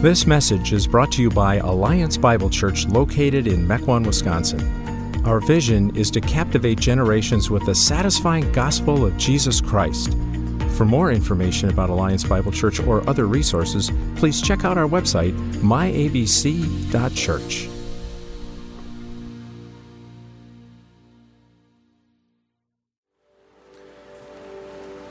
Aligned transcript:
This 0.00 0.26
message 0.26 0.74
is 0.74 0.86
brought 0.86 1.10
to 1.12 1.22
you 1.22 1.30
by 1.30 1.54
Alliance 1.56 2.18
Bible 2.18 2.50
Church 2.50 2.86
located 2.86 3.46
in 3.46 3.66
Mequon, 3.66 4.06
Wisconsin. 4.06 4.60
Our 5.24 5.40
vision 5.40 5.96
is 5.96 6.10
to 6.10 6.20
captivate 6.20 6.78
generations 6.78 7.48
with 7.50 7.64
the 7.64 7.74
satisfying 7.74 8.52
gospel 8.52 9.06
of 9.06 9.16
Jesus 9.16 9.62
Christ. 9.62 10.12
For 10.76 10.84
more 10.84 11.10
information 11.10 11.70
about 11.70 11.88
Alliance 11.88 12.24
Bible 12.24 12.52
Church 12.52 12.78
or 12.78 13.08
other 13.08 13.24
resources, 13.26 13.90
please 14.16 14.42
check 14.42 14.66
out 14.66 14.76
our 14.76 14.86
website, 14.86 15.32
myabc.church. 15.62 16.90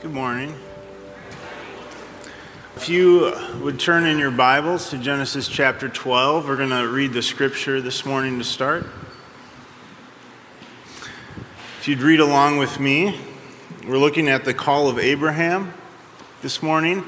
Good 0.00 0.12
morning. 0.12 0.54
If 2.86 2.92
you 2.92 3.34
would 3.64 3.80
turn 3.80 4.06
in 4.06 4.16
your 4.16 4.30
Bibles 4.30 4.90
to 4.90 4.98
Genesis 4.98 5.48
chapter 5.48 5.88
12, 5.88 6.46
we're 6.46 6.56
going 6.56 6.70
to 6.70 6.86
read 6.86 7.12
the 7.12 7.20
scripture 7.20 7.80
this 7.80 8.06
morning 8.06 8.38
to 8.38 8.44
start. 8.44 8.86
If 11.80 11.88
you'd 11.88 11.98
read 11.98 12.20
along 12.20 12.58
with 12.58 12.78
me, 12.78 13.18
we're 13.88 13.98
looking 13.98 14.28
at 14.28 14.44
the 14.44 14.54
call 14.54 14.88
of 14.88 15.00
Abraham 15.00 15.74
this 16.42 16.62
morning. 16.62 17.02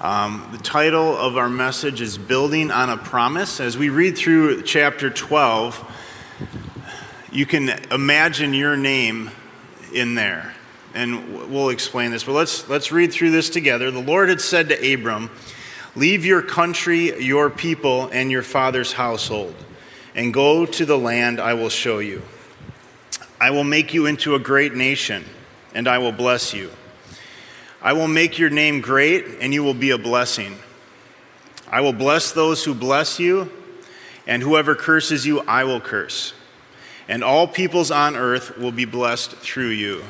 Um, 0.00 0.48
the 0.50 0.56
title 0.56 1.14
of 1.14 1.36
our 1.36 1.50
message 1.50 2.00
is 2.00 2.16
Building 2.16 2.70
on 2.70 2.88
a 2.88 2.96
Promise. 2.96 3.60
As 3.60 3.76
we 3.76 3.90
read 3.90 4.16
through 4.16 4.62
chapter 4.62 5.10
12, 5.10 6.48
you 7.30 7.44
can 7.44 7.68
imagine 7.92 8.54
your 8.54 8.78
name 8.78 9.30
in 9.92 10.14
there 10.14 10.54
and 10.94 11.50
we'll 11.50 11.70
explain 11.70 12.10
this. 12.10 12.24
But 12.24 12.32
let's, 12.32 12.68
let's 12.68 12.92
read 12.92 13.12
through 13.12 13.30
this 13.30 13.50
together. 13.50 13.90
The 13.90 14.00
Lord 14.00 14.28
had 14.28 14.40
said 14.40 14.68
to 14.68 14.94
Abram, 14.94 15.30
Leave 15.94 16.24
your 16.24 16.40
country, 16.40 17.22
your 17.22 17.50
people, 17.50 18.08
and 18.12 18.30
your 18.30 18.42
father's 18.42 18.92
household, 18.92 19.54
and 20.14 20.32
go 20.32 20.64
to 20.64 20.86
the 20.86 20.98
land 20.98 21.38
I 21.38 21.54
will 21.54 21.68
show 21.68 21.98
you. 21.98 22.22
I 23.40 23.50
will 23.50 23.64
make 23.64 23.92
you 23.92 24.06
into 24.06 24.34
a 24.34 24.38
great 24.38 24.74
nation, 24.74 25.24
and 25.74 25.86
I 25.86 25.98
will 25.98 26.12
bless 26.12 26.54
you. 26.54 26.70
I 27.82 27.92
will 27.92 28.08
make 28.08 28.38
your 28.38 28.48
name 28.48 28.80
great, 28.80 29.26
and 29.40 29.52
you 29.52 29.62
will 29.64 29.74
be 29.74 29.90
a 29.90 29.98
blessing. 29.98 30.56
I 31.68 31.80
will 31.80 31.92
bless 31.92 32.32
those 32.32 32.64
who 32.64 32.74
bless 32.74 33.18
you, 33.18 33.50
and 34.26 34.42
whoever 34.42 34.74
curses 34.74 35.26
you, 35.26 35.40
I 35.40 35.64
will 35.64 35.80
curse. 35.80 36.32
And 37.08 37.24
all 37.24 37.48
peoples 37.48 37.90
on 37.90 38.14
earth 38.14 38.56
will 38.56 38.72
be 38.72 38.84
blessed 38.84 39.32
through 39.32 39.70
you. 39.70 40.04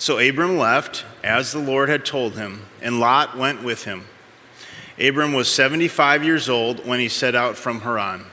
So 0.00 0.18
Abram 0.18 0.56
left, 0.56 1.04
as 1.22 1.52
the 1.52 1.58
Lord 1.58 1.90
had 1.90 2.06
told 2.06 2.32
him, 2.32 2.62
and 2.80 3.00
Lot 3.00 3.36
went 3.36 3.62
with 3.62 3.84
him. 3.84 4.06
Abram 4.98 5.34
was 5.34 5.46
75 5.46 6.24
years 6.24 6.48
old 6.48 6.86
when 6.86 7.00
he 7.00 7.08
set 7.10 7.34
out 7.34 7.54
from 7.54 7.82
Haran. 7.82 8.24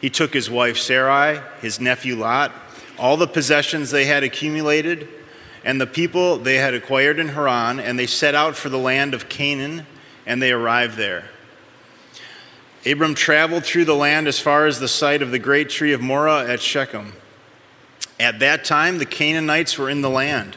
He 0.00 0.08
took 0.08 0.32
his 0.32 0.48
wife 0.48 0.78
Sarai, 0.78 1.40
his 1.60 1.80
nephew 1.80 2.14
Lot, 2.14 2.52
all 2.96 3.16
the 3.16 3.26
possessions 3.26 3.90
they 3.90 4.04
had 4.04 4.22
accumulated, 4.22 5.08
and 5.64 5.80
the 5.80 5.86
people 5.86 6.38
they 6.38 6.58
had 6.58 6.74
acquired 6.74 7.18
in 7.18 7.30
Haran, 7.30 7.80
and 7.80 7.98
they 7.98 8.06
set 8.06 8.36
out 8.36 8.54
for 8.54 8.68
the 8.68 8.78
land 8.78 9.14
of 9.14 9.28
Canaan, 9.28 9.84
and 10.26 10.40
they 10.40 10.52
arrived 10.52 10.96
there. 10.96 11.24
Abram 12.86 13.16
traveled 13.16 13.64
through 13.64 13.86
the 13.86 13.96
land 13.96 14.28
as 14.28 14.38
far 14.38 14.66
as 14.66 14.78
the 14.78 14.86
site 14.86 15.22
of 15.22 15.32
the 15.32 15.40
great 15.40 15.70
tree 15.70 15.92
of 15.92 16.00
Moreh 16.00 16.48
at 16.48 16.60
Shechem. 16.60 17.14
At 18.20 18.38
that 18.38 18.64
time, 18.64 18.98
the 18.98 19.06
Canaanites 19.06 19.76
were 19.76 19.90
in 19.90 20.02
the 20.02 20.10
land 20.10 20.56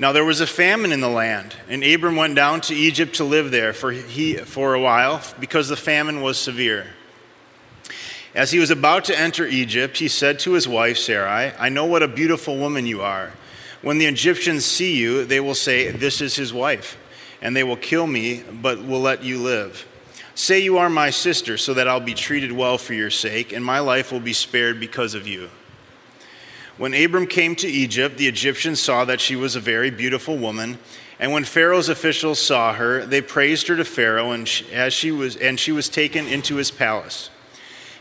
Now 0.00 0.12
there 0.12 0.24
was 0.24 0.40
a 0.40 0.46
famine 0.46 0.92
in 0.92 1.00
the 1.00 1.08
land, 1.08 1.56
and 1.68 1.82
Abram 1.82 2.14
went 2.14 2.36
down 2.36 2.60
to 2.62 2.74
Egypt 2.74 3.16
to 3.16 3.24
live 3.24 3.50
there 3.50 3.72
for, 3.72 3.90
he, 3.90 4.36
for 4.36 4.74
a 4.74 4.80
while 4.80 5.20
because 5.40 5.68
the 5.68 5.76
famine 5.76 6.22
was 6.22 6.38
severe. 6.38 6.86
As 8.32 8.52
he 8.52 8.60
was 8.60 8.70
about 8.70 9.04
to 9.06 9.18
enter 9.18 9.44
Egypt, 9.46 9.98
he 9.98 10.06
said 10.06 10.38
to 10.40 10.52
his 10.52 10.68
wife 10.68 10.98
Sarai, 10.98 11.52
I 11.58 11.68
know 11.68 11.86
what 11.86 12.04
a 12.04 12.08
beautiful 12.08 12.56
woman 12.56 12.86
you 12.86 13.02
are. 13.02 13.32
When 13.82 13.98
the 13.98 14.06
Egyptians 14.06 14.64
see 14.64 14.96
you, 14.96 15.24
they 15.24 15.40
will 15.40 15.54
say, 15.54 15.90
This 15.90 16.20
is 16.20 16.36
his 16.36 16.52
wife, 16.52 16.96
and 17.42 17.56
they 17.56 17.64
will 17.64 17.76
kill 17.76 18.06
me, 18.06 18.44
but 18.62 18.84
will 18.84 19.00
let 19.00 19.24
you 19.24 19.38
live. 19.38 19.86
Say 20.36 20.60
you 20.60 20.78
are 20.78 20.88
my 20.88 21.10
sister, 21.10 21.58
so 21.58 21.74
that 21.74 21.88
I'll 21.88 21.98
be 21.98 22.14
treated 22.14 22.52
well 22.52 22.78
for 22.78 22.94
your 22.94 23.10
sake, 23.10 23.52
and 23.52 23.64
my 23.64 23.80
life 23.80 24.12
will 24.12 24.20
be 24.20 24.32
spared 24.32 24.78
because 24.78 25.14
of 25.14 25.26
you. 25.26 25.50
When 26.78 26.94
Abram 26.94 27.26
came 27.26 27.56
to 27.56 27.66
Egypt, 27.66 28.18
the 28.18 28.28
Egyptians 28.28 28.80
saw 28.80 29.04
that 29.04 29.20
she 29.20 29.34
was 29.34 29.56
a 29.56 29.60
very 29.60 29.90
beautiful 29.90 30.38
woman. 30.38 30.78
And 31.18 31.32
when 31.32 31.42
Pharaoh's 31.42 31.88
officials 31.88 32.40
saw 32.40 32.72
her, 32.72 33.04
they 33.04 33.20
praised 33.20 33.66
her 33.66 33.74
to 33.74 33.84
Pharaoh, 33.84 34.30
and 34.30 34.46
she, 34.46 34.72
as 34.72 34.94
she 34.94 35.10
was, 35.10 35.34
and 35.34 35.58
she 35.58 35.72
was 35.72 35.88
taken 35.88 36.28
into 36.28 36.54
his 36.54 36.70
palace. 36.70 37.30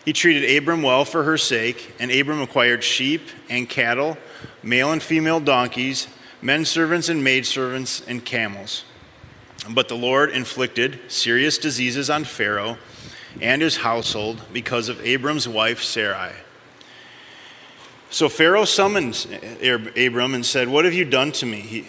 He 0.05 0.13
treated 0.13 0.55
Abram 0.55 0.83
well 0.83 1.05
for 1.05 1.23
her 1.23 1.39
sake, 1.39 1.95
and 1.99 2.11
Abram 2.11 2.39
acquired 2.39 2.83
sheep 2.83 3.23
and 3.49 3.67
cattle, 3.67 4.16
male 4.61 4.91
and 4.91 5.01
female 5.01 5.39
donkeys, 5.39 6.07
men 6.39 6.63
servants 6.63 7.09
and 7.09 7.23
maidservants, 7.23 8.03
and 8.07 8.23
camels. 8.23 8.83
But 9.67 9.87
the 9.87 9.97
Lord 9.97 10.29
inflicted 10.29 10.99
serious 11.07 11.57
diseases 11.57 12.11
on 12.11 12.25
Pharaoh 12.25 12.77
and 13.41 13.61
his 13.61 13.77
household 13.77 14.43
because 14.53 14.87
of 14.87 15.03
Abram's 15.03 15.47
wife 15.47 15.81
Sarai. 15.81 16.31
So 18.09 18.29
Pharaoh 18.29 18.66
summoned 18.66 19.28
Abram 19.62 20.34
and 20.34 20.45
said, 20.45 20.69
What 20.69 20.85
have 20.85 20.94
you 20.94 21.06
done 21.06 21.31
to 21.34 21.45
me? 21.45 21.59
He, 21.59 21.88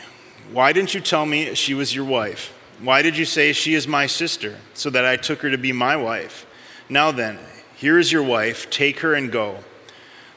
Why 0.52 0.72
didn't 0.72 0.94
you 0.94 1.00
tell 1.00 1.24
me 1.24 1.54
she 1.54 1.74
was 1.74 1.94
your 1.94 2.04
wife? 2.04 2.54
Why 2.80 3.02
did 3.02 3.16
you 3.16 3.24
say 3.24 3.52
she 3.52 3.74
is 3.74 3.88
my 3.88 4.06
sister, 4.06 4.56
so 4.74 4.90
that 4.90 5.04
I 5.04 5.16
took 5.16 5.42
her 5.42 5.50
to 5.50 5.58
be 5.58 5.72
my 5.72 5.96
wife? 5.96 6.46
Now 6.88 7.10
then, 7.10 7.38
here 7.76 7.98
is 7.98 8.12
your 8.12 8.22
wife, 8.22 8.70
take 8.70 9.00
her 9.00 9.14
and 9.14 9.32
go. 9.32 9.58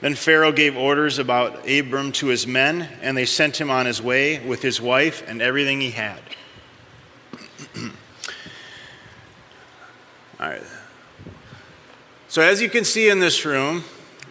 Then 0.01 0.15
Pharaoh 0.15 0.51
gave 0.51 0.75
orders 0.75 1.19
about 1.19 1.69
Abram 1.69 2.11
to 2.13 2.27
his 2.27 2.47
men, 2.47 2.89
and 3.01 3.15
they 3.15 3.25
sent 3.25 3.61
him 3.61 3.69
on 3.69 3.85
his 3.85 4.01
way 4.01 4.39
with 4.39 4.63
his 4.63 4.81
wife 4.81 5.23
and 5.27 5.41
everything 5.41 5.81
he 5.81 5.91
had. 5.91 6.19
All 10.39 10.49
right. 10.49 10.63
So, 12.27 12.41
as 12.41 12.61
you 12.61 12.69
can 12.69 12.83
see 12.83 13.09
in 13.09 13.19
this 13.19 13.45
room, 13.45 13.83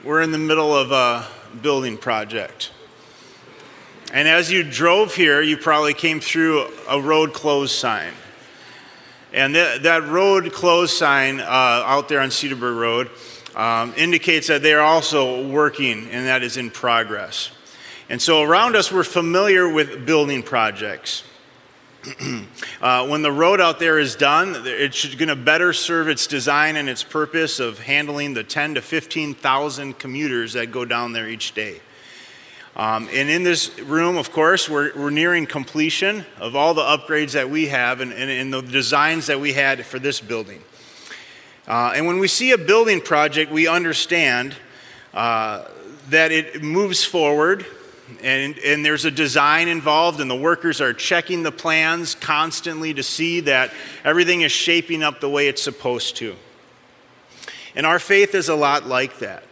we're 0.03 0.23
in 0.23 0.33
the 0.33 0.39
middle 0.39 0.75
of 0.75 0.91
a 0.91 1.29
building 1.63 1.97
project. 1.97 2.71
And 4.13 4.27
as 4.27 4.51
you 4.51 4.65
drove 4.65 5.15
here, 5.15 5.41
you 5.41 5.57
probably 5.57 5.95
came 5.95 6.21
through 6.21 6.67
a 6.89 7.01
road 7.01 7.33
closed 7.33 7.75
sign. 7.75 8.13
And 9.33 9.55
th- 9.55 9.83
that 9.83 10.05
road 10.09 10.53
closed 10.53 10.97
sign 10.97 11.41
uh, 11.41 11.45
out 11.45 12.09
there 12.09 12.21
on 12.21 12.31
Cedarburg 12.31 12.77
Road 12.77 13.11
um, 13.55 13.95
indicates 13.97 14.49
that 14.49 14.63
they 14.63 14.75
are 14.75 14.81
also 14.81 15.47
working 15.49 16.11
and 16.11 16.27
that 16.27 16.43
is 16.43 16.57
in 16.57 16.71
progress. 16.71 17.51
And 18.09 18.21
so 18.21 18.43
around 18.43 18.75
us, 18.75 18.91
we're 18.91 19.05
familiar 19.05 19.69
with 19.69 20.05
building 20.05 20.43
projects. 20.43 21.23
uh, 22.81 23.07
when 23.09 23.21
the 23.21 23.33
road 23.33 23.61
out 23.61 23.79
there 23.79 23.99
is 23.99 24.17
done, 24.17 24.55
it's 24.65 25.15
going 25.15 25.29
to 25.29 25.37
better 25.37 25.73
serve 25.73 26.09
its 26.09 26.27
design 26.27 26.77
and 26.77 26.89
its 26.89 27.03
purpose 27.03 27.61
of 27.61 27.79
handling 27.79 28.33
the 28.33 28.43
10 28.43 28.75
to 28.75 28.83
15,000 28.83 29.99
commuters 29.99 30.55
that 30.55 30.73
go 30.73 30.85
down 30.85 31.13
there 31.13 31.29
each 31.29 31.53
day. 31.53 31.81
Um, 32.77 33.09
and 33.13 33.29
in 33.29 33.43
this 33.43 33.79
room, 33.81 34.17
of 34.17 34.33
course, 34.33 34.69
we're, 34.69 34.93
we're 34.97 35.11
nearing 35.11 35.45
completion 35.45 36.25
of 36.39 36.57
all 36.57 36.73
the 36.73 36.83
upgrades 36.83 37.33
that 37.33 37.51
we 37.51 37.67
have 37.67 38.01
and, 38.01 38.13
and, 38.13 38.31
and 38.31 38.53
the 38.53 38.63
designs 38.63 39.27
that 39.27 39.39
we 39.39 39.53
had 39.53 39.85
for 39.85 39.99
this 39.99 40.21
building. 40.21 40.63
Uh, 41.69 41.93
and 41.95 42.07
when 42.07 42.19
we 42.19 42.29
see 42.29 42.53
a 42.53 42.59
building 42.59 43.01
project, 43.01 43.53
we 43.53 43.67
understand 43.67 44.57
uh, 45.13 45.67
that 46.09 46.33
it 46.33 46.63
moves 46.63 47.05
forward 47.05 47.67
and, 48.23 48.59
and 48.59 48.85
there's 48.85 49.05
a 49.05 49.11
design 49.11 49.69
involved, 49.69 50.21
and 50.21 50.31
the 50.31 50.37
workers 50.37 50.81
are 50.81 50.93
checking 50.93 51.43
the 51.43 51.53
plans 51.53 52.15
constantly 52.15 52.95
to 52.95 53.03
see 53.03 53.41
that 53.41 53.73
everything 54.05 54.43
is 54.43 54.53
shaping 54.53 55.03
up 55.03 55.21
the 55.21 55.29
way 55.29 55.49
it's 55.49 55.63
supposed 55.63 56.17
to. 56.17 56.37
And 57.75 57.87
our 57.87 57.99
faith 57.99 58.35
is 58.35 58.49
a 58.49 58.55
lot 58.55 58.87
like 58.87 59.19
that. 59.21 59.45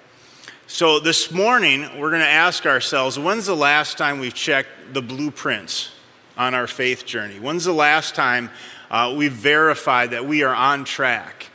So 0.67 1.01
this 1.01 1.31
morning, 1.31 1.83
we're 1.99 2.11
going 2.11 2.21
to 2.21 2.29
ask 2.29 2.67
ourselves 2.67 3.19
when's 3.19 3.47
the 3.47 3.57
last 3.57 3.97
time 3.97 4.19
we've 4.19 4.35
checked 4.35 4.69
the 4.93 5.01
blueprints 5.01 5.91
on 6.37 6.55
our 6.55 6.67
faith 6.67 7.05
journey? 7.05 7.41
When's 7.41 7.65
the 7.65 7.73
last 7.73 8.15
time 8.15 8.51
uh, 8.91 9.15
we've 9.17 9.33
verified 9.33 10.11
that 10.11 10.27
we 10.27 10.43
are 10.43 10.55
on 10.55 10.85
track? 10.85 11.47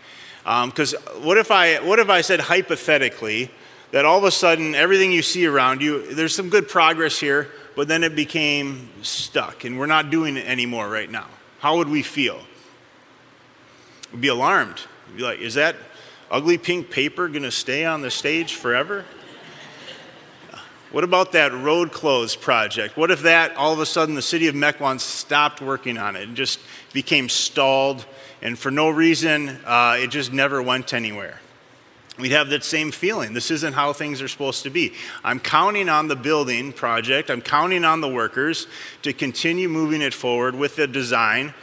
Because 0.43 0.93
um, 0.93 1.23
what, 1.23 1.37
if 1.37 1.51
I, 1.51 1.79
what 1.85 1.99
if 1.99 2.09
I 2.09 2.21
said 2.21 2.41
hypothetically, 2.41 3.49
that 3.93 4.05
all 4.05 4.17
of 4.17 4.23
a 4.23 4.31
sudden 4.31 4.73
everything 4.73 5.11
you 5.11 5.21
see 5.21 5.45
around 5.45 5.79
you, 5.79 6.15
there's 6.15 6.35
some 6.35 6.49
good 6.49 6.67
progress 6.67 7.19
here, 7.19 7.47
but 7.75 7.87
then 7.87 8.03
it 8.03 8.15
became 8.15 8.89
stuck 9.03 9.65
and 9.65 9.77
we're 9.77 9.85
not 9.85 10.09
doing 10.09 10.35
it 10.35 10.47
anymore 10.47 10.89
right 10.89 11.09
now? 11.09 11.27
How 11.59 11.77
would 11.77 11.87
we 11.87 12.01
feel? 12.01 12.41
We'd 14.11 14.21
be 14.21 14.29
alarmed. 14.29 14.81
We'd 15.07 15.17
be 15.17 15.23
like, 15.23 15.39
is 15.39 15.53
that 15.53 15.75
ugly 16.31 16.57
pink 16.57 16.89
paper 16.89 17.27
going 17.27 17.43
to 17.43 17.51
stay 17.51 17.85
on 17.85 18.01
the 18.01 18.09
stage 18.09 18.55
forever? 18.55 19.05
What 20.91 21.03
about 21.03 21.33
that 21.33 21.53
road 21.53 21.91
closed 21.91 22.41
project? 22.41 22.97
What 22.97 23.11
if 23.11 23.21
that 23.21 23.55
all 23.55 23.73
of 23.73 23.79
a 23.79 23.85
sudden 23.85 24.15
the 24.15 24.23
city 24.23 24.47
of 24.47 24.55
Mequon 24.55 24.99
stopped 24.99 25.61
working 25.61 25.99
on 25.99 26.15
it 26.15 26.27
and 26.27 26.35
just 26.35 26.59
became 26.93 27.29
stalled, 27.29 28.05
and 28.41 28.57
for 28.57 28.71
no 28.71 28.89
reason 28.89 29.49
uh, 29.65 29.97
it 29.99 30.07
just 30.07 30.33
never 30.33 30.63
went 30.63 30.95
anywhere? 30.95 31.39
We'd 32.19 32.31
have 32.31 32.49
that 32.49 32.63
same 32.63 32.91
feeling. 32.91 33.33
This 33.33 33.49
isn't 33.49 33.73
how 33.73 33.91
things 33.91 34.21
are 34.21 34.27
supposed 34.27 34.63
to 34.63 34.69
be. 34.69 34.93
I'm 35.23 35.39
counting 35.39 35.89
on 35.89 36.07
the 36.07 36.15
building 36.15 36.71
project, 36.71 37.31
I'm 37.31 37.41
counting 37.41 37.83
on 37.83 38.01
the 38.01 38.07
workers 38.07 38.67
to 39.01 39.13
continue 39.13 39.67
moving 39.67 40.01
it 40.01 40.13
forward 40.13 40.53
with 40.53 40.75
the 40.75 40.85
design. 40.85 41.53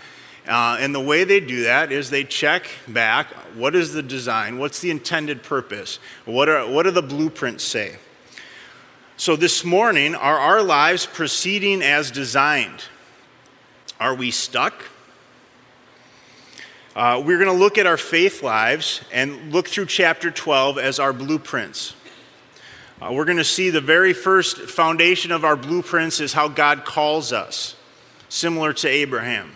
Uh, 0.49 0.76
and 0.81 0.93
the 0.93 1.00
way 1.00 1.23
they 1.23 1.38
do 1.38 1.64
that 1.64 1.93
is 1.93 2.11
they 2.11 2.25
check 2.25 2.69
back 2.88 3.29
what 3.55 3.76
is 3.76 3.93
the 3.93 4.02
design, 4.02 4.58
what's 4.58 4.81
the 4.81 4.91
intended 4.91 5.43
purpose, 5.43 6.00
what, 6.25 6.49
are, 6.49 6.69
what 6.69 6.82
do 6.85 6.91
the 6.91 7.02
blueprints 7.02 7.62
say? 7.62 7.99
So, 9.17 9.37
this 9.37 9.64
morning, 9.67 10.14
are 10.14 10.38
our 10.38 10.62
lives 10.62 11.05
proceeding 11.05 11.82
as 11.82 12.11
designed? 12.11 12.85
Are 14.00 14.14
we 14.14 14.31
stuck? 14.31 14.82
Uh, 16.96 17.22
we're 17.25 17.38
going 17.38 17.46
to 17.46 17.52
look 17.52 17.78
at 17.78 17.87
our 17.87 17.96
faith 17.96 18.42
lives 18.42 19.00
and 19.12 19.52
look 19.52 19.69
through 19.69 19.87
chapter 19.87 20.28
12 20.28 20.76
as 20.76 20.98
our 20.98 21.12
blueprints. 21.12 21.94
Uh, 23.00 23.12
we're 23.12 23.25
going 23.25 23.38
to 23.38 23.44
see 23.44 23.70
the 23.70 23.81
very 23.81 24.12
first 24.12 24.56
foundation 24.56 25.31
of 25.31 25.44
our 25.44 25.54
blueprints 25.54 26.19
is 26.19 26.32
how 26.32 26.48
God 26.48 26.84
calls 26.84 27.32
us, 27.32 27.76
similar 28.28 28.72
to 28.72 28.88
Abraham. 28.88 29.52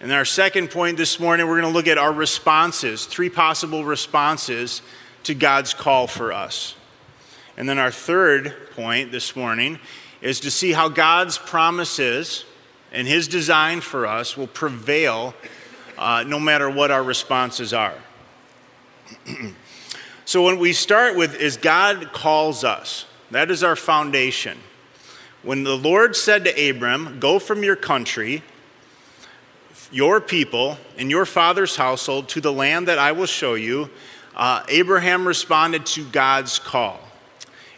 And 0.00 0.10
then 0.10 0.18
our 0.18 0.24
second 0.24 0.70
point 0.70 0.96
this 0.96 1.20
morning, 1.20 1.46
we're 1.46 1.60
going 1.60 1.72
to 1.72 1.76
look 1.76 1.86
at 1.86 1.98
our 1.98 2.12
responses, 2.12 3.06
three 3.06 3.30
possible 3.30 3.84
responses 3.84 4.82
to 5.22 5.34
God's 5.34 5.72
call 5.72 6.08
for 6.08 6.32
us. 6.32 6.74
And 7.56 7.68
then 7.68 7.78
our 7.78 7.92
third 7.92 8.56
point 8.74 9.12
this 9.12 9.36
morning 9.36 9.78
is 10.20 10.40
to 10.40 10.50
see 10.50 10.72
how 10.72 10.88
God's 10.88 11.38
promises 11.38 12.44
and 12.90 13.06
His 13.06 13.28
design 13.28 13.80
for 13.80 14.04
us 14.04 14.36
will 14.36 14.46
prevail 14.48 15.32
uh, 15.98 16.24
no 16.26 16.38
matter 16.38 16.70
what 16.70 16.90
our 16.90 17.02
responses 17.02 17.74
are. 17.74 17.94
so, 20.24 20.42
when 20.44 20.58
we 20.58 20.72
start 20.72 21.16
with 21.16 21.34
is 21.34 21.56
God 21.56 22.12
calls 22.12 22.64
us, 22.64 23.06
that 23.30 23.50
is 23.50 23.62
our 23.62 23.76
foundation. 23.76 24.58
When 25.42 25.64
the 25.64 25.76
Lord 25.76 26.16
said 26.16 26.44
to 26.44 26.70
Abram, 26.70 27.18
Go 27.20 27.38
from 27.38 27.62
your 27.62 27.76
country, 27.76 28.42
your 29.90 30.20
people, 30.20 30.78
and 30.96 31.10
your 31.10 31.26
father's 31.26 31.76
household 31.76 32.28
to 32.30 32.40
the 32.40 32.52
land 32.52 32.88
that 32.88 32.98
I 32.98 33.12
will 33.12 33.26
show 33.26 33.54
you, 33.54 33.90
uh, 34.36 34.62
Abraham 34.68 35.26
responded 35.26 35.86
to 35.86 36.04
God's 36.04 36.58
call. 36.58 37.00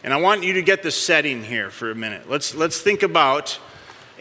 And 0.03 0.13
I 0.13 0.17
want 0.17 0.43
you 0.43 0.53
to 0.53 0.61
get 0.61 0.83
the 0.83 0.91
setting 0.91 1.43
here 1.43 1.69
for 1.69 1.91
a 1.91 1.95
minute. 1.95 2.29
Let's, 2.29 2.55
let's 2.55 2.81
think 2.81 3.03
about 3.03 3.59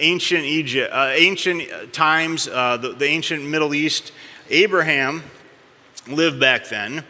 ancient 0.01 0.45
Egypt, 0.45 0.93
uh, 0.93 1.13
ancient 1.15 1.93
times, 1.93 2.49
uh, 2.49 2.77
the, 2.77 2.93
the 2.93 3.07
ancient 3.07 3.45
Middle 3.45 3.75
East. 3.75 4.13
Abraham 4.49 5.23
lived 6.09 6.41
back 6.41 6.69
then. 6.69 7.05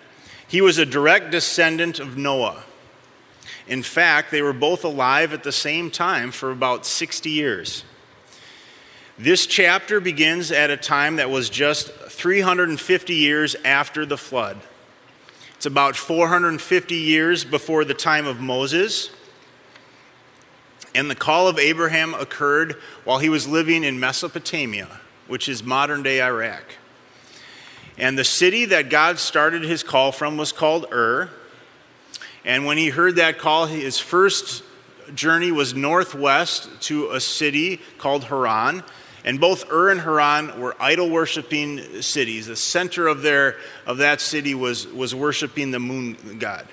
He 0.46 0.60
was 0.60 0.78
a 0.78 0.86
direct 0.86 1.30
descendant 1.30 2.00
of 2.00 2.16
Noah. 2.16 2.64
In 3.66 3.82
fact, 3.82 4.30
they 4.30 4.42
were 4.42 4.52
both 4.52 4.84
alive 4.84 5.32
at 5.32 5.44
the 5.44 5.52
same 5.52 5.90
time 5.90 6.32
for 6.32 6.50
about 6.50 6.84
60 6.84 7.30
years. 7.30 7.84
This 9.16 9.46
chapter 9.46 10.00
begins 10.00 10.50
at 10.50 10.70
a 10.70 10.76
time 10.76 11.16
that 11.16 11.30
was 11.30 11.50
just 11.50 11.90
350 11.92 13.14
years 13.14 13.54
after 13.64 14.04
the 14.04 14.16
flood. 14.16 14.58
It's 15.56 15.66
about 15.66 15.94
450 15.94 16.94
years 16.94 17.44
before 17.44 17.84
the 17.84 17.94
time 17.94 18.26
of 18.26 18.40
Moses. 18.40 19.10
And 20.94 21.10
the 21.10 21.14
call 21.14 21.46
of 21.48 21.58
Abraham 21.58 22.14
occurred 22.14 22.76
while 23.04 23.18
he 23.18 23.28
was 23.28 23.46
living 23.46 23.84
in 23.84 24.00
Mesopotamia, 24.00 25.00
which 25.28 25.48
is 25.48 25.62
modern 25.62 26.02
day 26.02 26.20
Iraq. 26.20 26.64
And 27.96 28.18
the 28.18 28.24
city 28.24 28.64
that 28.66 28.88
God 28.88 29.18
started 29.18 29.62
his 29.62 29.82
call 29.82 30.10
from 30.10 30.36
was 30.36 30.52
called 30.52 30.86
Ur. 30.90 31.30
And 32.44 32.64
when 32.64 32.78
he 32.78 32.88
heard 32.88 33.16
that 33.16 33.38
call, 33.38 33.66
his 33.66 33.98
first 33.98 34.64
journey 35.14 35.52
was 35.52 35.74
northwest 35.74 36.68
to 36.82 37.10
a 37.10 37.20
city 37.20 37.80
called 37.98 38.24
Haran. 38.24 38.82
And 39.24 39.38
both 39.38 39.70
Ur 39.70 39.90
and 39.90 40.00
Haran 40.00 40.58
were 40.60 40.74
idol 40.80 41.10
worshiping 41.10 42.00
cities. 42.00 42.46
The 42.46 42.56
center 42.56 43.06
of, 43.06 43.22
their, 43.22 43.56
of 43.86 43.98
that 43.98 44.20
city 44.20 44.54
was, 44.54 44.86
was 44.86 45.14
worshiping 45.14 45.70
the 45.70 45.80
moon 45.80 46.38
god. 46.38 46.66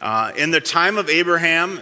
Uh, 0.00 0.32
in 0.36 0.50
the 0.50 0.60
time 0.60 0.96
of 0.96 1.08
Abraham, 1.08 1.78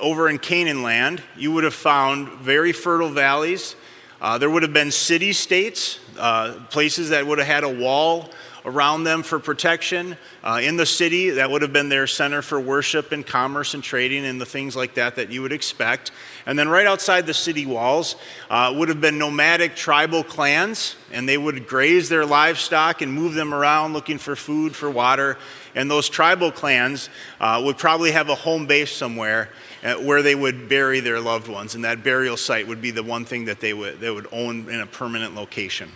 over 0.00 0.28
in 0.28 0.38
Canaan 0.38 0.82
land, 0.82 1.22
you 1.36 1.52
would 1.52 1.64
have 1.64 1.74
found 1.74 2.28
very 2.28 2.72
fertile 2.72 3.10
valleys. 3.10 3.76
Uh, 4.20 4.36
there 4.38 4.50
would 4.50 4.62
have 4.62 4.72
been 4.72 4.90
city 4.90 5.32
states, 5.32 5.98
uh, 6.18 6.54
places 6.70 7.10
that 7.10 7.26
would 7.26 7.38
have 7.38 7.46
had 7.46 7.64
a 7.64 7.68
wall 7.68 8.30
around 8.64 9.04
them 9.04 9.22
for 9.22 9.38
protection. 9.38 10.16
Uh, 10.44 10.60
in 10.62 10.76
the 10.76 10.86
city, 10.86 11.30
that 11.30 11.50
would 11.50 11.62
have 11.62 11.72
been 11.72 11.88
their 11.88 12.06
center 12.06 12.42
for 12.42 12.60
worship 12.60 13.12
and 13.12 13.26
commerce 13.26 13.74
and 13.74 13.82
trading 13.82 14.26
and 14.26 14.40
the 14.40 14.46
things 14.46 14.76
like 14.76 14.94
that 14.94 15.16
that 15.16 15.30
you 15.30 15.42
would 15.42 15.52
expect. 15.52 16.10
And 16.46 16.58
then 16.58 16.68
right 16.68 16.86
outside 16.86 17.26
the 17.26 17.34
city 17.34 17.66
walls 17.66 18.16
uh, 18.50 18.74
would 18.76 18.88
have 18.88 19.00
been 19.00 19.18
nomadic 19.18 19.76
tribal 19.76 20.22
clans, 20.22 20.96
and 21.12 21.28
they 21.28 21.38
would 21.38 21.66
graze 21.66 22.08
their 22.08 22.26
livestock 22.26 23.02
and 23.02 23.12
move 23.12 23.34
them 23.34 23.54
around 23.54 23.92
looking 23.92 24.18
for 24.18 24.36
food, 24.36 24.74
for 24.74 24.90
water. 24.90 25.38
And 25.74 25.90
those 25.90 26.08
tribal 26.08 26.50
clans 26.50 27.08
uh, 27.40 27.62
would 27.64 27.78
probably 27.78 28.10
have 28.10 28.28
a 28.28 28.34
home 28.34 28.66
base 28.66 28.90
somewhere 28.90 29.50
where 29.82 30.22
they 30.22 30.34
would 30.34 30.68
bury 30.68 31.00
their 31.00 31.20
loved 31.20 31.48
ones, 31.48 31.74
and 31.74 31.84
that 31.84 32.04
burial 32.04 32.36
site 32.36 32.66
would 32.66 32.82
be 32.82 32.90
the 32.90 33.02
one 33.02 33.24
thing 33.24 33.46
that 33.46 33.60
they 33.60 33.72
would, 33.72 34.00
they 34.00 34.10
would 34.10 34.26
own 34.32 34.68
in 34.68 34.80
a 34.80 34.86
permanent 34.86 35.34
location. 35.34 35.90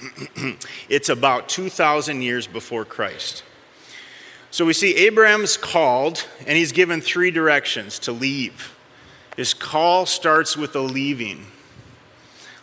it's 0.88 1.08
about 1.08 1.48
2,000 1.48 2.22
years 2.22 2.46
before 2.46 2.84
Christ. 2.84 3.42
So 4.50 4.64
we 4.64 4.72
see 4.72 4.94
Abraham's 4.96 5.56
called, 5.56 6.26
and 6.46 6.56
he's 6.56 6.72
given 6.72 7.00
three 7.00 7.30
directions 7.30 7.98
to 8.00 8.12
leave. 8.12 8.76
His 9.36 9.54
call 9.54 10.06
starts 10.06 10.56
with 10.56 10.74
a 10.74 10.80
leaving. 10.80 11.46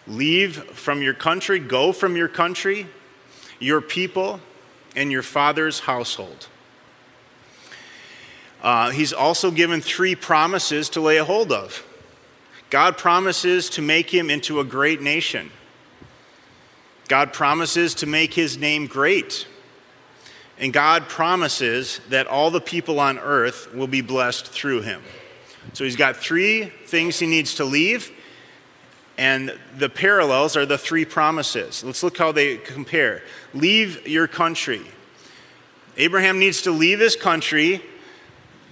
Leave 0.06 0.56
from 0.72 1.02
your 1.02 1.14
country, 1.14 1.60
go 1.60 1.92
from 1.92 2.16
your 2.16 2.28
country, 2.28 2.88
your 3.60 3.82
people, 3.82 4.40
and 4.96 5.12
your 5.12 5.24
father's 5.24 5.80
household. 5.80 6.48
Uh, 8.62 8.92
he's 8.92 9.14
also 9.14 9.52
given 9.52 9.82
three 9.82 10.16
promises 10.16 10.90
to 10.90 11.02
lay 11.02 11.18
a 11.18 11.24
hold 11.24 11.52
of. 11.52 11.84
God 12.70 12.98
promises 12.98 13.70
to 13.72 13.82
make 13.82 14.14
him 14.14 14.30
into 14.30 14.60
a 14.60 14.64
great 14.64 15.02
nation. 15.02 15.52
God 17.08 17.32
promises 17.32 17.94
to 17.96 18.06
make 18.06 18.34
his 18.34 18.58
name 18.58 18.88
great. 18.88 19.48
And 20.60 20.74
God 20.74 21.08
promises 21.08 22.02
that 22.10 22.28
all 22.28 22.52
the 22.52 22.60
people 22.60 23.00
on 23.00 23.20
earth 23.20 23.74
will 23.74 23.88
be 23.88 24.02
blessed 24.02 24.48
through 24.48 24.82
him. 24.82 25.02
So 25.74 25.84
he's 25.84 25.96
got 25.96 26.18
three 26.18 26.66
things 26.86 27.20
he 27.20 27.28
needs 27.28 27.56
to 27.56 27.66
leave, 27.66 28.12
and 29.18 29.58
the 29.78 29.90
parallels 29.90 30.56
are 30.56 30.66
the 30.66 30.78
three 30.78 31.06
promises. 31.06 31.84
Let's 31.84 32.04
look 32.04 32.18
how 32.18 32.32
they 32.32 32.58
compare. 32.58 33.22
Leave 33.54 34.08
your 34.08 34.28
country. 34.28 34.82
Abraham 35.98 36.40
needs 36.40 36.62
to 36.64 36.72
leave 36.72 37.00
his 37.00 37.16
country, 37.16 37.82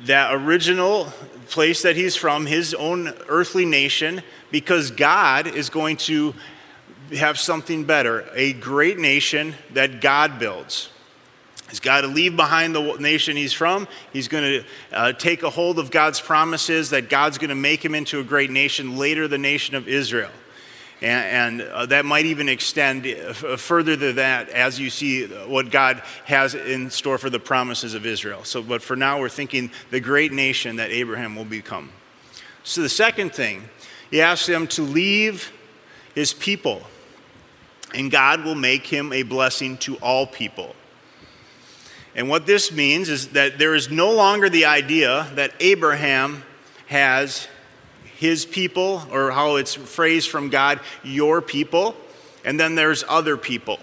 that 0.04 0.34
original 0.34 1.06
place 1.48 1.82
that 1.84 1.96
he's 1.96 2.16
from, 2.16 2.46
his 2.46 2.74
own 2.74 3.14
earthly 3.28 3.66
nation, 3.66 4.22
because 4.52 4.92
God 4.92 5.48
is 5.48 5.70
going 5.70 5.98
to 5.98 6.34
have 7.16 7.40
something 7.40 7.86
better 7.86 8.28
a 8.34 8.54
great 8.54 8.98
nation 8.98 9.56
that 9.74 10.02
God 10.02 10.40
builds. 10.40 10.90
He's 11.70 11.80
got 11.80 12.02
to 12.02 12.08
leave 12.08 12.36
behind 12.36 12.75
the 12.75 12.96
nation 13.00 13.36
he's 13.36 13.54
from. 13.54 13.88
He's 14.14 14.28
going 14.28 14.44
to 14.44 14.66
uh, 14.96 15.14
take 15.14 15.44
a 15.44 15.50
hold 15.50 15.80
of 15.80 15.90
God's 15.92 16.22
promises 16.22 16.92
that 16.92 17.10
God's 17.10 17.38
going 17.38 17.50
to 17.50 17.56
make 17.56 17.84
him 17.84 17.96
into 17.96 18.20
a 18.20 18.24
great 18.24 18.52
nation, 18.52 18.98
later, 18.98 19.28
the 19.28 19.38
nation 19.38 19.75
of 19.75 19.88
Israel. 19.88 20.30
And, 21.06 21.62
and 21.62 21.70
uh, 21.70 21.86
that 21.86 22.04
might 22.04 22.26
even 22.26 22.50
extend 22.50 23.06
uh, 23.06 23.34
further 23.58 23.96
than 23.96 24.16
that 24.16 24.50
as 24.50 24.80
you 24.80 24.90
see 24.90 25.28
what 25.28 25.70
God 25.70 26.02
has 26.26 26.56
in 26.56 26.90
store 26.90 27.20
for 27.20 27.30
the 27.30 27.40
promises 27.40 27.94
of 27.94 28.08
Israel. 28.08 28.44
So, 28.44 28.64
but 28.64 28.82
for 28.82 28.96
now, 28.96 29.20
we're 29.20 29.30
thinking 29.30 29.70
the 29.92 30.00
great 30.00 30.32
nation 30.32 30.78
that 30.78 30.90
Abraham 30.90 31.36
will 31.36 31.46
become. 31.46 31.92
So, 32.64 32.82
the 32.82 32.90
second 32.90 33.36
thing, 33.36 33.70
he 34.10 34.20
asks 34.20 34.48
them 34.48 34.66
to 34.70 34.82
leave 34.82 35.52
his 36.16 36.34
people 36.34 36.82
and 37.94 38.10
God 38.10 38.44
will 38.44 38.56
make 38.56 38.88
him 38.88 39.14
a 39.14 39.22
blessing 39.22 39.78
to 39.80 39.98
all 39.98 40.26
people. 40.26 40.76
And 42.16 42.30
what 42.30 42.46
this 42.46 42.72
means 42.72 43.10
is 43.10 43.30
that 43.30 43.60
there 43.60 43.76
is 43.76 43.92
no 43.92 44.12
longer 44.12 44.50
the 44.50 44.66
idea 44.66 45.28
that 45.36 45.54
Abraham 45.60 46.44
has 46.88 47.48
his 48.17 48.45
people, 48.45 49.03
or 49.12 49.31
how 49.31 49.57
it's 49.57 49.74
phrased 49.74 50.29
from 50.29 50.50
God, 50.50 50.79
your 51.03 51.41
people, 51.41 51.95
and 52.43 52.60
then 52.60 52.75
there's 52.75 53.03
other 53.07 53.38
people. 53.38 53.79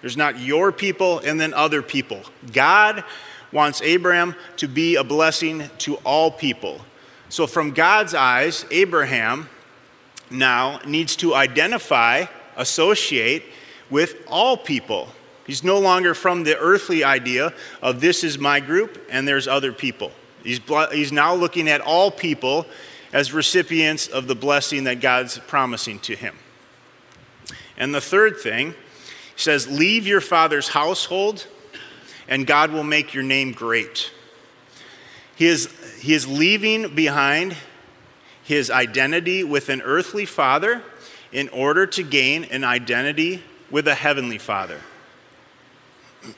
There's 0.00 0.16
not 0.16 0.38
your 0.38 0.72
people 0.72 1.20
and 1.20 1.40
then 1.40 1.54
other 1.54 1.80
people. 1.80 2.22
God 2.52 3.04
wants 3.52 3.80
Abraham 3.82 4.34
to 4.56 4.68
be 4.68 4.96
a 4.96 5.04
blessing 5.04 5.70
to 5.78 5.94
all 5.96 6.30
people. 6.30 6.80
So, 7.28 7.46
from 7.46 7.70
God's 7.70 8.14
eyes, 8.14 8.66
Abraham 8.70 9.48
now 10.30 10.80
needs 10.84 11.16
to 11.16 11.34
identify, 11.34 12.26
associate 12.56 13.44
with 13.90 14.16
all 14.26 14.56
people. 14.56 15.08
He's 15.46 15.64
no 15.64 15.78
longer 15.78 16.14
from 16.14 16.44
the 16.44 16.58
earthly 16.58 17.04
idea 17.04 17.52
of 17.80 18.00
this 18.00 18.24
is 18.24 18.38
my 18.38 18.60
group 18.60 19.06
and 19.10 19.26
there's 19.26 19.48
other 19.48 19.72
people. 19.72 20.12
He's, 20.42 20.60
he's 20.92 21.12
now 21.12 21.34
looking 21.34 21.68
at 21.68 21.80
all 21.80 22.10
people 22.10 22.66
as 23.12 23.32
recipients 23.32 24.06
of 24.06 24.26
the 24.26 24.34
blessing 24.34 24.84
that 24.84 25.00
God's 25.00 25.38
promising 25.38 25.98
to 26.00 26.16
him. 26.16 26.36
And 27.76 27.94
the 27.94 28.00
third 28.00 28.38
thing, 28.38 28.74
says, 29.36 29.68
Leave 29.68 30.06
your 30.06 30.20
father's 30.20 30.68
household, 30.68 31.46
and 32.28 32.46
God 32.46 32.72
will 32.72 32.84
make 32.84 33.14
your 33.14 33.22
name 33.22 33.52
great. 33.52 34.10
He 35.36 35.46
is, 35.46 35.68
he 36.00 36.14
is 36.14 36.26
leaving 36.26 36.94
behind 36.94 37.56
his 38.44 38.70
identity 38.70 39.44
with 39.44 39.68
an 39.68 39.82
earthly 39.82 40.26
father 40.26 40.82
in 41.32 41.48
order 41.50 41.86
to 41.86 42.02
gain 42.02 42.44
an 42.44 42.64
identity 42.64 43.42
with 43.70 43.88
a 43.88 43.94
heavenly 43.94 44.38
father. 44.38 44.80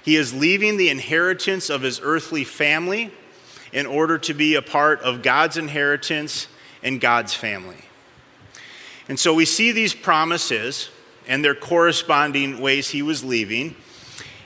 He 0.00 0.16
is 0.16 0.32
leaving 0.32 0.78
the 0.78 0.88
inheritance 0.88 1.68
of 1.68 1.82
his 1.82 2.00
earthly 2.02 2.42
family 2.42 3.12
in 3.72 3.86
order 3.86 4.18
to 4.18 4.34
be 4.34 4.54
a 4.54 4.62
part 4.62 5.00
of 5.02 5.22
God's 5.22 5.56
inheritance 5.56 6.48
and 6.82 7.00
God's 7.00 7.34
family. 7.34 7.84
And 9.08 9.18
so 9.18 9.34
we 9.34 9.44
see 9.44 9.72
these 9.72 9.94
promises 9.94 10.90
and 11.26 11.44
their 11.44 11.54
corresponding 11.54 12.60
ways 12.60 12.90
he 12.90 13.02
was 13.02 13.24
leaving. 13.24 13.76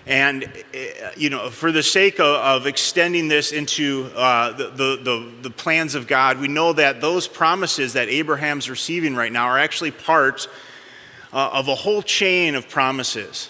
And, 0.04 0.52
you 1.16 1.30
know, 1.30 1.50
for 1.50 1.70
the 1.70 1.82
sake 1.82 2.18
of, 2.18 2.26
of 2.26 2.66
extending 2.66 3.28
this 3.28 3.52
into 3.52 4.10
uh, 4.16 4.52
the, 4.52 4.68
the, 4.70 5.00
the, 5.02 5.32
the, 5.42 5.50
plans 5.50 5.94
of 5.94 6.08
God, 6.08 6.40
we 6.40 6.48
know 6.48 6.72
that 6.72 7.00
those 7.00 7.28
promises 7.28 7.92
that 7.92 8.08
Abraham's 8.08 8.68
receiving 8.68 9.14
right 9.14 9.30
now 9.30 9.46
are 9.46 9.58
actually 9.58 9.92
part 9.92 10.48
uh, 11.32 11.50
of 11.52 11.68
a 11.68 11.76
whole 11.76 12.02
chain 12.02 12.56
of 12.56 12.68
promises. 12.68 13.48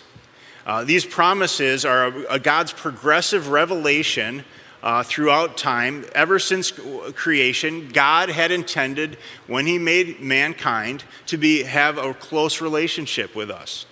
Uh, 0.66 0.84
these 0.84 1.06
promises 1.06 1.86
are 1.86 2.08
a, 2.08 2.34
a 2.34 2.38
God's 2.38 2.72
progressive 2.72 3.48
revelation 3.48 4.44
uh, 4.82 5.02
throughout 5.02 5.56
time. 5.56 6.04
Ever 6.14 6.38
since 6.38 6.72
creation, 7.14 7.88
God 7.88 8.28
had 8.28 8.50
intended, 8.50 9.16
when 9.46 9.66
He 9.66 9.78
made 9.78 10.20
mankind, 10.20 11.04
to 11.26 11.36
be, 11.36 11.62
have 11.62 11.98
a 11.98 12.14
close 12.14 12.60
relationship 12.60 13.34
with 13.34 13.50
us. 13.50 13.86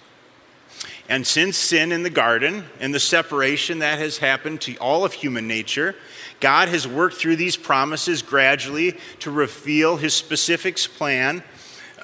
And 1.08 1.26
since 1.26 1.56
sin 1.56 1.90
in 1.90 2.02
the 2.04 2.10
garden 2.10 2.64
and 2.78 2.94
the 2.94 3.00
separation 3.00 3.80
that 3.80 3.98
has 3.98 4.18
happened 4.18 4.60
to 4.62 4.76
all 4.76 5.04
of 5.04 5.12
human 5.12 5.48
nature, 5.48 5.96
God 6.38 6.68
has 6.68 6.86
worked 6.86 7.16
through 7.16 7.36
these 7.36 7.56
promises 7.56 8.22
gradually 8.22 8.96
to 9.20 9.30
reveal 9.30 9.96
His 9.96 10.14
specific 10.14 10.76
plan. 10.78 11.42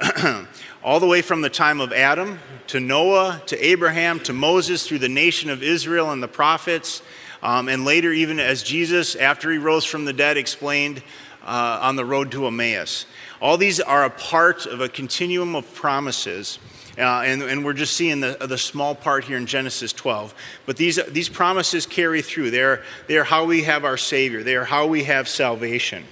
all 0.84 1.00
the 1.00 1.06
way 1.06 1.22
from 1.22 1.40
the 1.40 1.50
time 1.50 1.80
of 1.80 1.92
Adam 1.92 2.38
to 2.66 2.78
Noah 2.78 3.42
to 3.46 3.64
Abraham 3.64 4.20
to 4.20 4.32
Moses 4.32 4.86
through 4.86 4.98
the 4.98 5.08
nation 5.08 5.48
of 5.50 5.62
Israel 5.62 6.10
and 6.10 6.22
the 6.22 6.28
prophets 6.28 7.02
um, 7.42 7.68
and 7.68 7.84
later, 7.84 8.12
even 8.12 8.40
as 8.40 8.62
Jesus, 8.62 9.14
after 9.14 9.50
he 9.50 9.58
rose 9.58 9.84
from 9.84 10.04
the 10.04 10.12
dead, 10.12 10.36
explained 10.36 11.02
uh, 11.44 11.78
on 11.82 11.96
the 11.96 12.04
road 12.04 12.32
to 12.32 12.46
Emmaus. 12.46 13.06
All 13.40 13.56
these 13.56 13.80
are 13.80 14.04
a 14.04 14.10
part 14.10 14.66
of 14.66 14.80
a 14.80 14.88
continuum 14.88 15.54
of 15.54 15.72
promises. 15.74 16.58
Uh, 16.98 17.22
and, 17.26 17.42
and, 17.42 17.62
we're 17.62 17.74
just 17.74 17.94
seeing 17.94 18.20
the, 18.20 18.38
the 18.48 18.56
small 18.56 18.94
part 18.94 19.22
here 19.24 19.36
in 19.36 19.44
Genesis 19.44 19.92
12. 19.92 20.34
But 20.64 20.78
these, 20.78 20.98
these 21.10 21.28
promises 21.28 21.84
carry 21.84 22.22
through. 22.22 22.50
They're, 22.50 22.82
they're 23.06 23.22
how 23.22 23.44
we 23.44 23.64
have 23.64 23.84
our 23.84 23.98
Savior, 23.98 24.42
they 24.42 24.56
are 24.56 24.64
how 24.64 24.86
we 24.86 25.04
have 25.04 25.28
salvation. 25.28 26.04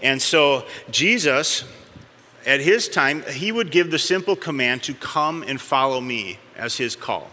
And 0.00 0.22
so, 0.22 0.64
Jesus, 0.90 1.64
at 2.46 2.60
his 2.60 2.88
time, 2.88 3.22
he 3.22 3.50
would 3.50 3.70
give 3.72 3.90
the 3.90 3.98
simple 3.98 4.36
command 4.36 4.84
to 4.84 4.94
come 4.94 5.44
and 5.46 5.60
follow 5.60 6.00
me 6.00 6.38
as 6.56 6.76
his 6.76 6.94
call. 6.94 7.28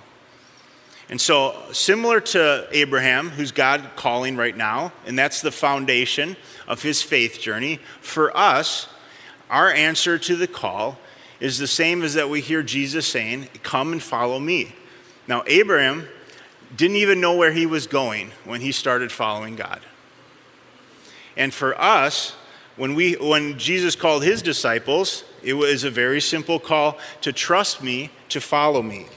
And 1.09 1.19
so, 1.19 1.59
similar 1.71 2.21
to 2.21 2.67
Abraham, 2.71 3.29
who's 3.29 3.51
God 3.51 3.83
calling 3.95 4.37
right 4.37 4.55
now, 4.55 4.93
and 5.07 5.17
that's 5.17 5.41
the 5.41 5.51
foundation 5.51 6.37
of 6.67 6.83
his 6.83 7.01
faith 7.01 7.39
journey, 7.39 7.79
for 7.99 8.35
us, 8.37 8.87
our 9.49 9.71
answer 9.71 10.19
to 10.19 10.35
the 10.35 10.47
call 10.47 10.99
is 11.39 11.57
the 11.57 11.67
same 11.67 12.03
as 12.03 12.13
that 12.13 12.29
we 12.29 12.41
hear 12.41 12.61
Jesus 12.61 13.07
saying, 13.07 13.49
Come 13.63 13.91
and 13.91 14.03
follow 14.03 14.39
me. 14.39 14.73
Now, 15.27 15.43
Abraham 15.47 16.07
didn't 16.75 16.97
even 16.97 17.19
know 17.19 17.35
where 17.35 17.51
he 17.51 17.65
was 17.65 17.87
going 17.87 18.31
when 18.45 18.61
he 18.61 18.71
started 18.71 19.11
following 19.11 19.55
God. 19.55 19.81
And 21.35 21.51
for 21.51 21.79
us, 21.79 22.35
when, 22.75 22.93
we, 22.93 23.13
when 23.13 23.57
Jesus 23.57 23.95
called 23.95 24.23
his 24.23 24.41
disciples, 24.41 25.23
it 25.41 25.53
was 25.53 25.83
a 25.83 25.89
very 25.89 26.21
simple 26.21 26.59
call 26.59 26.97
to 27.21 27.33
trust 27.33 27.81
me, 27.81 28.11
to 28.29 28.39
follow 28.39 28.81
me. 28.81 29.07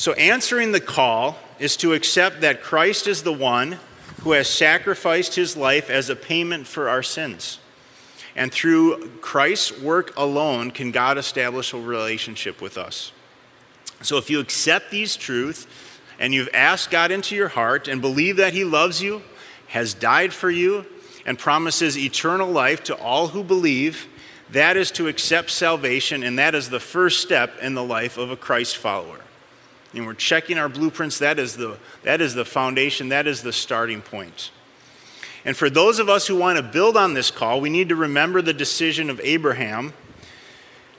So, 0.00 0.14
answering 0.14 0.72
the 0.72 0.80
call 0.80 1.36
is 1.58 1.76
to 1.76 1.92
accept 1.92 2.40
that 2.40 2.62
Christ 2.62 3.06
is 3.06 3.22
the 3.22 3.34
one 3.34 3.78
who 4.22 4.32
has 4.32 4.48
sacrificed 4.48 5.34
his 5.34 5.58
life 5.58 5.90
as 5.90 6.08
a 6.08 6.16
payment 6.16 6.66
for 6.66 6.88
our 6.88 7.02
sins. 7.02 7.58
And 8.34 8.50
through 8.50 9.10
Christ's 9.20 9.78
work 9.78 10.16
alone 10.16 10.70
can 10.70 10.90
God 10.90 11.18
establish 11.18 11.74
a 11.74 11.78
relationship 11.78 12.62
with 12.62 12.78
us. 12.78 13.12
So, 14.00 14.16
if 14.16 14.30
you 14.30 14.40
accept 14.40 14.90
these 14.90 15.16
truths 15.16 15.66
and 16.18 16.32
you've 16.32 16.48
asked 16.54 16.90
God 16.90 17.10
into 17.10 17.36
your 17.36 17.48
heart 17.48 17.86
and 17.86 18.00
believe 18.00 18.38
that 18.38 18.54
he 18.54 18.64
loves 18.64 19.02
you, 19.02 19.20
has 19.66 19.92
died 19.92 20.32
for 20.32 20.50
you, 20.50 20.86
and 21.26 21.38
promises 21.38 21.98
eternal 21.98 22.50
life 22.50 22.82
to 22.84 22.96
all 22.96 23.28
who 23.28 23.44
believe, 23.44 24.06
that 24.48 24.78
is 24.78 24.90
to 24.92 25.08
accept 25.08 25.50
salvation, 25.50 26.22
and 26.22 26.38
that 26.38 26.54
is 26.54 26.70
the 26.70 26.80
first 26.80 27.20
step 27.20 27.58
in 27.60 27.74
the 27.74 27.84
life 27.84 28.16
of 28.16 28.30
a 28.30 28.36
Christ 28.36 28.78
follower 28.78 29.20
and 29.92 30.06
we're 30.06 30.14
checking 30.14 30.58
our 30.58 30.68
blueprints, 30.68 31.18
that 31.18 31.38
is 31.38 31.56
the, 31.56 31.78
that 32.02 32.20
is 32.20 32.34
the 32.34 32.44
foundation, 32.44 33.08
that 33.08 33.26
is 33.26 33.42
the 33.42 33.52
starting 33.52 34.00
point. 34.00 34.50
And 35.44 35.56
for 35.56 35.70
those 35.70 35.98
of 35.98 36.08
us 36.08 36.26
who 36.26 36.36
want 36.36 36.58
to 36.58 36.62
build 36.62 36.96
on 36.96 37.14
this 37.14 37.30
call, 37.30 37.60
we 37.60 37.70
need 37.70 37.88
to 37.88 37.96
remember 37.96 38.42
the 38.42 38.52
decision 38.52 39.10
of 39.10 39.20
Abraham 39.24 39.92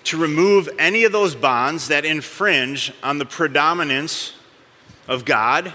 to 0.06 0.18
remove 0.18 0.68
any 0.80 1.04
of 1.04 1.12
those 1.12 1.36
bonds 1.36 1.90
that 1.90 2.06
infringe 2.06 2.92
on 3.04 3.20
the 3.20 3.26
predominance 3.26 4.34
of 5.08 5.26
God 5.26 5.74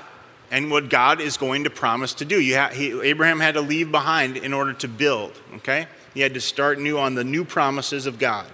and 0.51 0.71
what 0.71 0.89
God 0.89 1.21
is 1.21 1.37
going 1.37 1.65
to 1.65 1.71
promise 1.71 2.15
to 2.15 2.25
do. 2.25 2.37
Ha- 2.55 2.71
he, 2.73 3.01
Abraham 3.01 3.41
had 3.41 3.55
to 3.55 3.61
leave 3.61 3.91
behind 3.91 4.37
in 4.37 4.53
order 4.53 4.73
to 4.75 4.89
build, 4.89 5.33
okay? 5.57 5.87
He 6.15 6.21
had 6.21 6.35
to 6.35 6.41
start 6.41 6.81
new 6.81 6.99
on 6.99 7.15
the 7.15 7.25
new 7.25 7.45
promises 7.45 8.07
of 8.07 8.19
God. 8.19 8.47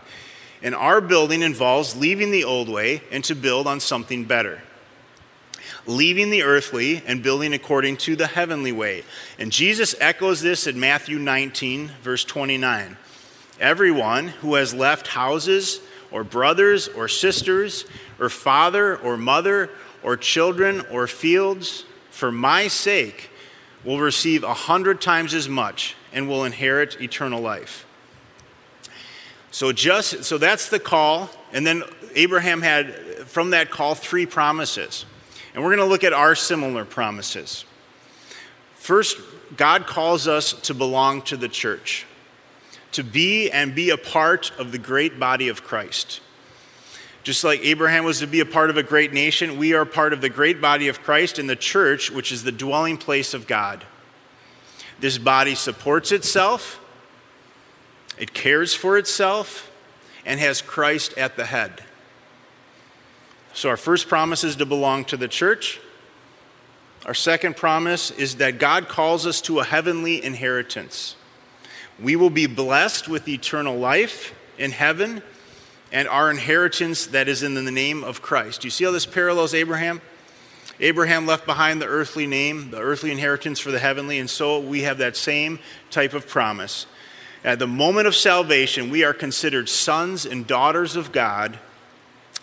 And 0.62 0.74
our 0.74 1.00
building 1.00 1.42
involves 1.42 1.96
leaving 1.96 2.30
the 2.30 2.44
old 2.44 2.68
way 2.68 3.02
and 3.10 3.24
to 3.24 3.34
build 3.34 3.66
on 3.66 3.80
something 3.80 4.24
better. 4.24 4.62
Leaving 5.86 6.30
the 6.30 6.42
earthly 6.42 7.02
and 7.06 7.22
building 7.22 7.52
according 7.52 7.96
to 7.98 8.14
the 8.14 8.28
heavenly 8.28 8.70
way. 8.70 9.02
And 9.38 9.50
Jesus 9.50 9.96
echoes 10.00 10.40
this 10.40 10.68
in 10.68 10.78
Matthew 10.78 11.18
19, 11.18 11.90
verse 12.02 12.24
29. 12.24 12.96
Everyone 13.58 14.28
who 14.28 14.54
has 14.54 14.72
left 14.72 15.08
houses 15.08 15.80
or 16.12 16.22
brothers 16.22 16.86
or 16.88 17.08
sisters 17.08 17.84
or 18.20 18.28
father 18.28 18.96
or 18.98 19.16
mother 19.16 19.70
or 20.02 20.16
children 20.16 20.84
or 20.90 21.06
fields 21.06 21.84
for 22.10 22.30
my 22.30 22.68
sake 22.68 23.30
will 23.84 23.98
receive 23.98 24.44
a 24.44 24.54
hundred 24.54 25.00
times 25.00 25.34
as 25.34 25.48
much 25.48 25.96
and 26.12 26.28
will 26.28 26.44
inherit 26.44 27.00
eternal 27.00 27.40
life. 27.40 27.86
So 29.52 29.70
just 29.70 30.24
so 30.24 30.38
that's 30.38 30.70
the 30.70 30.80
call, 30.80 31.28
and 31.52 31.66
then 31.66 31.82
Abraham 32.14 32.62
had 32.62 32.94
from 33.26 33.50
that 33.50 33.70
call 33.70 33.94
three 33.94 34.26
promises. 34.26 35.04
And 35.54 35.62
we're 35.62 35.76
going 35.76 35.86
to 35.86 35.90
look 35.90 36.04
at 36.04 36.14
our 36.14 36.34
similar 36.34 36.86
promises. 36.86 37.66
First, 38.76 39.18
God 39.56 39.86
calls 39.86 40.26
us 40.26 40.54
to 40.62 40.74
belong 40.74 41.20
to 41.22 41.36
the 41.36 41.48
church, 41.48 42.06
to 42.92 43.04
be 43.04 43.50
and 43.50 43.74
be 43.74 43.90
a 43.90 43.98
part 43.98 44.50
of 44.58 44.72
the 44.72 44.78
great 44.78 45.20
body 45.20 45.48
of 45.48 45.62
Christ. 45.62 46.22
Just 47.22 47.44
like 47.44 47.60
Abraham 47.60 48.04
was 48.04 48.20
to 48.20 48.26
be 48.26 48.40
a 48.40 48.46
part 48.46 48.70
of 48.70 48.78
a 48.78 48.82
great 48.82 49.12
nation, 49.12 49.58
we 49.58 49.74
are 49.74 49.84
part 49.84 50.14
of 50.14 50.22
the 50.22 50.30
great 50.30 50.62
body 50.62 50.88
of 50.88 51.02
Christ 51.02 51.38
in 51.38 51.46
the 51.46 51.54
church, 51.54 52.10
which 52.10 52.32
is 52.32 52.42
the 52.42 52.50
dwelling 52.50 52.96
place 52.96 53.34
of 53.34 53.46
God. 53.46 53.84
This 54.98 55.18
body 55.18 55.54
supports 55.54 56.10
itself 56.10 56.81
it 58.18 58.34
cares 58.34 58.74
for 58.74 58.98
itself 58.98 59.70
and 60.24 60.38
has 60.40 60.62
Christ 60.62 61.16
at 61.18 61.36
the 61.36 61.46
head. 61.46 61.82
So, 63.54 63.68
our 63.68 63.76
first 63.76 64.08
promise 64.08 64.44
is 64.44 64.56
to 64.56 64.66
belong 64.66 65.04
to 65.06 65.16
the 65.16 65.28
church. 65.28 65.80
Our 67.04 67.14
second 67.14 67.56
promise 67.56 68.10
is 68.10 68.36
that 68.36 68.58
God 68.58 68.88
calls 68.88 69.26
us 69.26 69.40
to 69.42 69.58
a 69.58 69.64
heavenly 69.64 70.24
inheritance. 70.24 71.16
We 72.00 72.16
will 72.16 72.30
be 72.30 72.46
blessed 72.46 73.08
with 73.08 73.28
eternal 73.28 73.76
life 73.76 74.34
in 74.56 74.70
heaven 74.70 75.22
and 75.90 76.08
our 76.08 76.30
inheritance 76.30 77.06
that 77.06 77.28
is 77.28 77.42
in 77.42 77.54
the 77.54 77.70
name 77.70 78.02
of 78.02 78.22
Christ. 78.22 78.62
Do 78.62 78.66
you 78.66 78.70
see 78.70 78.84
how 78.84 78.92
this 78.92 79.04
parallels 79.04 79.52
Abraham? 79.52 80.00
Abraham 80.80 81.26
left 81.26 81.44
behind 81.44 81.82
the 81.82 81.86
earthly 81.86 82.26
name, 82.26 82.70
the 82.70 82.80
earthly 82.80 83.10
inheritance 83.10 83.60
for 83.60 83.70
the 83.70 83.78
heavenly, 83.78 84.18
and 84.18 84.30
so 84.30 84.58
we 84.58 84.82
have 84.82 84.98
that 84.98 85.16
same 85.16 85.58
type 85.90 86.14
of 86.14 86.26
promise. 86.26 86.86
At 87.44 87.58
the 87.58 87.66
moment 87.66 88.06
of 88.06 88.14
salvation, 88.14 88.90
we 88.90 89.02
are 89.02 89.12
considered 89.12 89.68
sons 89.68 90.24
and 90.24 90.46
daughters 90.46 90.94
of 90.94 91.10
God, 91.10 91.58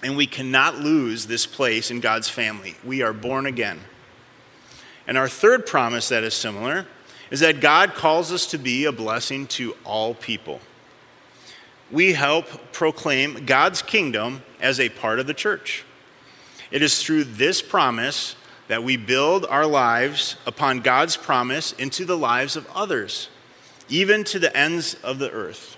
and 0.03 0.17
we 0.17 0.27
cannot 0.27 0.79
lose 0.79 1.27
this 1.27 1.45
place 1.45 1.89
in 1.89 2.01
God's 2.01 2.29
family. 2.29 2.75
We 2.83 3.01
are 3.01 3.13
born 3.13 3.45
again. 3.45 3.79
And 5.07 5.17
our 5.17 5.29
third 5.29 5.65
promise 5.65 6.09
that 6.09 6.23
is 6.23 6.33
similar 6.33 6.85
is 7.31 7.39
that 7.39 7.61
God 7.61 7.93
calls 7.93 8.31
us 8.31 8.45
to 8.47 8.57
be 8.57 8.85
a 8.85 8.91
blessing 8.91 9.47
to 9.47 9.75
all 9.85 10.13
people. 10.13 10.59
We 11.91 12.13
help 12.13 12.71
proclaim 12.73 13.45
God's 13.45 13.81
kingdom 13.81 14.43
as 14.59 14.79
a 14.79 14.89
part 14.89 15.19
of 15.19 15.27
the 15.27 15.33
church. 15.33 15.85
It 16.71 16.81
is 16.81 17.01
through 17.01 17.23
this 17.23 17.61
promise 17.61 18.35
that 18.67 18.83
we 18.83 18.97
build 18.97 19.45
our 19.45 19.65
lives 19.65 20.35
upon 20.45 20.81
God's 20.81 21.17
promise 21.17 21.71
into 21.73 22.05
the 22.05 22.17
lives 22.17 22.55
of 22.55 22.67
others, 22.75 23.29
even 23.89 24.23
to 24.25 24.39
the 24.39 24.55
ends 24.55 24.95
of 25.03 25.19
the 25.19 25.29
earth. 25.31 25.77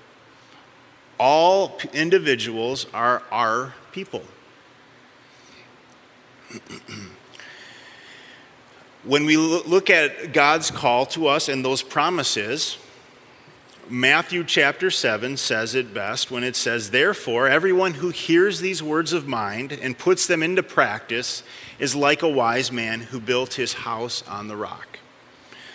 All 1.20 1.80
individuals 1.94 2.86
are 2.94 3.24
our 3.32 3.74
people. 3.92 4.24
when 9.04 9.26
we 9.26 9.38
look 9.38 9.90
at 9.90 10.34
God's 10.34 10.70
call 10.72 11.06
to 11.08 11.28
us 11.28 11.50
and 11.50 11.64
those 11.64 11.82
promises, 11.82 12.78
Matthew 13.90 14.44
chapter 14.46 14.90
7 14.90 15.36
says 15.38 15.76
it 15.76 15.94
best 15.94 16.32
when 16.32 16.44
it 16.44 16.56
says, 16.56 16.92
Therefore, 16.92 17.48
everyone 17.48 17.96
who 17.96 18.10
hears 18.10 18.62
these 18.62 18.82
words 18.82 19.12
of 19.12 19.28
mine 19.28 19.78
and 19.82 19.98
puts 19.98 20.28
them 20.28 20.42
into 20.42 20.64
practice 20.64 21.44
is 21.78 21.96
like 21.96 22.22
a 22.22 22.30
wise 22.30 22.72
man 22.72 23.02
who 23.02 23.20
built 23.20 23.56
his 23.56 23.74
house 23.74 24.24
on 24.30 24.48
the 24.48 24.56
rock. 24.56 24.91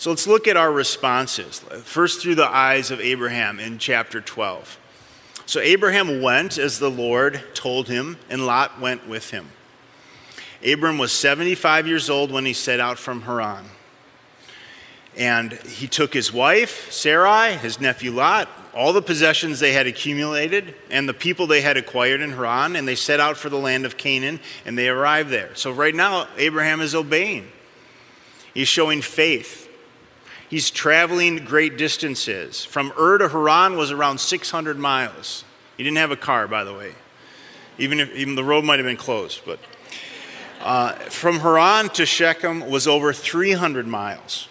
so 0.00 0.08
let's 0.08 0.26
look 0.26 0.48
at 0.48 0.56
our 0.56 0.72
responses. 0.72 1.58
First, 1.84 2.22
through 2.22 2.36
the 2.36 2.48
eyes 2.48 2.90
of 2.90 3.02
Abraham 3.02 3.60
in 3.60 3.76
chapter 3.76 4.22
12. 4.22 4.78
So 5.44 5.60
Abraham 5.60 6.22
went 6.22 6.56
as 6.56 6.78
the 6.78 6.90
Lord 6.90 7.42
told 7.52 7.88
him, 7.88 8.16
and 8.30 8.46
Lot 8.46 8.80
went 8.80 9.06
with 9.06 9.30
him. 9.30 9.48
Abram 10.66 10.96
was 10.96 11.12
75 11.12 11.86
years 11.86 12.08
old 12.08 12.32
when 12.32 12.46
he 12.46 12.54
set 12.54 12.80
out 12.80 12.98
from 12.98 13.20
Haran. 13.20 13.66
And 15.18 15.52
he 15.52 15.86
took 15.86 16.14
his 16.14 16.32
wife, 16.32 16.90
Sarai, 16.90 17.58
his 17.58 17.78
nephew 17.78 18.12
Lot, 18.12 18.48
all 18.74 18.94
the 18.94 19.02
possessions 19.02 19.60
they 19.60 19.74
had 19.74 19.86
accumulated, 19.86 20.74
and 20.88 21.06
the 21.06 21.12
people 21.12 21.46
they 21.46 21.60
had 21.60 21.76
acquired 21.76 22.22
in 22.22 22.30
Haran, 22.30 22.74
and 22.74 22.88
they 22.88 22.94
set 22.94 23.20
out 23.20 23.36
for 23.36 23.50
the 23.50 23.58
land 23.58 23.84
of 23.84 23.98
Canaan, 23.98 24.40
and 24.64 24.78
they 24.78 24.88
arrived 24.88 25.28
there. 25.28 25.54
So 25.56 25.70
right 25.70 25.94
now, 25.94 26.26
Abraham 26.38 26.80
is 26.80 26.94
obeying. 26.94 27.52
He's 28.54 28.66
showing 28.66 29.02
faith. 29.02 29.66
He's 30.50 30.68
traveling 30.68 31.36
great 31.44 31.78
distances. 31.78 32.64
From 32.64 32.92
Ur 32.98 33.18
to 33.18 33.28
Haran 33.28 33.76
was 33.76 33.92
around 33.92 34.18
600 34.18 34.76
miles. 34.76 35.44
He 35.76 35.84
didn't 35.84 35.98
have 35.98 36.10
a 36.10 36.16
car, 36.16 36.48
by 36.48 36.64
the 36.64 36.74
way. 36.74 36.92
Even 37.78 38.00
if 38.00 38.12
even 38.16 38.34
the 38.34 38.42
road 38.42 38.64
might 38.64 38.80
have 38.80 38.86
been 38.86 38.96
closed, 38.96 39.42
but 39.46 39.60
uh, 40.60 40.92
from 40.94 41.38
Haran 41.38 41.88
to 41.90 42.04
Shechem 42.04 42.68
was 42.68 42.88
over 42.88 43.12
300 43.12 43.86
miles. 43.86 44.48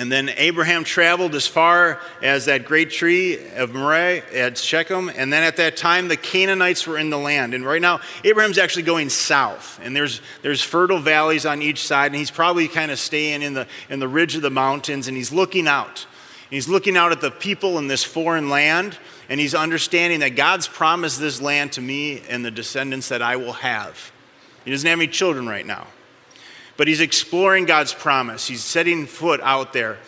And 0.00 0.10
then 0.10 0.30
Abraham 0.38 0.82
traveled 0.82 1.34
as 1.34 1.46
far 1.46 2.00
as 2.22 2.46
that 2.46 2.64
great 2.64 2.90
tree 2.90 3.38
of 3.50 3.74
Moreh 3.74 4.22
at 4.32 4.56
Shechem. 4.56 5.10
And 5.10 5.30
then 5.30 5.42
at 5.42 5.58
that 5.58 5.76
time, 5.76 6.08
the 6.08 6.16
Canaanites 6.16 6.86
were 6.86 6.96
in 6.96 7.10
the 7.10 7.18
land. 7.18 7.52
And 7.52 7.66
right 7.66 7.82
now, 7.82 8.00
Abraham's 8.24 8.56
actually 8.56 8.84
going 8.84 9.10
south. 9.10 9.78
And 9.82 9.94
there's, 9.94 10.22
there's 10.40 10.62
fertile 10.62 11.00
valleys 11.00 11.44
on 11.44 11.60
each 11.60 11.86
side. 11.86 12.12
And 12.12 12.16
he's 12.16 12.30
probably 12.30 12.66
kind 12.66 12.90
of 12.90 12.98
staying 12.98 13.42
in 13.42 13.52
the, 13.52 13.66
in 13.90 13.98
the 13.98 14.08
ridge 14.08 14.36
of 14.36 14.40
the 14.40 14.48
mountains. 14.48 15.06
And 15.06 15.18
he's 15.18 15.32
looking 15.32 15.68
out. 15.68 16.06
He's 16.48 16.66
looking 16.66 16.96
out 16.96 17.12
at 17.12 17.20
the 17.20 17.30
people 17.30 17.76
in 17.76 17.86
this 17.86 18.02
foreign 18.02 18.48
land. 18.48 18.96
And 19.28 19.38
he's 19.38 19.54
understanding 19.54 20.20
that 20.20 20.30
God's 20.30 20.66
promised 20.66 21.20
this 21.20 21.42
land 21.42 21.72
to 21.72 21.82
me 21.82 22.22
and 22.26 22.42
the 22.42 22.50
descendants 22.50 23.10
that 23.10 23.20
I 23.20 23.36
will 23.36 23.52
have. 23.52 24.12
He 24.64 24.70
doesn't 24.70 24.88
have 24.88 24.98
any 24.98 25.08
children 25.08 25.46
right 25.46 25.66
now. 25.66 25.88
But 26.80 26.88
he's 26.88 27.02
exploring 27.02 27.66
God's 27.66 27.92
promise. 27.92 28.48
He's 28.48 28.64
setting 28.64 29.04
foot 29.04 29.38
out 29.42 29.74
there. 29.74 29.98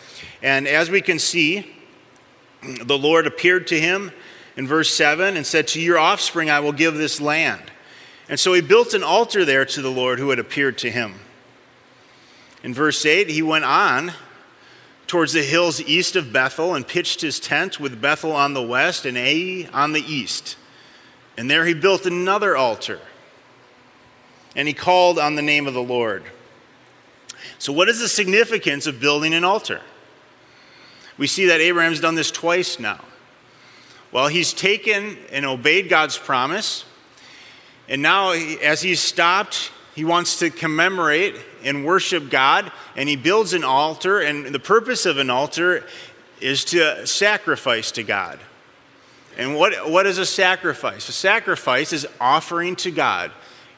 And 0.41 0.67
as 0.67 0.89
we 0.89 1.01
can 1.01 1.19
see, 1.19 1.71
the 2.63 2.97
Lord 2.97 3.27
appeared 3.27 3.67
to 3.67 3.79
him 3.79 4.11
in 4.57 4.65
verse 4.65 4.91
7 4.91 5.37
and 5.37 5.45
said, 5.45 5.67
To 5.67 5.79
your 5.79 5.99
offspring 5.99 6.49
I 6.49 6.61
will 6.61 6.71
give 6.71 6.95
this 6.95 7.21
land. 7.21 7.61
And 8.27 8.39
so 8.39 8.53
he 8.53 8.61
built 8.61 8.95
an 8.95 9.03
altar 9.03 9.45
there 9.45 9.65
to 9.65 9.83
the 9.83 9.91
Lord 9.91 10.17
who 10.17 10.31
had 10.31 10.39
appeared 10.39 10.79
to 10.79 10.89
him. 10.89 11.19
In 12.63 12.73
verse 12.73 13.05
8, 13.05 13.29
he 13.29 13.43
went 13.43 13.65
on 13.65 14.13
towards 15.05 15.33
the 15.33 15.43
hills 15.43 15.79
east 15.79 16.15
of 16.15 16.33
Bethel 16.33 16.73
and 16.73 16.87
pitched 16.87 17.21
his 17.21 17.39
tent 17.39 17.79
with 17.79 18.01
Bethel 18.01 18.31
on 18.31 18.55
the 18.55 18.63
west 18.63 19.05
and 19.05 19.15
Ai 19.15 19.69
on 19.73 19.93
the 19.93 20.01
east. 20.01 20.57
And 21.37 21.51
there 21.51 21.67
he 21.67 21.75
built 21.75 22.07
another 22.07 22.57
altar 22.57 22.99
and 24.55 24.67
he 24.67 24.73
called 24.73 25.19
on 25.19 25.35
the 25.35 25.43
name 25.43 25.67
of 25.67 25.75
the 25.75 25.83
Lord. 25.83 26.23
So, 27.59 27.73
what 27.73 27.89
is 27.89 27.99
the 27.99 28.09
significance 28.09 28.87
of 28.87 28.99
building 28.99 29.33
an 29.33 29.43
altar? 29.43 29.81
We 31.17 31.27
see 31.27 31.45
that 31.47 31.61
Abraham's 31.61 31.99
done 31.99 32.15
this 32.15 32.31
twice 32.31 32.79
now. 32.79 33.03
Well, 34.11 34.27
he's 34.27 34.53
taken 34.53 35.17
and 35.31 35.45
obeyed 35.45 35.89
God's 35.89 36.17
promise, 36.17 36.85
and 37.87 38.01
now, 38.01 38.31
as 38.31 38.81
he's 38.81 38.99
stopped, 38.99 39.71
he 39.95 40.05
wants 40.05 40.39
to 40.39 40.49
commemorate 40.49 41.35
and 41.63 41.85
worship 41.85 42.29
God, 42.29 42.71
and 42.95 43.07
he 43.07 43.15
builds 43.15 43.53
an 43.53 43.63
altar, 43.63 44.19
and 44.19 44.45
the 44.47 44.59
purpose 44.59 45.05
of 45.05 45.17
an 45.17 45.29
altar 45.29 45.85
is 46.41 46.65
to 46.65 47.05
sacrifice 47.05 47.91
to 47.91 48.03
God. 48.03 48.39
And 49.37 49.55
what, 49.55 49.89
what 49.89 50.05
is 50.05 50.17
a 50.17 50.25
sacrifice? 50.25 51.09
A 51.09 51.13
sacrifice 51.13 51.93
is 51.93 52.07
offering 52.19 52.75
to 52.77 52.91
God 52.91 53.31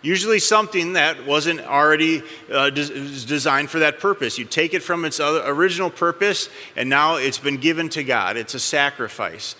usually 0.06 0.40
something 0.40 0.94
that 0.94 1.26
wasn't 1.26 1.62
already 1.62 2.22
uh, 2.52 2.70
des- 2.70 3.26
designed 3.26 3.70
for 3.70 3.80
that 3.80 4.00
purpose. 4.00 4.38
You 4.38 4.46
take 4.46 4.74
it 4.74 4.84
from 4.84 5.04
its 5.04 5.20
original 5.20 5.90
purpose, 5.90 6.50
and 6.76 6.90
now 6.90 7.16
it's 7.16 7.40
been 7.40 7.58
given 7.58 7.90
to 7.90 8.04
God. 8.04 8.38
It's 8.38 8.54
a 8.54 8.60
sacrifice. 8.60 9.56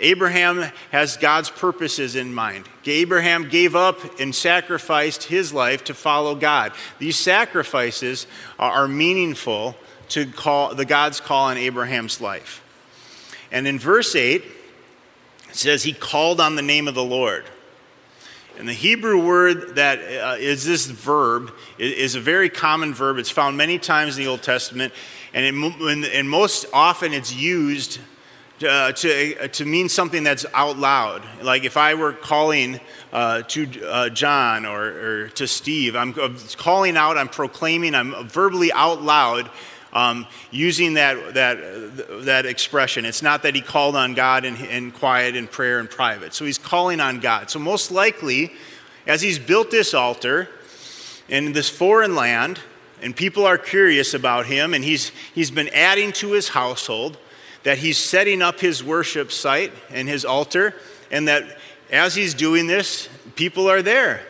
Abraham 0.00 0.70
has 0.92 1.16
God's 1.16 1.50
purposes 1.50 2.14
in 2.14 2.32
mind. 2.32 2.68
Abraham 2.86 3.48
gave 3.48 3.74
up 3.74 4.20
and 4.20 4.34
sacrificed 4.34 5.24
his 5.24 5.52
life 5.52 5.84
to 5.84 5.94
follow 5.94 6.34
God. 6.34 6.72
These 6.98 7.18
sacrifices 7.18 8.26
are 8.58 8.86
meaningful 8.86 9.74
to 10.10 10.26
call 10.26 10.74
the 10.74 10.84
God's 10.84 11.20
call 11.20 11.46
on 11.46 11.56
Abraham's 11.56 12.20
life. 12.20 12.62
And 13.50 13.66
in 13.66 13.78
verse 13.78 14.14
8, 14.14 14.44
it 15.48 15.56
says, 15.56 15.82
He 15.82 15.92
called 15.92 16.40
on 16.40 16.54
the 16.54 16.62
name 16.62 16.86
of 16.86 16.94
the 16.94 17.04
Lord. 17.04 17.44
And 18.58 18.68
the 18.68 18.72
Hebrew 18.72 19.24
word 19.24 19.76
that 19.76 20.00
uh, 20.00 20.36
is 20.36 20.66
this 20.66 20.86
verb 20.86 21.54
is 21.78 22.16
a 22.16 22.20
very 22.20 22.50
common 22.50 22.92
verb. 22.92 23.18
It's 23.18 23.30
found 23.30 23.56
many 23.56 23.78
times 23.78 24.18
in 24.18 24.24
the 24.24 24.28
Old 24.28 24.42
Testament, 24.42 24.92
and, 25.32 25.46
it, 25.46 26.12
and 26.12 26.28
most 26.28 26.66
often 26.72 27.12
it's 27.12 27.32
used 27.32 28.00
uh, 28.68 28.90
to, 28.90 29.38
uh, 29.38 29.46
to 29.46 29.64
mean 29.64 29.88
something 29.88 30.24
that's 30.24 30.44
out 30.54 30.76
loud. 30.76 31.22
Like 31.40 31.62
if 31.62 31.76
I 31.76 31.94
were 31.94 32.12
calling 32.12 32.80
uh, 33.12 33.42
to 33.42 33.86
uh, 33.86 34.08
John 34.08 34.66
or, 34.66 34.82
or, 34.82 35.28
to 35.28 35.46
Steve, 35.46 35.94
I'm 35.94 36.12
calling 36.56 36.96
out, 36.96 37.16
I'm 37.16 37.28
proclaiming, 37.28 37.94
I'm 37.94 38.26
verbally 38.28 38.72
out 38.72 39.02
loud 39.02 39.48
um, 39.92 40.26
using 40.50 40.94
that, 40.94 41.34
that, 41.34 42.24
that 42.24 42.46
expression. 42.46 43.04
It's 43.04 43.22
not 43.22 43.42
that 43.42 43.54
he 43.54 43.60
called 43.60 43.96
on 43.96 44.14
God 44.14 44.44
in, 44.44 44.56
in 44.56 44.90
quiet, 44.90 45.36
and 45.36 45.50
prayer, 45.50 45.80
in 45.80 45.88
private. 45.88 46.34
So 46.34 46.44
he's 46.44 46.58
calling 46.58 47.00
on 47.00 47.20
God. 47.20 47.50
So, 47.50 47.58
most 47.58 47.90
likely, 47.90 48.52
as 49.06 49.22
he's 49.22 49.38
built 49.38 49.70
this 49.70 49.94
altar 49.94 50.48
in 51.28 51.52
this 51.52 51.68
foreign 51.68 52.14
land, 52.14 52.60
and 53.00 53.14
people 53.14 53.46
are 53.46 53.58
curious 53.58 54.14
about 54.14 54.46
him, 54.46 54.74
and 54.74 54.84
he's, 54.84 55.12
he's 55.34 55.50
been 55.50 55.68
adding 55.68 56.12
to 56.12 56.32
his 56.32 56.48
household, 56.48 57.16
that 57.62 57.78
he's 57.78 57.98
setting 57.98 58.42
up 58.42 58.60
his 58.60 58.82
worship 58.82 59.30
site 59.32 59.72
and 59.90 60.08
his 60.08 60.24
altar, 60.24 60.74
and 61.10 61.28
that 61.28 61.58
as 61.90 62.14
he's 62.14 62.34
doing 62.34 62.66
this, 62.66 63.08
people 63.36 63.70
are 63.70 63.82
there. 63.82 64.22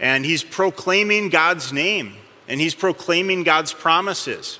And 0.00 0.24
he's 0.24 0.42
proclaiming 0.42 1.28
God's 1.28 1.72
name, 1.72 2.14
and 2.46 2.60
he's 2.60 2.74
proclaiming 2.74 3.42
God's 3.42 3.72
promises 3.72 4.58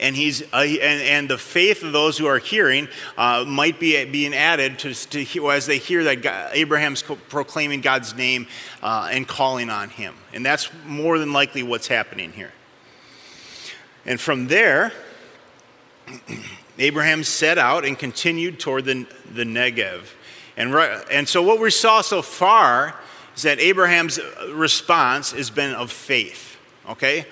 and 0.00 0.16
he's 0.16 0.42
uh, 0.52 0.58
and, 0.58 1.02
and, 1.02 1.30
the 1.30 1.38
faith 1.38 1.82
of 1.82 1.92
those 1.92 2.18
who 2.18 2.26
are 2.26 2.38
hearing 2.38 2.88
uh, 3.16 3.44
might 3.46 3.78
be 3.80 4.04
being 4.04 4.34
added 4.34 4.78
to, 4.80 4.94
to 4.94 5.50
as 5.50 5.66
they 5.66 5.78
hear 5.78 6.04
that 6.04 6.22
God, 6.22 6.50
Abraham's 6.52 7.02
proclaiming 7.02 7.80
God's 7.80 8.14
name 8.14 8.46
uh, 8.82 9.08
and 9.10 9.26
calling 9.26 9.70
on 9.70 9.90
him, 9.90 10.14
and 10.32 10.44
that's 10.44 10.70
more 10.86 11.18
than 11.18 11.32
likely 11.32 11.62
what's 11.62 11.88
happening 11.88 12.32
here. 12.32 12.52
And 14.04 14.20
from 14.20 14.48
there, 14.48 14.92
Abraham 16.78 17.22
set 17.24 17.58
out 17.58 17.84
and 17.84 17.98
continued 17.98 18.58
toward 18.58 18.84
the, 18.84 19.06
the 19.32 19.44
Negev. 19.44 20.02
And, 20.56 20.74
and 21.10 21.28
so, 21.28 21.42
what 21.42 21.60
we 21.60 21.70
saw 21.70 22.00
so 22.00 22.22
far 22.22 22.94
is 23.36 23.42
that 23.42 23.60
Abraham's 23.60 24.18
response 24.50 25.32
has 25.32 25.50
been 25.50 25.74
of 25.74 25.90
faith. 25.90 26.56
Okay? 26.88 27.26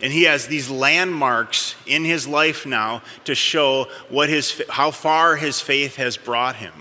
And 0.00 0.12
he 0.12 0.24
has 0.24 0.46
these 0.46 0.70
landmarks 0.70 1.74
in 1.86 2.04
his 2.04 2.28
life 2.28 2.64
now 2.64 3.02
to 3.24 3.34
show 3.34 3.88
what 4.08 4.28
his, 4.28 4.62
how 4.68 4.90
far 4.90 5.36
his 5.36 5.60
faith 5.60 5.96
has 5.96 6.16
brought 6.16 6.56
him. 6.56 6.72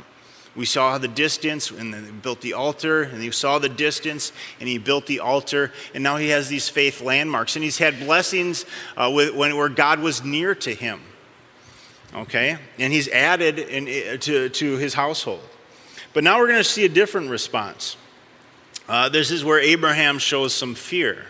We 0.56 0.66
saw 0.66 0.98
the 0.98 1.08
distance, 1.08 1.70
and 1.70 1.94
then 1.94 2.06
he 2.06 2.12
built 2.12 2.42
the 2.42 2.54
altar, 2.54 3.04
and 3.04 3.22
he 3.22 3.30
saw 3.30 3.60
the 3.60 3.70
distance, 3.70 4.32
and 4.60 4.68
he 4.68 4.80
built 4.80 5.06
the 5.06 5.20
altar, 5.20 5.72
and 5.94 6.04
now 6.04 6.18
he 6.18 6.30
has 6.30 6.50
these 6.50 6.68
faith 6.68 7.00
landmarks, 7.00 7.56
and 7.56 7.64
he's 7.64 7.78
had 7.78 8.00
blessings 8.00 8.66
uh, 8.96 9.12
with, 9.14 9.36
when, 9.36 9.56
where 9.56 9.70
God 9.70 10.00
was 10.00 10.24
near 10.24 10.56
to 10.56 10.74
him. 10.74 11.00
Okay? 12.16 12.58
And 12.80 12.92
he's 12.92 13.08
added 13.10 13.60
in, 13.60 14.20
to, 14.22 14.50
to 14.50 14.78
his 14.78 14.96
household. 14.96 15.42
But 16.14 16.24
now 16.24 16.40
we're 16.40 16.48
going 16.48 16.58
to 16.58 16.64
see 16.64 16.86
a 16.86 16.90
different 16.90 17.30
response. 17.30 17.96
Uh, 18.90 19.10
this 19.10 19.30
is 19.30 19.46
where 19.46 19.60
Abraham 19.60 20.18
shows 20.18 20.56
some 20.56 20.74
fear. 20.74 21.26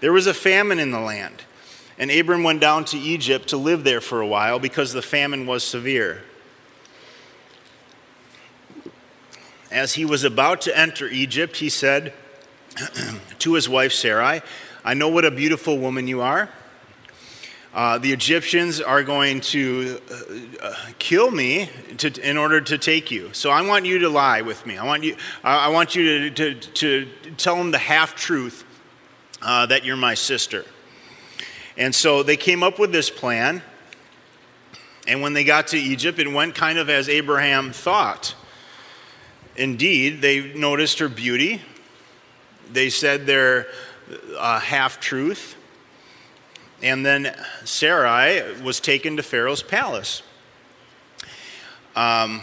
There 0.00 0.12
was 0.12 0.26
a 0.26 0.34
famine 0.34 0.78
in 0.78 0.90
the 0.90 1.00
land, 1.00 1.42
and 1.98 2.10
Abram 2.10 2.42
went 2.44 2.60
down 2.60 2.84
to 2.86 2.98
Egypt 2.98 3.48
to 3.48 3.56
live 3.56 3.84
there 3.84 4.00
for 4.00 4.20
a 4.20 4.26
while 4.26 4.58
because 4.58 4.92
the 4.92 5.02
famine 5.02 5.46
was 5.46 5.64
severe. 5.64 6.22
As 9.70 9.94
he 9.94 10.04
was 10.04 10.24
about 10.24 10.62
to 10.62 10.78
enter 10.78 11.08
Egypt, 11.08 11.56
he 11.56 11.68
said 11.68 12.14
to 13.40 13.54
his 13.54 13.68
wife 13.68 13.92
Sarai, 13.92 14.40
I 14.84 14.94
know 14.94 15.08
what 15.08 15.24
a 15.24 15.30
beautiful 15.30 15.78
woman 15.78 16.06
you 16.06 16.20
are. 16.20 16.48
Uh, 17.74 17.98
the 17.98 18.12
Egyptians 18.12 18.80
are 18.80 19.02
going 19.02 19.40
to 19.40 20.00
uh, 20.10 20.66
uh, 20.66 20.74
kill 20.98 21.30
me 21.30 21.68
to, 21.98 22.28
in 22.28 22.38
order 22.38 22.60
to 22.60 22.78
take 22.78 23.10
you. 23.10 23.30
So 23.34 23.50
I 23.50 23.60
want 23.60 23.84
you 23.84 23.98
to 24.00 24.08
lie 24.08 24.40
with 24.40 24.64
me. 24.64 24.78
I 24.78 24.86
want 24.86 25.04
you, 25.04 25.16
I 25.44 25.68
want 25.68 25.94
you 25.94 26.30
to, 26.30 26.54
to, 26.54 26.54
to 26.54 27.08
tell 27.36 27.56
them 27.56 27.70
the 27.70 27.78
half 27.78 28.14
truth 28.16 28.64
uh, 29.42 29.66
that 29.66 29.84
you're 29.84 29.96
my 29.96 30.14
sister. 30.14 30.64
And 31.76 31.94
so 31.94 32.22
they 32.22 32.36
came 32.36 32.62
up 32.62 32.78
with 32.78 32.92
this 32.92 33.08
plan. 33.08 33.62
And 35.06 35.22
when 35.22 35.32
they 35.32 35.44
got 35.44 35.68
to 35.68 35.78
Egypt, 35.78 36.18
it 36.18 36.30
went 36.30 36.54
kind 36.54 36.78
of 36.78 36.90
as 36.90 37.08
Abraham 37.08 37.72
thought. 37.72 38.34
Indeed, 39.56 40.20
they 40.20 40.52
noticed 40.54 40.98
her 40.98 41.08
beauty. 41.08 41.62
They 42.70 42.90
said 42.90 43.26
their 43.26 43.68
uh, 44.36 44.60
half 44.60 45.00
truth. 45.00 45.56
And 46.82 47.04
then 47.04 47.34
Sarai 47.64 48.60
was 48.62 48.80
taken 48.80 49.16
to 49.16 49.22
Pharaoh's 49.22 49.62
palace. 49.62 50.22
Um, 51.96 52.42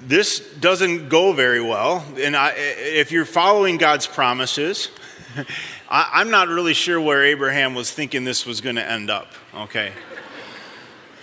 this 0.00 0.40
doesn't 0.54 1.08
go 1.08 1.32
very 1.32 1.60
well. 1.60 2.04
And 2.16 2.36
I, 2.36 2.52
if 2.56 3.12
you're 3.12 3.24
following 3.24 3.76
God's 3.76 4.06
promises, 4.06 4.88
I, 5.90 6.20
am 6.20 6.30
not 6.30 6.48
really 6.48 6.74
sure 6.74 7.00
where 7.00 7.24
Abraham 7.24 7.74
was 7.74 7.90
thinking 7.90 8.24
this 8.24 8.46
was 8.46 8.60
going 8.60 8.76
to 8.76 8.88
end 8.88 9.10
up, 9.10 9.32
okay? 9.54 9.92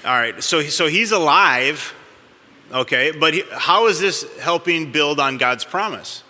All 0.06 0.14
right, 0.14 0.44
so, 0.44 0.62
so 0.62 0.88
he's 0.88 1.12
alive, 1.12 1.94
okay, 2.72 3.12
but 3.12 3.34
he, 3.34 3.44
how 3.52 3.88
is 3.88 4.00
this 4.00 4.26
helping 4.40 4.92
build 4.92 5.20
on 5.20 5.38
God's 5.38 5.64
promise? 5.64 6.24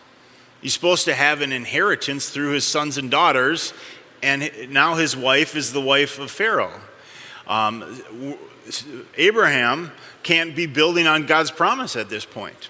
He's 0.61 0.73
supposed 0.73 1.05
to 1.05 1.13
have 1.13 1.41
an 1.41 1.51
inheritance 1.51 2.29
through 2.29 2.51
his 2.51 2.65
sons 2.65 2.97
and 2.97 3.11
daughters, 3.11 3.73
and 4.23 4.49
now 4.69 4.95
his 4.95 5.15
wife 5.15 5.55
is 5.55 5.73
the 5.73 5.81
wife 5.81 6.17
of 6.19 6.31
Pharaoh. 6.31 6.79
Um, 7.47 8.01
Abraham 9.17 9.91
can't 10.23 10.55
be 10.55 10.65
building 10.65 11.05
on 11.05 11.25
God's 11.27 11.51
promise 11.51 11.95
at 11.95 12.09
this 12.09 12.25
point. 12.25 12.69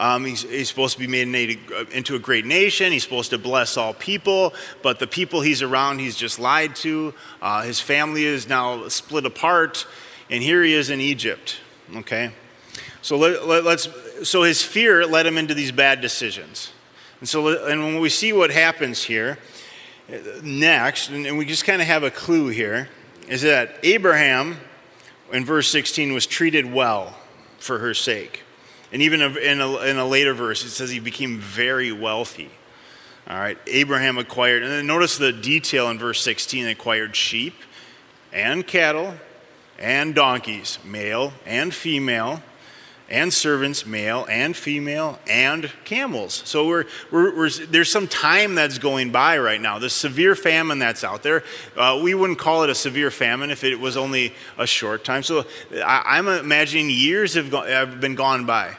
Um, 0.00 0.24
he's, 0.24 0.42
he's, 0.42 0.66
supposed 0.66 0.94
to 0.94 0.98
be 0.98 1.06
made 1.06 1.60
into 1.92 2.16
a 2.16 2.18
great 2.18 2.46
nation. 2.46 2.90
He's 2.90 3.02
supposed 3.02 3.28
to 3.30 3.38
bless 3.38 3.76
all 3.76 3.92
people, 3.92 4.54
but 4.82 4.98
the 4.98 5.06
people 5.06 5.42
he's 5.42 5.60
around, 5.60 5.98
he's 5.98 6.16
just 6.16 6.38
lied 6.38 6.74
to. 6.76 7.12
Uh, 7.42 7.64
his 7.64 7.80
family 7.80 8.24
is 8.24 8.48
now 8.48 8.88
split 8.88 9.26
apart, 9.26 9.86
and 10.30 10.42
here 10.42 10.64
he 10.64 10.72
is 10.72 10.88
in 10.88 11.00
Egypt. 11.00 11.58
Okay, 11.96 12.32
so 13.02 13.18
let, 13.18 13.46
let, 13.46 13.62
let's. 13.62 13.90
So 14.26 14.42
his 14.42 14.62
fear 14.62 15.04
led 15.06 15.26
him 15.26 15.36
into 15.36 15.52
these 15.52 15.70
bad 15.70 16.00
decisions, 16.00 16.72
and 17.20 17.28
so 17.28 17.66
and 17.66 17.84
when 17.84 18.00
we 18.00 18.08
see 18.08 18.32
what 18.32 18.50
happens 18.50 19.02
here 19.02 19.36
next, 20.42 21.10
and, 21.10 21.26
and 21.26 21.36
we 21.36 21.44
just 21.44 21.66
kind 21.66 21.82
of 21.82 21.88
have 21.88 22.04
a 22.04 22.10
clue 22.10 22.48
here, 22.48 22.88
is 23.28 23.42
that 23.42 23.76
Abraham, 23.82 24.56
in 25.30 25.44
verse 25.44 25.68
16, 25.68 26.14
was 26.14 26.24
treated 26.24 26.72
well 26.72 27.18
for 27.58 27.80
her 27.80 27.92
sake. 27.92 28.44
And 28.92 29.02
even 29.02 29.20
in 29.22 29.60
a, 29.60 29.78
in 29.82 29.98
a 29.98 30.06
later 30.06 30.34
verse, 30.34 30.64
it 30.64 30.70
says 30.70 30.90
he 30.90 31.00
became 31.00 31.38
very 31.38 31.92
wealthy. 31.92 32.50
All 33.28 33.38
right, 33.38 33.58
Abraham 33.66 34.18
acquired, 34.18 34.62
and 34.62 34.72
then 34.72 34.86
notice 34.86 35.16
the 35.16 35.32
detail 35.32 35.88
in 35.90 35.98
verse 35.98 36.20
16 36.22 36.66
acquired 36.66 37.14
sheep 37.14 37.54
and 38.32 38.66
cattle 38.66 39.14
and 39.78 40.14
donkeys, 40.14 40.78
male 40.84 41.32
and 41.46 41.72
female, 41.72 42.42
and 43.10 43.32
servants, 43.32 43.84
male 43.84 44.24
and 44.30 44.56
female, 44.56 45.18
and 45.28 45.70
camels. 45.84 46.42
So 46.44 46.66
we're, 46.66 46.84
we're, 47.10 47.36
we're, 47.36 47.50
there's 47.50 47.90
some 47.90 48.06
time 48.06 48.54
that's 48.54 48.78
going 48.78 49.10
by 49.10 49.38
right 49.38 49.60
now. 49.60 49.78
The 49.78 49.90
severe 49.90 50.36
famine 50.36 50.78
that's 50.78 51.02
out 51.02 51.22
there, 51.22 51.42
uh, 51.76 52.00
we 52.02 52.14
wouldn't 52.14 52.38
call 52.38 52.62
it 52.62 52.70
a 52.70 52.74
severe 52.74 53.10
famine 53.10 53.50
if 53.50 53.64
it 53.64 53.78
was 53.78 53.96
only 53.96 54.32
a 54.56 54.66
short 54.66 55.04
time. 55.04 55.22
So 55.22 55.44
I, 55.84 56.18
am 56.18 56.28
I'm 56.28 56.44
imagining 56.44 56.88
years 56.88 57.34
have, 57.34 57.50
go, 57.50 57.62
have 57.62 58.00
been 58.00 58.14
gone 58.14 58.46
by. 58.46 58.76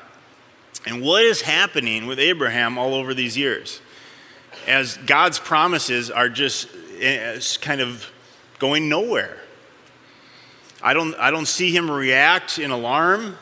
And 0.85 1.01
what 1.01 1.23
is 1.23 1.41
happening 1.41 2.07
with 2.07 2.17
Abraham 2.17 2.77
all 2.77 2.93
over 2.93 3.13
these 3.13 3.37
years? 3.37 3.81
As 4.67 4.97
God's 4.97 5.39
promises 5.39 6.09
are 6.09 6.29
just 6.29 6.69
eh, 6.99 7.39
kind 7.61 7.81
of 7.81 8.09
going 8.59 8.87
nowhere. 8.87 9.37
I 10.83 10.93
don't, 10.93 11.15
I 11.15 11.31
don't 11.31 11.47
see 11.47 11.75
him 11.75 11.89
react 11.89 12.57
in 12.57 12.71
alarm. 12.71 13.37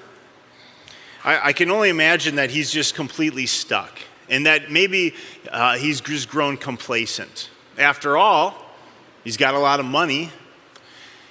I, 1.29 1.47
I 1.49 1.53
can 1.53 1.69
only 1.71 1.89
imagine 1.89 2.35
that 2.35 2.49
he's 2.49 2.71
just 2.71 2.95
completely 2.95 3.45
stuck 3.45 3.99
and 4.29 4.45
that 4.45 4.71
maybe 4.71 5.13
uh, 5.51 5.77
he's 5.77 6.01
just 6.01 6.29
grown 6.29 6.57
complacent. 6.57 7.49
After 7.77 8.17
all, 8.17 8.55
he's 9.23 9.37
got 9.37 9.53
a 9.53 9.59
lot 9.59 9.79
of 9.79 9.85
money. 9.85 10.31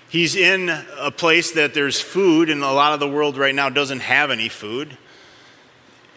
He's 0.08 0.36
in 0.36 0.70
a 0.98 1.10
place 1.10 1.52
that 1.52 1.74
there's 1.74 2.00
food, 2.00 2.48
and 2.48 2.62
a 2.62 2.72
lot 2.72 2.94
of 2.94 3.00
the 3.00 3.08
world 3.08 3.36
right 3.36 3.54
now 3.54 3.68
doesn't 3.68 4.00
have 4.00 4.30
any 4.30 4.48
food 4.48 4.96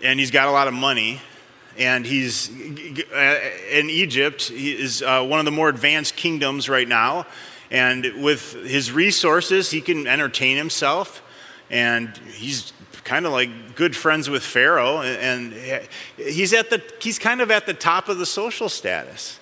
and 0.04 0.20
he's 0.20 0.32
got 0.32 0.48
a 0.48 0.52
lot 0.52 0.68
of 0.68 0.74
money. 0.74 1.22
And 1.78 2.06
he's 2.06 2.50
uh, 2.50 3.40
in 3.70 3.90
Egypt, 3.90 4.44
he 4.44 4.74
is 4.74 5.02
uh, 5.02 5.24
one 5.24 5.40
of 5.40 5.46
the 5.46 5.52
more 5.52 5.70
advanced 5.70 6.16
kingdoms 6.16 6.68
right 6.68 6.88
now. 6.88 7.26
And 7.70 8.22
with 8.22 8.54
his 8.66 8.92
resources, 8.92 9.72
he 9.72 9.80
can 9.80 10.06
entertain 10.06 10.58
himself. 10.58 11.24
And 11.70 12.18
he's 12.34 12.74
kind 13.12 13.26
of 13.26 13.34
like 13.34 13.76
good 13.76 13.94
friends 13.94 14.30
with 14.30 14.42
Pharaoh. 14.42 15.02
And 15.02 15.52
he's, 16.16 16.54
at 16.54 16.70
the, 16.70 16.82
he's 17.02 17.20
kind 17.20 17.42
of 17.42 17.52
at 17.52 17.66
the 17.66 17.74
top 17.74 18.08
of 18.08 18.18
the 18.20 18.26
social 18.26 18.70
status. 18.70 19.38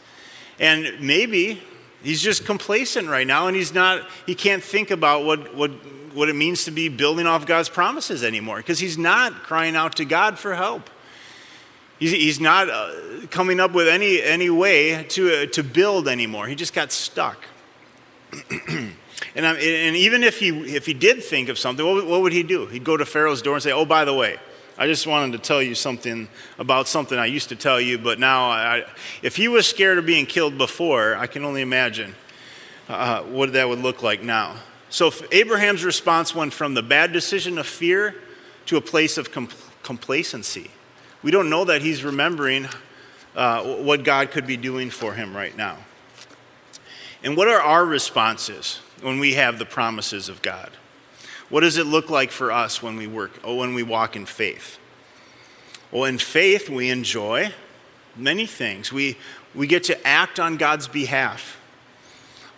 And 0.59 0.99
maybe 0.99 1.61
he's 2.01 2.19
just 2.19 2.47
complacent 2.47 3.09
right 3.09 3.27
now 3.27 3.45
and 3.45 3.55
he's 3.55 3.71
not, 3.71 4.09
he 4.25 4.33
can't 4.33 4.63
think 4.63 4.89
about 4.89 5.23
what, 5.23 5.53
what 5.55 5.69
what 6.15 6.27
it 6.27 6.35
means 6.35 6.65
to 6.65 6.71
be 6.71 6.89
building 6.89 7.27
off 7.27 7.45
God's 7.45 7.69
promises 7.69 8.23
anymore 8.23 8.57
because 8.57 8.79
he's 8.79 8.97
not 8.97 9.43
crying 9.43 9.75
out 9.75 9.97
to 9.97 10.05
God 10.05 10.39
for 10.39 10.55
help. 10.55 10.89
He's, 11.99 12.11
he's 12.11 12.39
not 12.39 12.67
uh, 12.71 12.91
coming 13.29 13.59
up 13.59 13.73
with 13.73 13.87
any, 13.87 14.19
any 14.19 14.49
way 14.49 15.03
to, 15.09 15.43
uh, 15.43 15.45
to 15.45 15.61
build 15.61 16.07
anymore. 16.07 16.47
He 16.47 16.55
just 16.55 16.73
got 16.73 16.91
stuck. 16.91 17.37
and, 19.35 19.45
and 19.45 19.95
even 19.95 20.23
if 20.23 20.39
he, 20.39 20.49
if 20.75 20.85
he 20.85 20.93
did 20.93 21.23
think 21.23 21.49
of 21.49 21.59
something, 21.59 21.85
what, 21.85 22.05
what 22.05 22.21
would 22.21 22.33
he 22.33 22.43
do? 22.43 22.67
He'd 22.67 22.83
go 22.83 22.97
to 22.97 23.05
Pharaoh's 23.05 23.41
door 23.41 23.55
and 23.55 23.63
say, 23.63 23.71
Oh, 23.71 23.85
by 23.85 24.05
the 24.05 24.13
way, 24.13 24.37
I 24.77 24.87
just 24.87 25.05
wanted 25.05 25.33
to 25.33 25.39
tell 25.39 25.61
you 25.61 25.75
something 25.75 26.29
about 26.57 26.87
something 26.87 27.17
I 27.17 27.25
used 27.25 27.49
to 27.49 27.55
tell 27.57 27.81
you, 27.81 27.97
but 27.97 28.17
now, 28.17 28.49
I, 28.49 28.85
if 29.21 29.35
he 29.35 29.49
was 29.49 29.67
scared 29.67 29.97
of 29.97 30.05
being 30.05 30.25
killed 30.25 30.57
before, 30.57 31.15
I 31.17 31.27
can 31.27 31.43
only 31.43 31.61
imagine 31.61 32.15
uh, 32.87 33.23
what 33.23 33.51
that 33.53 33.67
would 33.67 33.79
look 33.79 34.03
like 34.03 34.23
now. 34.23 34.55
So, 34.89 35.11
Abraham's 35.33 35.83
response 35.83 36.33
went 36.33 36.53
from 36.53 36.75
the 36.75 36.81
bad 36.81 37.11
decision 37.11 37.57
of 37.57 37.67
fear 37.67 38.15
to 38.67 38.77
a 38.77 38.81
place 38.81 39.17
of 39.17 39.31
complacency. 39.83 40.71
We 41.23 41.31
don't 41.31 41.49
know 41.49 41.65
that 41.65 41.81
he's 41.81 42.05
remembering 42.05 42.67
uh, 43.35 43.63
what 43.63 44.03
God 44.03 44.31
could 44.31 44.47
be 44.47 44.55
doing 44.55 44.89
for 44.89 45.13
him 45.13 45.35
right 45.35 45.55
now. 45.55 45.77
And 47.21 47.35
what 47.35 47.49
are 47.49 47.59
our 47.59 47.85
responses 47.85 48.79
when 49.01 49.19
we 49.19 49.33
have 49.33 49.59
the 49.59 49.65
promises 49.65 50.29
of 50.29 50.41
God? 50.41 50.71
What 51.49 51.61
does 51.61 51.77
it 51.77 51.85
look 51.85 52.09
like 52.09 52.31
for 52.31 52.51
us 52.51 52.81
when 52.83 52.95
we 52.95 53.07
work 53.07 53.31
or 53.43 53.57
when 53.57 53.73
we 53.73 53.83
walk 53.83 54.15
in 54.15 54.25
faith? 54.25 54.77
Well, 55.91 56.05
in 56.05 56.19
faith, 56.19 56.69
we 56.69 56.89
enjoy 56.89 57.51
many 58.15 58.45
things. 58.45 58.93
We, 58.93 59.17
we 59.55 59.65
get 59.65 59.85
to 59.85 60.07
act 60.07 60.39
on 60.39 60.57
God's 60.57 60.87
behalf. 60.87 61.57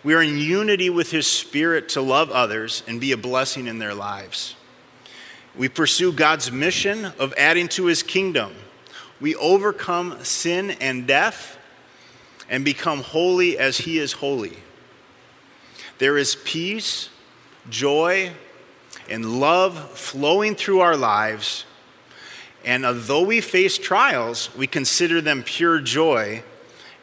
We 0.04 0.14
are 0.14 0.22
in 0.22 0.36
unity 0.36 0.90
with 0.90 1.10
His 1.10 1.26
Spirit 1.26 1.88
to 1.90 2.02
love 2.02 2.30
others 2.30 2.82
and 2.86 3.00
be 3.00 3.12
a 3.12 3.16
blessing 3.16 3.66
in 3.66 3.78
their 3.78 3.94
lives. 3.94 4.56
We 5.56 5.68
pursue 5.68 6.12
God's 6.12 6.50
mission 6.50 7.06
of 7.18 7.32
adding 7.38 7.68
to 7.68 7.86
His 7.86 8.02
kingdom. 8.02 8.54
We 9.20 9.34
overcome 9.36 10.22
sin 10.24 10.72
and 10.72 11.06
death 11.06 11.56
and 12.50 12.64
become 12.64 13.02
holy 13.02 13.58
as 13.58 13.78
He 13.78 13.98
is 13.98 14.12
holy. 14.12 14.56
There 16.02 16.18
is 16.18 16.34
peace, 16.34 17.10
joy, 17.70 18.32
and 19.08 19.38
love 19.38 19.96
flowing 19.96 20.56
through 20.56 20.80
our 20.80 20.96
lives. 20.96 21.64
And 22.64 22.84
although 22.84 23.22
we 23.22 23.40
face 23.40 23.78
trials, 23.78 24.52
we 24.56 24.66
consider 24.66 25.20
them 25.20 25.44
pure 25.44 25.78
joy 25.78 26.42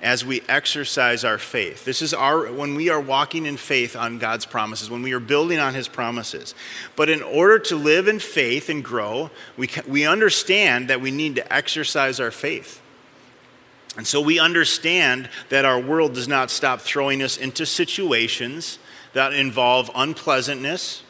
as 0.01 0.25
we 0.25 0.41
exercise 0.49 1.23
our 1.23 1.37
faith. 1.37 1.85
This 1.85 2.01
is 2.01 2.13
our 2.13 2.51
when 2.51 2.75
we 2.75 2.89
are 2.89 2.99
walking 2.99 3.45
in 3.45 3.55
faith 3.55 3.95
on 3.95 4.19
God's 4.19 4.45
promises, 4.45 4.91
when 4.91 5.01
we 5.01 5.13
are 5.13 5.21
building 5.21 5.59
on 5.59 5.73
his 5.73 5.87
promises. 5.87 6.53
But 6.97 7.07
in 7.07 7.21
order 7.21 7.57
to 7.57 7.77
live 7.77 8.09
in 8.09 8.19
faith 8.19 8.67
and 8.67 8.83
grow, 8.83 9.31
we 9.55 9.67
can, 9.67 9.89
we 9.89 10.05
understand 10.05 10.89
that 10.89 10.99
we 10.99 11.11
need 11.11 11.37
to 11.37 11.53
exercise 11.53 12.19
our 12.19 12.31
faith. 12.31 12.81
And 13.95 14.05
so 14.05 14.19
we 14.19 14.39
understand 14.39 15.29
that 15.47 15.63
our 15.63 15.79
world 15.79 16.15
does 16.15 16.27
not 16.27 16.51
stop 16.51 16.81
throwing 16.81 17.23
us 17.23 17.37
into 17.37 17.65
situations 17.65 18.77
that 19.13 19.33
involve 19.33 19.89
unpleasantness, 19.95 21.03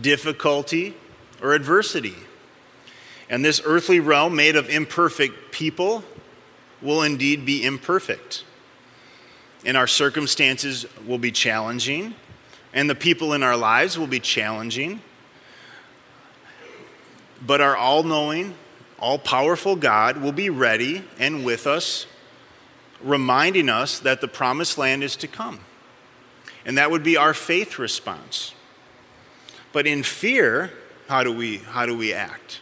difficulty, 0.00 0.94
or 1.42 1.54
adversity. 1.54 2.14
And 3.28 3.44
this 3.44 3.60
earthly 3.64 4.00
realm, 4.00 4.34
made 4.34 4.56
of 4.56 4.68
imperfect 4.68 5.52
people, 5.52 6.02
will 6.82 7.02
indeed 7.02 7.44
be 7.44 7.64
imperfect. 7.64 8.44
And 9.64 9.76
our 9.76 9.86
circumstances 9.86 10.86
will 11.06 11.18
be 11.18 11.30
challenging, 11.30 12.14
and 12.72 12.88
the 12.88 12.94
people 12.94 13.34
in 13.34 13.42
our 13.42 13.56
lives 13.56 13.98
will 13.98 14.06
be 14.06 14.20
challenging. 14.20 15.00
But 17.46 17.60
our 17.60 17.76
all 17.76 18.02
knowing, 18.02 18.54
all 18.98 19.18
powerful 19.18 19.76
God 19.76 20.18
will 20.18 20.32
be 20.32 20.50
ready 20.50 21.04
and 21.18 21.44
with 21.44 21.66
us, 21.66 22.06
reminding 23.02 23.68
us 23.68 23.98
that 24.00 24.20
the 24.20 24.28
promised 24.28 24.78
land 24.78 25.04
is 25.04 25.16
to 25.16 25.26
come. 25.26 25.60
And 26.64 26.78
that 26.78 26.90
would 26.90 27.02
be 27.02 27.16
our 27.16 27.34
faith 27.34 27.78
response. 27.78 28.54
But 29.72 29.86
in 29.86 30.02
fear, 30.02 30.70
how 31.08 31.22
do 31.22 31.32
we, 31.32 31.58
how 31.58 31.86
do 31.86 31.96
we 31.96 32.12
act? 32.12 32.60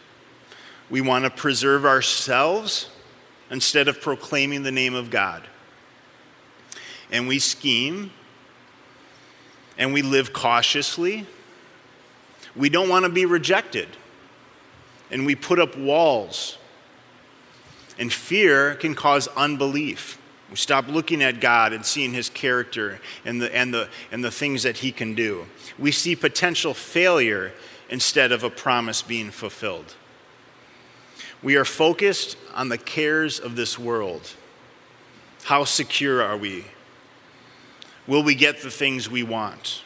We 0.89 1.01
want 1.01 1.25
to 1.25 1.29
preserve 1.29 1.85
ourselves 1.85 2.89
instead 3.51 3.87
of 3.87 4.01
proclaiming 4.01 4.63
the 4.63 4.71
name 4.71 4.93
of 4.93 5.09
God. 5.09 5.43
And 7.11 7.27
we 7.27 7.39
scheme 7.39 8.11
and 9.77 9.93
we 9.93 10.01
live 10.01 10.33
cautiously. 10.33 11.25
We 12.55 12.69
don't 12.69 12.89
want 12.89 13.05
to 13.05 13.09
be 13.09 13.25
rejected. 13.25 13.87
And 15.11 15.25
we 15.25 15.35
put 15.35 15.59
up 15.59 15.75
walls. 15.77 16.57
And 17.97 18.13
fear 18.13 18.75
can 18.75 18.93
cause 18.93 19.27
unbelief. 19.29 20.18
We 20.49 20.55
stop 20.55 20.87
looking 20.87 21.21
at 21.21 21.39
God 21.39 21.73
and 21.73 21.85
seeing 21.85 22.13
his 22.13 22.29
character 22.29 22.99
and 23.23 23.41
the, 23.41 23.55
and, 23.55 23.73
the, 23.73 23.87
and 24.11 24.23
the 24.23 24.31
things 24.31 24.63
that 24.63 24.77
he 24.77 24.91
can 24.91 25.13
do. 25.13 25.45
We 25.77 25.91
see 25.91 26.15
potential 26.15 26.73
failure 26.73 27.51
instead 27.89 28.31
of 28.31 28.43
a 28.43 28.49
promise 28.49 29.01
being 29.01 29.29
fulfilled. 29.31 29.95
We 31.43 31.55
are 31.55 31.65
focused 31.65 32.35
on 32.53 32.69
the 32.69 32.77
cares 32.77 33.39
of 33.39 33.55
this 33.55 33.77
world. 33.77 34.33
How 35.43 35.63
secure 35.63 36.21
are 36.21 36.37
we? 36.37 36.65
Will 38.07 38.23
we 38.23 38.35
get 38.35 38.61
the 38.61 38.71
things 38.71 39.09
we 39.09 39.23
want? 39.23 39.83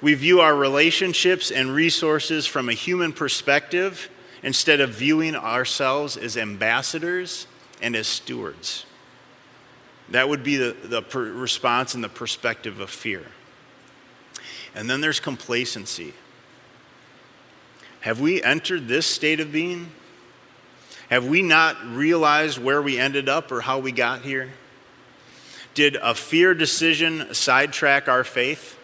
We 0.00 0.14
view 0.14 0.40
our 0.40 0.56
relationships 0.56 1.50
and 1.50 1.70
resources 1.70 2.46
from 2.46 2.68
a 2.68 2.74
human 2.74 3.12
perspective 3.12 4.08
instead 4.42 4.80
of 4.80 4.90
viewing 4.90 5.36
ourselves 5.36 6.16
as 6.16 6.36
ambassadors 6.36 7.46
and 7.80 7.94
as 7.94 8.06
stewards. 8.06 8.86
That 10.10 10.28
would 10.28 10.42
be 10.42 10.56
the, 10.56 10.76
the 10.82 11.02
per- 11.02 11.32
response 11.32 11.94
and 11.94 12.04
the 12.04 12.08
perspective 12.08 12.80
of 12.80 12.90
fear. 12.90 13.24
And 14.74 14.90
then 14.90 15.00
there's 15.00 15.20
complacency. 15.20 16.14
Have 18.00 18.20
we 18.20 18.42
entered 18.42 18.86
this 18.86 19.06
state 19.06 19.40
of 19.40 19.50
being? 19.50 19.90
Have 21.08 21.26
we 21.26 21.42
not 21.42 21.76
realized 21.86 22.58
where 22.58 22.82
we 22.82 22.98
ended 22.98 23.28
up 23.28 23.50
or 23.50 23.62
how 23.62 23.78
we 23.78 23.92
got 23.92 24.22
here? 24.22 24.50
Did 25.74 25.96
a 25.96 26.14
fear 26.14 26.54
decision 26.54 27.32
sidetrack 27.34 28.08
our 28.08 28.24
faith? 28.24 28.78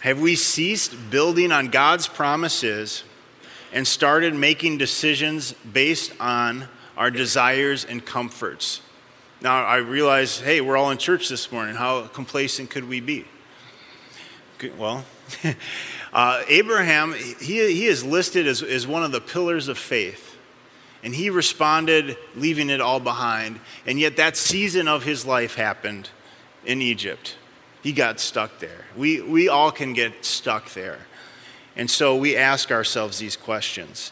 Have 0.00 0.20
we 0.20 0.36
ceased 0.36 1.10
building 1.10 1.50
on 1.50 1.68
God's 1.68 2.06
promises 2.06 3.02
and 3.72 3.86
started 3.86 4.34
making 4.34 4.78
decisions 4.78 5.52
based 5.52 6.12
on 6.20 6.68
our 6.98 7.12
desires 7.12 7.84
and 7.84 8.04
comforts. 8.04 8.82
Now, 9.40 9.64
I 9.64 9.76
realize, 9.76 10.40
hey, 10.40 10.60
we're 10.60 10.76
all 10.76 10.90
in 10.90 10.98
church 10.98 11.28
this 11.28 11.50
morning. 11.52 11.76
How 11.76 12.08
complacent 12.08 12.70
could 12.70 12.88
we 12.88 13.00
be? 13.00 13.24
Well, 14.76 15.04
uh, 16.12 16.42
Abraham, 16.48 17.14
he, 17.14 17.72
he 17.72 17.86
is 17.86 18.04
listed 18.04 18.48
as, 18.48 18.64
as 18.64 18.84
one 18.84 19.04
of 19.04 19.12
the 19.12 19.20
pillars 19.20 19.68
of 19.68 19.78
faith. 19.78 20.36
And 21.04 21.14
he 21.14 21.30
responded, 21.30 22.16
leaving 22.34 22.68
it 22.68 22.80
all 22.80 22.98
behind. 22.98 23.60
And 23.86 24.00
yet, 24.00 24.16
that 24.16 24.36
season 24.36 24.88
of 24.88 25.04
his 25.04 25.24
life 25.24 25.54
happened 25.54 26.10
in 26.66 26.82
Egypt. 26.82 27.36
He 27.80 27.92
got 27.92 28.18
stuck 28.18 28.58
there. 28.58 28.86
We, 28.96 29.20
we 29.20 29.48
all 29.48 29.70
can 29.70 29.92
get 29.92 30.24
stuck 30.24 30.74
there. 30.74 30.98
And 31.76 31.88
so 31.88 32.16
we 32.16 32.36
ask 32.36 32.72
ourselves 32.72 33.20
these 33.20 33.36
questions 33.36 34.10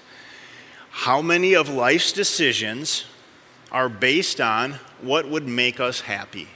how 1.00 1.20
many 1.20 1.52
of 1.54 1.68
life's 1.68 2.11
decisions 2.11 3.04
are 3.70 3.88
based 3.88 4.40
on 4.40 4.72
what 5.02 5.28
would 5.28 5.46
make 5.46 5.78
us 5.78 6.00
happy? 6.00 6.48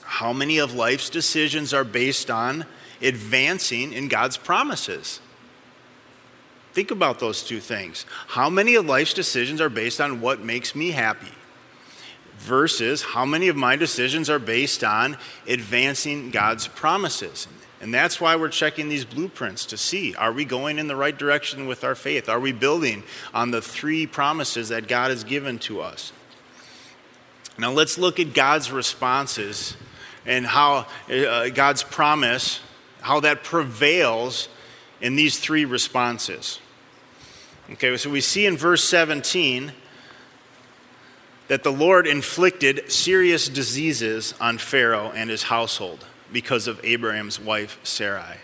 How 0.00 0.32
many 0.32 0.56
of 0.56 0.74
life's 0.74 1.10
decisions 1.10 1.74
are 1.74 1.84
based 1.84 2.30
on 2.30 2.64
advancing 3.02 3.92
in 3.92 4.08
God's 4.08 4.38
promises? 4.38 5.20
Think 6.72 6.90
about 6.90 7.20
those 7.20 7.42
two 7.42 7.60
things. 7.60 8.06
How 8.28 8.48
many 8.48 8.76
of 8.76 8.86
life's 8.86 9.12
decisions 9.12 9.60
are 9.60 9.68
based 9.68 10.00
on 10.00 10.22
what 10.22 10.40
makes 10.40 10.74
me 10.74 10.92
happy? 10.92 11.34
Versus 12.38 13.02
how 13.02 13.26
many 13.26 13.48
of 13.48 13.56
my 13.56 13.76
decisions 13.76 14.30
are 14.30 14.38
based 14.38 14.82
on 14.82 15.18
advancing 15.46 16.30
God's 16.30 16.66
promises? 16.66 17.46
And 17.82 17.92
that's 17.92 18.20
why 18.20 18.36
we're 18.36 18.48
checking 18.48 18.88
these 18.88 19.04
blueprints 19.04 19.66
to 19.66 19.76
see 19.76 20.14
are 20.14 20.32
we 20.32 20.44
going 20.44 20.78
in 20.78 20.86
the 20.86 20.94
right 20.94 21.18
direction 21.18 21.66
with 21.66 21.82
our 21.82 21.96
faith? 21.96 22.28
Are 22.28 22.38
we 22.38 22.52
building 22.52 23.02
on 23.34 23.50
the 23.50 23.60
three 23.60 24.06
promises 24.06 24.68
that 24.68 24.86
God 24.86 25.10
has 25.10 25.24
given 25.24 25.58
to 25.60 25.80
us? 25.80 26.12
Now 27.58 27.72
let's 27.72 27.98
look 27.98 28.20
at 28.20 28.34
God's 28.34 28.70
responses 28.70 29.76
and 30.24 30.46
how 30.46 30.86
uh, 31.10 31.48
God's 31.48 31.82
promise, 31.82 32.60
how 33.00 33.18
that 33.20 33.42
prevails 33.42 34.48
in 35.00 35.16
these 35.16 35.40
three 35.40 35.64
responses. 35.64 36.60
Okay, 37.72 37.96
so 37.96 38.10
we 38.10 38.20
see 38.20 38.46
in 38.46 38.56
verse 38.56 38.84
17 38.84 39.72
that 41.48 41.64
the 41.64 41.72
Lord 41.72 42.06
inflicted 42.06 42.92
serious 42.92 43.48
diseases 43.48 44.34
on 44.40 44.58
Pharaoh 44.58 45.10
and 45.16 45.28
his 45.28 45.42
household 45.42 46.06
because 46.32 46.66
of 46.66 46.80
Abraham's 46.84 47.38
wife, 47.38 47.78
Sarai. 47.82 48.38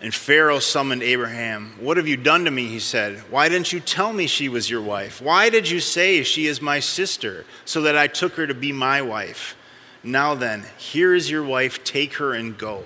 And 0.00 0.12
Pharaoh 0.12 0.58
summoned 0.58 1.02
Abraham. 1.02 1.74
What 1.78 1.96
have 1.96 2.08
you 2.08 2.16
done 2.16 2.44
to 2.46 2.50
me? 2.50 2.66
He 2.66 2.80
said. 2.80 3.18
Why 3.30 3.48
didn't 3.48 3.72
you 3.72 3.78
tell 3.78 4.12
me 4.12 4.26
she 4.26 4.48
was 4.48 4.68
your 4.68 4.82
wife? 4.82 5.22
Why 5.22 5.48
did 5.48 5.70
you 5.70 5.78
say 5.78 6.24
she 6.24 6.46
is 6.46 6.60
my 6.60 6.80
sister, 6.80 7.44
so 7.64 7.82
that 7.82 7.96
I 7.96 8.08
took 8.08 8.32
her 8.34 8.46
to 8.46 8.54
be 8.54 8.72
my 8.72 9.00
wife? 9.00 9.54
Now 10.02 10.34
then, 10.34 10.64
here 10.76 11.14
is 11.14 11.30
your 11.30 11.44
wife. 11.44 11.84
Take 11.84 12.14
her 12.14 12.34
and 12.34 12.58
go. 12.58 12.82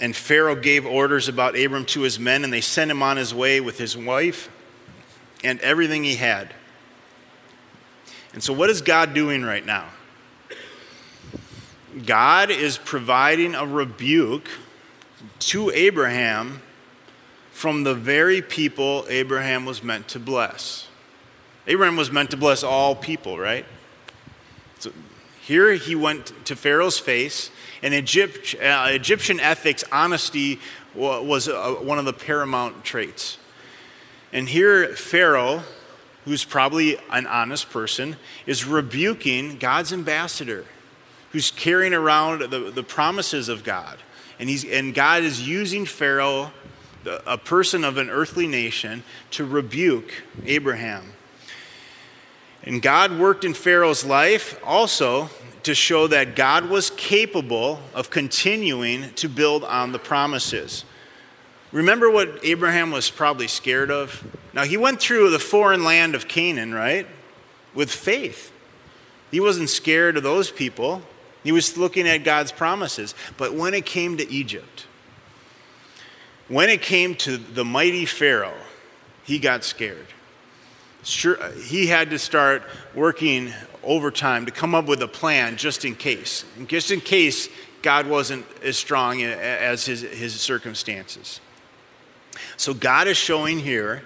And 0.00 0.16
Pharaoh 0.16 0.56
gave 0.56 0.84
orders 0.84 1.28
about 1.28 1.56
Abram 1.56 1.84
to 1.86 2.00
his 2.00 2.18
men, 2.18 2.42
and 2.42 2.52
they 2.52 2.60
sent 2.60 2.90
him 2.90 3.02
on 3.02 3.16
his 3.16 3.32
way 3.32 3.60
with 3.60 3.78
his 3.78 3.96
wife 3.96 4.50
and 5.44 5.60
everything 5.60 6.02
he 6.02 6.16
had. 6.16 6.54
And 8.32 8.42
so, 8.42 8.52
what 8.52 8.68
is 8.68 8.80
God 8.80 9.14
doing 9.14 9.44
right 9.44 9.64
now? 9.64 9.88
God 12.06 12.50
is 12.50 12.78
providing 12.78 13.54
a 13.54 13.66
rebuke 13.66 14.48
to 15.40 15.70
Abraham 15.70 16.62
from 17.50 17.84
the 17.84 17.94
very 17.94 18.40
people 18.40 19.04
Abraham 19.08 19.64
was 19.64 19.82
meant 19.82 20.08
to 20.08 20.18
bless. 20.18 20.88
Abraham 21.66 21.96
was 21.96 22.10
meant 22.10 22.30
to 22.30 22.36
bless 22.36 22.64
all 22.64 22.96
people, 22.96 23.38
right? 23.38 23.64
So 24.78 24.90
here 25.42 25.72
he 25.74 25.94
went 25.94 26.32
to 26.46 26.56
Pharaoh's 26.56 26.98
face, 26.98 27.50
and 27.82 27.92
Egypt, 27.94 28.54
uh, 28.60 28.88
Egyptian 28.88 29.38
ethics, 29.38 29.84
honesty 29.92 30.58
was 30.94 31.48
uh, 31.48 31.74
one 31.74 31.98
of 31.98 32.04
the 32.04 32.12
paramount 32.12 32.84
traits. 32.84 33.38
And 34.32 34.48
here, 34.48 34.88
Pharaoh, 34.94 35.62
who's 36.24 36.44
probably 36.44 36.98
an 37.10 37.26
honest 37.26 37.70
person, 37.70 38.16
is 38.46 38.64
rebuking 38.64 39.58
God's 39.58 39.92
ambassador, 39.92 40.64
who's 41.32 41.50
carrying 41.50 41.94
around 41.94 42.40
the, 42.42 42.70
the 42.70 42.82
promises 42.82 43.48
of 43.48 43.64
God. 43.64 43.98
And, 44.38 44.48
he's, 44.48 44.64
and 44.64 44.94
God 44.94 45.22
is 45.22 45.46
using 45.46 45.86
Pharaoh, 45.86 46.52
a 47.26 47.38
person 47.38 47.84
of 47.84 47.96
an 47.96 48.10
earthly 48.10 48.46
nation, 48.46 49.02
to 49.32 49.44
rebuke 49.44 50.12
Abraham. 50.44 51.12
And 52.62 52.80
God 52.80 53.18
worked 53.18 53.44
in 53.44 53.54
Pharaoh's 53.54 54.04
life 54.04 54.60
also 54.64 55.30
to 55.64 55.74
show 55.74 56.06
that 56.08 56.36
God 56.36 56.68
was 56.68 56.90
capable 56.90 57.80
of 57.94 58.10
continuing 58.10 59.12
to 59.14 59.28
build 59.28 59.64
on 59.64 59.92
the 59.92 59.98
promises. 59.98 60.84
Remember 61.70 62.10
what 62.10 62.40
Abraham 62.44 62.90
was 62.90 63.10
probably 63.10 63.48
scared 63.48 63.90
of? 63.90 64.24
Now, 64.52 64.64
he 64.64 64.76
went 64.76 65.00
through 65.00 65.30
the 65.30 65.38
foreign 65.38 65.84
land 65.84 66.14
of 66.14 66.28
Canaan, 66.28 66.74
right? 66.74 67.06
With 67.74 67.90
faith. 67.90 68.52
He 69.30 69.40
wasn't 69.40 69.70
scared 69.70 70.16
of 70.16 70.22
those 70.22 70.50
people, 70.50 71.02
he 71.42 71.52
was 71.52 71.76
looking 71.76 72.08
at 72.08 72.18
God's 72.18 72.52
promises. 72.52 73.14
But 73.36 73.54
when 73.54 73.74
it 73.74 73.86
came 73.86 74.16
to 74.18 74.30
Egypt, 74.30 74.86
when 76.48 76.68
it 76.68 76.82
came 76.82 77.14
to 77.16 77.36
the 77.36 77.64
mighty 77.64 78.04
Pharaoh, 78.04 78.58
he 79.24 79.38
got 79.38 79.64
scared. 79.64 80.06
Sure, 81.02 81.36
he 81.52 81.86
had 81.86 82.10
to 82.10 82.18
start 82.18 82.62
working 82.94 83.52
overtime 83.82 84.46
to 84.46 84.52
come 84.52 84.74
up 84.74 84.86
with 84.86 85.02
a 85.02 85.08
plan 85.08 85.56
just 85.56 85.84
in 85.84 85.94
case, 85.94 86.44
just 86.66 86.90
in 86.90 87.00
case 87.00 87.48
God 87.82 88.06
wasn't 88.06 88.46
as 88.62 88.76
strong 88.76 89.22
as 89.22 89.86
his, 89.86 90.02
his 90.02 90.40
circumstances. 90.40 91.40
So 92.56 92.72
God 92.72 93.08
is 93.08 93.16
showing 93.16 93.58
here 93.58 94.04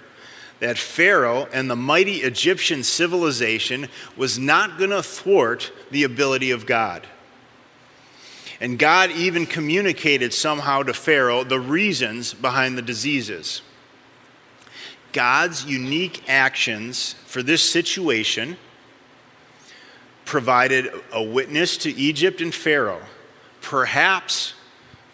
that 0.59 0.77
Pharaoh 0.77 1.47
and 1.53 1.69
the 1.69 1.75
mighty 1.75 2.17
Egyptian 2.17 2.83
civilization 2.83 3.87
was 4.15 4.39
not 4.39 4.79
going 4.79 4.89
to 4.89 5.03
thwart 5.03 5.71
the 5.91 6.03
ability 6.03 6.49
of 6.49 6.65
God. 6.65 7.05
And 8.59 8.79
God 8.79 9.11
even 9.11 9.45
communicated 9.45 10.33
somehow 10.33 10.83
to 10.83 10.93
Pharaoh 10.93 11.43
the 11.43 11.59
reasons 11.59 12.33
behind 12.33 12.77
the 12.77 12.81
diseases. 12.81 13.61
God's 15.13 15.65
unique 15.65 16.23
actions 16.27 17.13
for 17.25 17.43
this 17.43 17.67
situation 17.67 18.57
provided 20.25 20.89
a 21.11 21.23
witness 21.23 21.77
to 21.77 21.91
Egypt 21.95 22.41
and 22.41 22.53
Pharaoh, 22.53 23.01
perhaps 23.61 24.53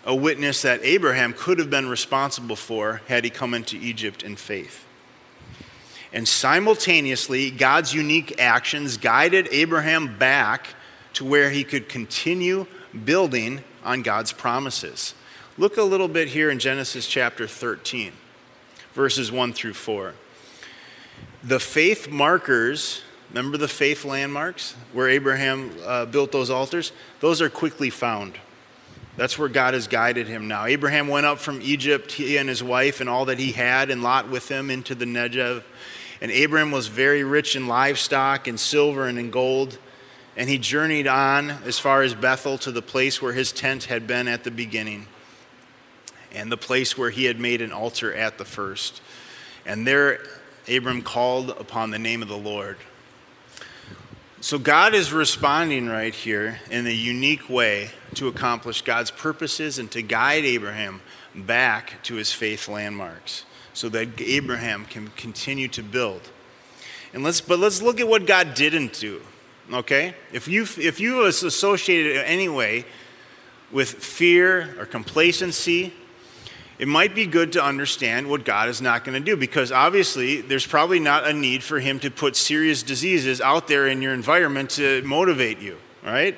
a 0.06 0.15
witness 0.15 0.63
that 0.63 0.82
Abraham 0.84 1.34
could 1.34 1.60
have 1.60 1.69
been 1.69 1.88
responsible 1.88 2.56
for 2.56 3.01
had 3.08 3.23
he 3.23 3.29
come 3.29 3.53
into 3.53 3.77
Egypt 3.77 4.23
in 4.23 4.36
faith. 4.36 4.86
And 6.12 6.27
simultaneously, 6.27 7.51
God's 7.51 7.93
unique 7.93 8.39
actions 8.39 8.97
guided 8.97 9.47
Abraham 9.51 10.17
back 10.17 10.67
to 11.13 11.25
where 11.25 11.49
he 11.49 11.63
could 11.63 11.89
continue 11.89 12.67
building 13.06 13.63
on 13.84 14.01
God's 14.01 14.32
promises. 14.32 15.13
Look 15.58 15.77
a 15.77 15.84
little 15.84 16.08
bit 16.08 16.29
here 16.29 16.49
in 16.49 16.60
Genesis 16.60 17.08
chapter 17.08 17.47
13, 17.47 18.12
verses 18.93 19.32
1 19.32 19.53
through 19.53 19.73
4. 19.73 20.13
The 21.43 21.60
faith 21.60 22.10
markers, 22.10 23.01
remember 23.29 23.58
the 23.58 23.67
faith 23.67 24.06
landmarks 24.06 24.75
where 24.93 25.10
Abraham 25.10 25.71
uh, 25.86 26.06
built 26.06 26.32
those 26.32 26.49
altars? 26.49 26.91
Those 27.19 27.41
are 27.41 27.49
quickly 27.49 27.89
found. 27.89 28.39
That's 29.15 29.38
where 29.38 29.49
God 29.49 29.75
has 29.75 29.88
guided 29.88 30.27
him 30.27 30.47
now. 30.47 30.65
Abraham 30.65 31.08
went 31.08 31.25
up 31.25 31.38
from 31.38 31.62
Egypt, 31.62 32.13
he 32.13 32.38
and 32.38 32.49
his 32.49 32.63
wife 32.63 32.99
and 32.99 33.10
all 33.10 33.25
that 33.25 33.38
he 33.38 33.51
had, 33.51 33.91
and 33.91 34.01
Lot 34.01 34.27
with 34.29 34.49
him 34.49 34.71
into 34.71 34.95
the 34.95 35.06
Negev. 35.06 35.63
And 36.19 36.32
Abraham 36.32 36.71
was 36.71 36.88
very 36.88 37.23
rich 37.23 37.56
in 37.56 37.67
livestock 37.67 38.47
and 38.47 38.60
silver 38.60 39.08
and 39.08 39.19
in 39.19 39.29
gold. 39.29 39.77
And 40.36 40.50
he 40.50 40.58
journeyed 40.58 41.08
on 41.08 41.50
as 41.50 41.78
far 41.78 42.02
as 42.02 42.15
Bethel 42.15 42.58
to 42.60 42.72
the 42.72 42.82
place 42.82 43.22
where 43.22 43.34
his 43.34 43.52
tent 43.52 43.86
had 43.86 44.08
been 44.08 44.28
at 44.28 44.43
the 44.43 44.52
beginning, 44.52 45.08
and 46.32 46.52
the 46.52 46.58
place 46.58 46.98
where 46.98 47.12
he 47.12 47.26
had 47.26 47.39
made 47.39 47.62
an 47.62 47.72
altar 47.72 48.13
at 48.13 48.38
the 48.38 48.46
first. 48.46 49.02
And 49.65 49.86
there 49.86 50.19
Abram 50.67 51.02
called 51.02 51.50
upon 51.50 51.91
the 51.91 52.00
name 52.00 52.22
of 52.22 52.28
the 52.28 52.38
Lord. 52.38 52.78
So 54.41 54.60
God 54.60 54.93
is 54.93 55.13
responding 55.13 55.88
right 55.88 56.13
here 56.13 56.60
in 56.69 56.86
a 56.86 56.89
unique 56.89 57.50
way 57.50 57.91
to 58.15 58.28
accomplish 58.28 58.82
God's 58.82 59.12
purposes 59.12 59.80
and 59.80 59.89
to 59.91 60.02
guide 60.02 60.43
Abraham 60.43 61.02
back 61.34 62.02
to 62.04 62.15
his 62.15 62.32
faith 62.34 62.67
landmarks 62.67 63.46
so 63.74 63.89
that 63.89 64.19
Abraham 64.19 64.86
can 64.86 65.08
continue 65.15 65.67
to 65.69 65.82
build. 65.82 66.22
And 67.13 67.24
let's, 67.24 67.41
but 67.41 67.60
let's 67.60 67.82
look 67.82 68.00
at 68.00 68.08
what 68.08 68.26
God 68.26 68.54
didn't 68.54 68.93
do. 68.93 69.22
Okay? 69.71 70.15
If 70.32 70.47
you 70.47 70.63
if 70.78 70.99
you 70.99 71.26
associated 71.26 72.17
it 72.17 72.23
anyway 72.28 72.86
with 73.71 73.89
fear 73.89 74.76
or 74.80 74.86
complacency, 74.86 75.93
it 76.80 76.88
might 76.88 77.15
be 77.15 77.26
good 77.26 77.54
to 77.54 77.63
understand 77.63 78.30
what 78.30 78.45
God 78.45 78.67
is 78.67 78.82
not 78.82 79.04
going 79.04 79.13
to 79.13 79.23
do 79.23 79.38
because 79.38 79.71
obviously 79.71 80.41
there's 80.41 80.65
probably 80.65 80.99
not 80.99 81.28
a 81.28 81.34
need 81.34 81.63
for 81.63 81.80
him 81.80 81.99
to 81.99 82.12
put 82.12 82.36
serious 82.36 82.84
diseases 82.84 83.41
out 83.41 83.67
there 83.67 83.88
in 83.88 84.02
your 84.02 84.13
environment 84.13 84.71
to 84.71 85.02
motivate 85.04 85.60
you, 85.60 85.78
right? 86.04 86.36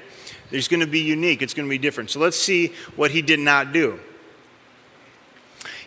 There's 0.51 0.67
going 0.67 0.81
to 0.81 0.88
be 0.88 0.99
unique, 0.99 1.41
it's 1.41 1.53
going 1.53 1.67
to 1.67 1.69
be 1.69 1.77
different. 1.77 2.11
So 2.11 2.19
let's 2.19 2.38
see 2.38 2.73
what 2.95 3.11
he 3.11 3.21
did 3.21 3.39
not 3.39 3.73
do. 3.73 3.99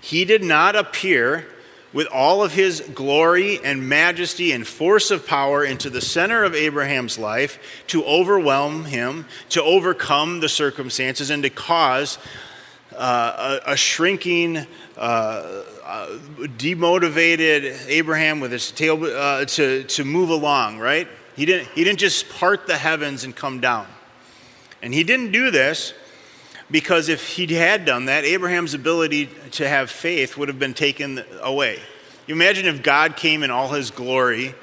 He 0.01 0.25
did 0.25 0.43
not 0.43 0.75
appear 0.75 1.47
with 1.93 2.07
all 2.09 2.43
of 2.43 2.53
his 2.53 2.81
glory 2.95 3.61
and 3.65 3.89
majesty 3.89 4.53
and 4.53 4.67
force 4.67 5.11
of 5.11 5.27
power 5.27 5.65
into 5.65 5.89
the 5.89 6.01
center 6.01 6.45
of 6.45 6.55
Abraham's 6.55 7.19
life 7.19 7.59
to 7.87 8.05
overwhelm 8.05 8.85
him, 8.85 9.27
to 9.51 9.63
overcome 9.63 10.41
the 10.41 10.49
circumstances, 10.49 11.31
and 11.31 11.43
to 11.43 11.51
cause 11.51 12.19
uh, 12.95 13.61
a, 13.67 13.73
a, 13.73 13.77
shrinking, 13.77 14.67
uh, 14.97 15.63
uh, 15.85 16.09
demotivated 16.57 17.87
Abraham 17.89 18.41
with 18.41 18.53
his 18.53 18.71
tail 18.71 19.03
uh, 19.05 19.45
to, 19.45 19.85
to 19.85 20.05
move 20.05 20.31
along, 20.31 20.79
right? 20.79 21.09
He 21.37 21.47
didn't, 21.47 21.69
he 21.69 21.85
didn't 21.85 22.01
just 22.01 22.29
part 22.29 22.67
the 22.67 22.77
heavens 22.77 23.25
and 23.25 23.35
come 23.35 23.61
down. 23.61 23.87
And 24.83 24.93
he 24.93 25.05
didn't 25.05 25.33
do 25.33 25.51
this 25.51 25.95
because 26.71 27.09
if 27.09 27.27
he 27.27 27.47
had 27.55 27.85
done 27.85 28.07
that, 28.07 28.25
Abraham's 28.25 28.75
ability 28.75 29.31
to 29.53 29.69
have 29.69 29.91
faith 29.91 30.37
would 30.37 30.49
have 30.49 30.59
been 30.59 30.75
taken 30.75 31.25
away. 31.41 31.81
You 32.27 32.35
imagine 32.35 32.67
if 32.67 32.83
God 32.83 33.17
came 33.17 33.43
in 33.43 33.51
all 33.51 33.69
his 33.69 33.91
glory. 33.91 34.55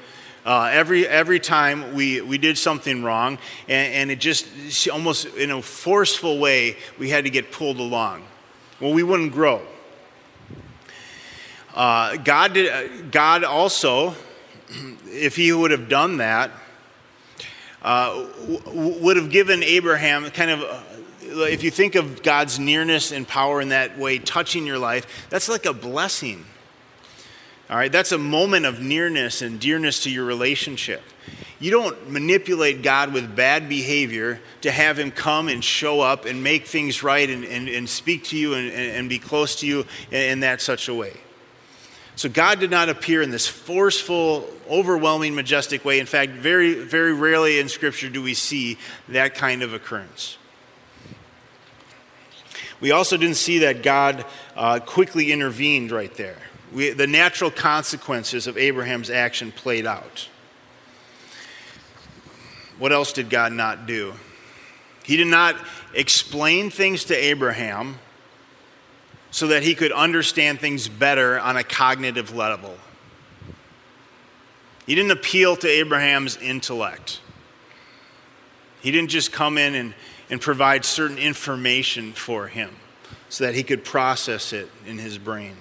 Uh, 0.44 0.70
every, 0.72 1.04
every 1.08 1.40
time 1.40 1.94
we, 1.94 2.20
we 2.20 2.38
did 2.38 2.56
something 2.56 3.02
wrong, 3.02 3.38
and, 3.68 3.92
and 3.94 4.10
it 4.12 4.20
just 4.20 4.46
almost 4.88 5.26
in 5.34 5.50
a 5.50 5.60
forceful 5.60 6.38
way, 6.38 6.76
we 6.98 7.10
had 7.10 7.24
to 7.24 7.30
get 7.30 7.50
pulled 7.50 7.78
along. 7.80 8.22
Well, 8.78 8.92
we 8.92 9.02
wouldn't 9.02 9.32
grow. 9.32 9.62
Uh, 11.74 12.16
God, 12.18 12.54
did, 12.54 13.10
God 13.10 13.42
also, 13.42 14.14
if 15.06 15.34
he 15.34 15.52
would 15.52 15.72
have 15.72 15.88
done 15.88 16.18
that, 16.18 16.52
uh, 17.82 18.26
w- 18.46 19.02
would 19.02 19.16
have 19.16 19.30
given 19.30 19.62
Abraham 19.64 20.30
kind 20.30 20.50
of 20.50 20.85
if 21.42 21.62
you 21.62 21.70
think 21.70 21.94
of 21.94 22.22
God's 22.22 22.58
nearness 22.58 23.12
and 23.12 23.26
power 23.26 23.60
in 23.60 23.70
that 23.70 23.98
way 23.98 24.18
touching 24.18 24.66
your 24.66 24.78
life, 24.78 25.26
that's 25.30 25.48
like 25.48 25.66
a 25.66 25.72
blessing. 25.72 26.44
All 27.68 27.76
right, 27.76 27.90
that's 27.90 28.12
a 28.12 28.18
moment 28.18 28.64
of 28.64 28.80
nearness 28.80 29.42
and 29.42 29.58
dearness 29.58 30.04
to 30.04 30.10
your 30.10 30.24
relationship. 30.24 31.02
You 31.58 31.70
don't 31.70 32.10
manipulate 32.10 32.82
God 32.82 33.12
with 33.12 33.34
bad 33.34 33.68
behavior 33.68 34.40
to 34.60 34.70
have 34.70 34.98
Him 34.98 35.10
come 35.10 35.48
and 35.48 35.64
show 35.64 36.00
up 36.00 36.26
and 36.26 36.42
make 36.42 36.66
things 36.66 37.02
right 37.02 37.28
and, 37.28 37.44
and, 37.44 37.68
and 37.68 37.88
speak 37.88 38.24
to 38.24 38.36
you 38.36 38.54
and, 38.54 38.70
and, 38.70 39.08
be 39.08 39.18
close 39.18 39.56
to 39.60 39.66
you 39.66 39.86
in, 40.10 40.20
in 40.20 40.40
that 40.40 40.60
such 40.60 40.88
a 40.88 40.94
way. 40.94 41.14
So 42.14 42.28
God 42.28 42.60
did 42.60 42.70
not 42.70 42.88
appear 42.88 43.20
in 43.20 43.30
this 43.30 43.46
forceful, 43.46 44.48
overwhelming, 44.70 45.34
majestic 45.34 45.84
way. 45.84 45.98
In 45.98 46.06
fact, 46.06 46.32
very, 46.32 46.74
very 46.74 47.12
rarely 47.12 47.58
in 47.58 47.68
Scripture 47.68 48.08
do 48.08 48.22
we 48.22 48.34
see 48.34 48.78
that 49.08 49.34
kind 49.34 49.62
of 49.62 49.74
occurrence. 49.74 50.38
We 52.80 52.90
also 52.92 53.16
didn't 53.16 53.36
see 53.36 53.58
that 53.60 53.82
God 53.82 54.24
uh, 54.54 54.80
quickly 54.80 55.32
intervened 55.32 55.92
right 55.92 56.14
there. 56.14 56.36
We, 56.72 56.90
the 56.90 57.06
natural 57.06 57.50
consequences 57.50 58.46
of 58.46 58.58
Abraham's 58.58 59.08
action 59.08 59.52
played 59.52 59.86
out. 59.86 60.28
What 62.78 62.92
else 62.92 63.12
did 63.12 63.30
God 63.30 63.52
not 63.52 63.86
do? 63.86 64.12
He 65.04 65.16
did 65.16 65.28
not 65.28 65.56
explain 65.94 66.68
things 66.68 67.04
to 67.04 67.14
Abraham 67.14 67.98
so 69.30 69.46
that 69.48 69.62
he 69.62 69.74
could 69.74 69.92
understand 69.92 70.60
things 70.60 70.88
better 70.88 71.38
on 71.38 71.56
a 71.56 71.64
cognitive 71.64 72.34
level. 72.34 72.76
He 74.86 74.94
didn't 74.94 75.12
appeal 75.12 75.56
to 75.56 75.68
Abraham's 75.68 76.36
intellect. 76.36 77.20
He 78.80 78.90
didn't 78.90 79.10
just 79.10 79.32
come 79.32 79.58
in 79.58 79.74
and, 79.74 79.94
and 80.30 80.40
provide 80.40 80.84
certain 80.84 81.18
information 81.18 82.12
for 82.12 82.48
him 82.48 82.70
so 83.28 83.44
that 83.44 83.54
he 83.54 83.62
could 83.62 83.84
process 83.84 84.52
it 84.52 84.68
in 84.86 84.98
his 84.98 85.18
brain. 85.18 85.56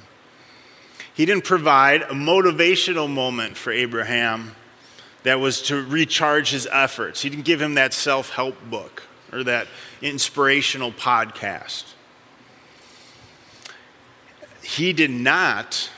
He 1.13 1.26
didn't 1.26 1.45
provide 1.45 2.01
a 2.03 2.13
motivational 2.13 3.09
moment 3.09 3.55
for 3.57 3.72
Abraham 3.72 4.55
that 5.24 5.39
was 5.39 5.61
to 5.63 5.84
recharge 5.84 6.51
his 6.51 6.68
efforts. 6.72 7.22
He 7.22 7.30
didn't 7.30 7.45
give 7.45 7.61
him 7.61 7.76
that 7.76 7.93
self 7.93 8.32
help 8.32 8.55
book 8.70 9.03
or 9.32 9.43
that 9.43 9.68
inspirational 10.01 10.91
podcast. 10.91 11.93
He 14.61 14.93
did 14.93 15.11
not 15.11 15.89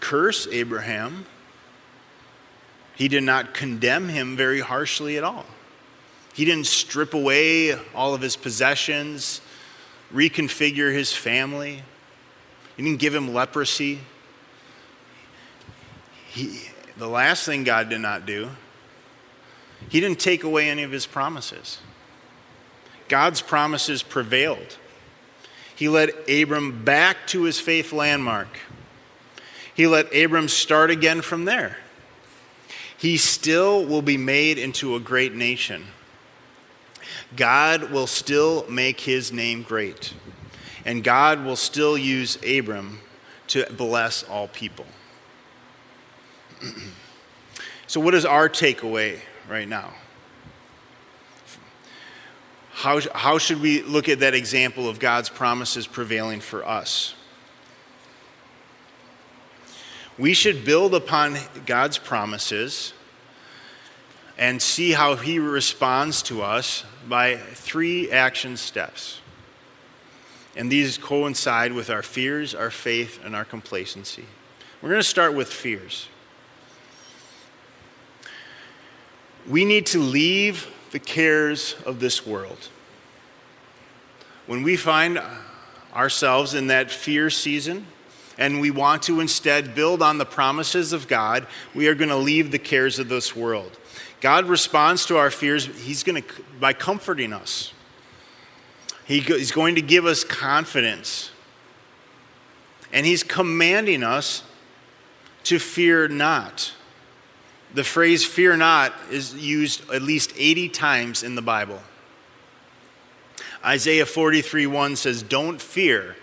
curse 0.00 0.46
Abraham. 0.50 1.26
He 2.94 3.08
did 3.08 3.22
not 3.22 3.54
condemn 3.54 4.08
him 4.08 4.36
very 4.36 4.60
harshly 4.60 5.16
at 5.16 5.24
all. 5.24 5.46
He 6.34 6.44
didn't 6.44 6.66
strip 6.66 7.14
away 7.14 7.74
all 7.94 8.12
of 8.12 8.20
his 8.20 8.34
possessions, 8.34 9.40
reconfigure 10.12 10.92
his 10.92 11.12
family. 11.12 11.82
He 12.76 12.82
didn't 12.82 12.98
give 12.98 13.14
him 13.14 13.32
leprosy. 13.32 14.00
He, 16.26 16.60
the 16.96 17.08
last 17.08 17.46
thing 17.46 17.62
God 17.62 17.88
did 17.88 18.00
not 18.00 18.26
do, 18.26 18.50
he 19.88 20.00
didn't 20.00 20.18
take 20.18 20.42
away 20.42 20.68
any 20.68 20.82
of 20.82 20.90
his 20.90 21.06
promises. 21.06 21.78
God's 23.08 23.40
promises 23.40 24.02
prevailed. 24.02 24.78
He 25.76 25.88
led 25.88 26.10
Abram 26.28 26.84
back 26.84 27.26
to 27.28 27.42
his 27.42 27.60
faith 27.60 27.92
landmark. 27.92 28.48
He 29.74 29.86
let 29.86 30.14
Abram 30.14 30.48
start 30.48 30.90
again 30.90 31.20
from 31.20 31.44
there. 31.44 31.78
He 32.96 33.18
still 33.18 33.84
will 33.84 34.02
be 34.02 34.16
made 34.16 34.58
into 34.58 34.96
a 34.96 35.00
great 35.00 35.34
nation. 35.34 35.84
God 37.36 37.90
will 37.90 38.06
still 38.06 38.64
make 38.68 39.00
his 39.00 39.32
name 39.32 39.62
great. 39.62 40.14
And 40.84 41.02
God 41.02 41.44
will 41.44 41.56
still 41.56 41.96
use 41.96 42.36
Abram 42.46 43.00
to 43.48 43.66
bless 43.72 44.22
all 44.22 44.48
people. 44.48 44.86
so, 47.86 48.00
what 48.00 48.14
is 48.14 48.24
our 48.24 48.48
takeaway 48.48 49.18
right 49.48 49.68
now? 49.68 49.92
How, 52.72 53.00
how 53.14 53.38
should 53.38 53.60
we 53.60 53.82
look 53.82 54.08
at 54.08 54.20
that 54.20 54.34
example 54.34 54.88
of 54.88 54.98
God's 54.98 55.28
promises 55.28 55.86
prevailing 55.86 56.40
for 56.40 56.66
us? 56.66 57.14
We 60.18 60.34
should 60.34 60.64
build 60.64 60.94
upon 60.94 61.36
God's 61.66 61.98
promises 61.98 62.93
and 64.38 64.60
see 64.60 64.92
how 64.92 65.16
He 65.16 65.38
responds 65.38 66.22
to 66.22 66.42
us 66.42 66.84
by 67.08 67.36
three 67.36 68.10
action 68.10 68.56
steps. 68.56 69.20
And 70.56 70.70
these 70.70 70.98
coincide 70.98 71.72
with 71.72 71.90
our 71.90 72.02
fears, 72.02 72.54
our 72.54 72.70
faith, 72.70 73.20
and 73.24 73.34
our 73.34 73.44
complacency. 73.44 74.24
We're 74.80 74.90
going 74.90 75.00
to 75.00 75.08
start 75.08 75.34
with 75.34 75.52
fears. 75.52 76.08
We 79.48 79.64
need 79.64 79.86
to 79.86 79.98
leave 79.98 80.70
the 80.90 80.98
cares 80.98 81.74
of 81.84 82.00
this 82.00 82.26
world. 82.26 82.68
When 84.46 84.62
we 84.62 84.76
find 84.76 85.20
ourselves 85.94 86.54
in 86.54 86.68
that 86.68 86.90
fear 86.90 87.30
season 87.30 87.86
and 88.36 88.60
we 88.60 88.70
want 88.70 89.02
to 89.04 89.20
instead 89.20 89.74
build 89.74 90.02
on 90.02 90.18
the 90.18 90.24
promises 90.24 90.92
of 90.92 91.08
God, 91.08 91.46
we 91.74 91.88
are 91.88 91.94
going 91.94 92.10
to 92.10 92.16
leave 92.16 92.50
the 92.50 92.58
cares 92.58 92.98
of 92.98 93.08
this 93.08 93.34
world. 93.34 93.78
God 94.24 94.46
responds 94.46 95.04
to 95.04 95.18
our 95.18 95.30
fears 95.30 95.66
he's 95.66 96.02
going 96.02 96.22
to, 96.22 96.28
by 96.58 96.72
comforting 96.72 97.34
us. 97.34 97.74
He, 99.04 99.20
he's 99.20 99.52
going 99.52 99.74
to 99.74 99.82
give 99.82 100.06
us 100.06 100.24
confidence. 100.24 101.30
And 102.90 103.04
He's 103.04 103.22
commanding 103.22 104.02
us 104.02 104.42
to 105.42 105.58
fear 105.58 106.08
not. 106.08 106.72
The 107.74 107.84
phrase 107.84 108.24
fear 108.24 108.56
not 108.56 108.94
is 109.10 109.34
used 109.34 109.90
at 109.90 110.00
least 110.00 110.32
80 110.38 110.70
times 110.70 111.22
in 111.22 111.34
the 111.34 111.42
Bible. 111.42 111.82
Isaiah 113.62 114.06
43 114.06 114.66
1 114.66 114.96
says, 114.96 115.22
Don't 115.22 115.60
fear, 115.60 116.16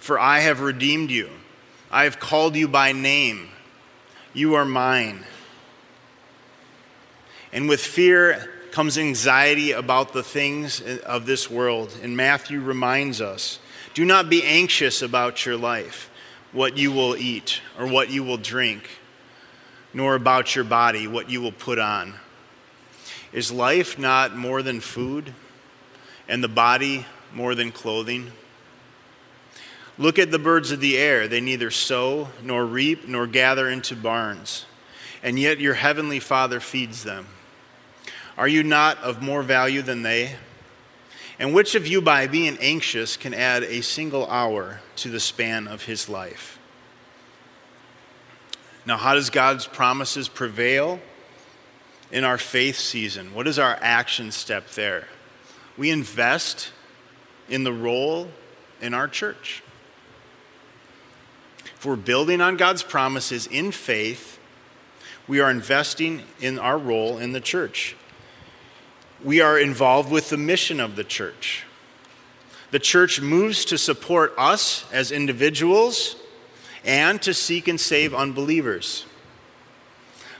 for 0.00 0.18
I 0.18 0.40
have 0.40 0.62
redeemed 0.62 1.12
you. 1.12 1.30
I 1.92 2.02
have 2.02 2.18
called 2.18 2.56
you 2.56 2.66
by 2.66 2.90
name. 2.90 3.50
You 4.34 4.54
are 4.54 4.64
mine. 4.64 5.26
And 7.52 7.68
with 7.68 7.80
fear 7.80 8.50
comes 8.70 8.98
anxiety 8.98 9.72
about 9.72 10.12
the 10.12 10.22
things 10.22 10.80
of 10.80 11.26
this 11.26 11.50
world. 11.50 11.96
And 12.02 12.16
Matthew 12.16 12.60
reminds 12.60 13.20
us 13.20 13.58
do 13.94 14.04
not 14.04 14.30
be 14.30 14.44
anxious 14.44 15.02
about 15.02 15.44
your 15.44 15.56
life, 15.56 16.10
what 16.52 16.76
you 16.76 16.92
will 16.92 17.16
eat 17.16 17.60
or 17.78 17.86
what 17.86 18.10
you 18.10 18.22
will 18.22 18.36
drink 18.36 18.88
nor 19.92 20.14
about 20.14 20.54
your 20.54 20.64
body, 20.64 21.06
what 21.06 21.30
you 21.30 21.40
will 21.40 21.52
put 21.52 21.78
on. 21.78 22.14
Is 23.32 23.52
life 23.52 23.98
not 23.98 24.36
more 24.36 24.62
than 24.62 24.80
food, 24.80 25.34
and 26.28 26.42
the 26.42 26.48
body 26.48 27.06
more 27.34 27.54
than 27.54 27.72
clothing? 27.72 28.32
Look 29.98 30.18
at 30.18 30.30
the 30.30 30.38
birds 30.38 30.70
of 30.70 30.80
the 30.80 30.96
air. 30.96 31.28
They 31.28 31.40
neither 31.40 31.70
sow, 31.70 32.28
nor 32.42 32.64
reap, 32.64 33.06
nor 33.06 33.26
gather 33.26 33.68
into 33.68 33.94
barns, 33.94 34.64
and 35.22 35.38
yet 35.38 35.60
your 35.60 35.74
heavenly 35.74 36.20
Father 36.20 36.60
feeds 36.60 37.04
them. 37.04 37.26
Are 38.40 38.48
you 38.48 38.62
not 38.62 38.96
of 39.02 39.20
more 39.20 39.42
value 39.42 39.82
than 39.82 40.00
they? 40.00 40.34
And 41.38 41.52
which 41.52 41.74
of 41.74 41.86
you, 41.86 42.00
by 42.00 42.26
being 42.26 42.56
anxious, 42.56 43.18
can 43.18 43.34
add 43.34 43.62
a 43.64 43.82
single 43.82 44.26
hour 44.28 44.80
to 44.96 45.10
the 45.10 45.20
span 45.20 45.68
of 45.68 45.84
his 45.84 46.08
life? 46.08 46.58
Now, 48.86 48.96
how 48.96 49.12
does 49.12 49.28
God's 49.28 49.66
promises 49.66 50.26
prevail 50.26 51.00
in 52.10 52.24
our 52.24 52.38
faith 52.38 52.76
season? 52.76 53.34
What 53.34 53.46
is 53.46 53.58
our 53.58 53.76
action 53.82 54.32
step 54.32 54.70
there? 54.70 55.06
We 55.76 55.90
invest 55.90 56.72
in 57.46 57.62
the 57.62 57.74
role 57.74 58.30
in 58.80 58.94
our 58.94 59.06
church. 59.06 59.62
If 61.76 61.84
we're 61.84 61.96
building 61.96 62.40
on 62.40 62.56
God's 62.56 62.82
promises 62.82 63.46
in 63.46 63.70
faith, 63.70 64.38
we 65.28 65.40
are 65.40 65.50
investing 65.50 66.22
in 66.40 66.58
our 66.58 66.78
role 66.78 67.18
in 67.18 67.32
the 67.32 67.40
church. 67.42 67.96
We 69.22 69.40
are 69.40 69.58
involved 69.58 70.10
with 70.10 70.30
the 70.30 70.36
mission 70.38 70.80
of 70.80 70.96
the 70.96 71.04
church. 71.04 71.64
The 72.70 72.78
church 72.78 73.20
moves 73.20 73.64
to 73.66 73.76
support 73.76 74.32
us 74.38 74.84
as 74.92 75.10
individuals 75.10 76.16
and 76.84 77.20
to 77.22 77.34
seek 77.34 77.68
and 77.68 77.78
save 77.78 78.14
unbelievers. 78.14 79.04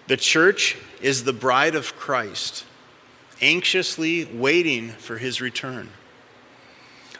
The 0.07 0.17
church 0.17 0.77
is 1.03 1.25
the 1.25 1.33
bride 1.33 1.75
of 1.75 1.95
Christ, 1.97 2.65
anxiously 3.43 4.25
waiting 4.25 4.91
for 4.91 5.19
his 5.19 5.41
return. 5.41 5.91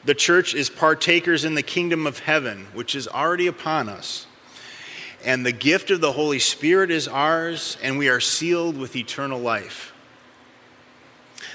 The 0.05 0.15
church 0.15 0.55
is 0.55 0.71
partakers 0.71 1.45
in 1.45 1.55
the 1.55 1.63
kingdom 1.63 2.07
of 2.07 2.21
heaven, 2.21 2.69
which 2.73 2.95
is 2.95 3.07
already 3.07 3.47
upon 3.47 3.89
us. 3.89 4.27
And 5.23 5.45
the 5.45 5.53
gift 5.53 5.91
of 5.91 6.01
the 6.01 6.13
Holy 6.13 6.39
Spirit 6.39 6.91
is 6.91 7.07
ours, 7.07 7.77
and 7.83 7.99
we 7.99 8.09
are 8.09 8.21
sealed 8.21 8.79
with 8.79 8.97
eternal 8.97 9.39
life. 9.39 9.90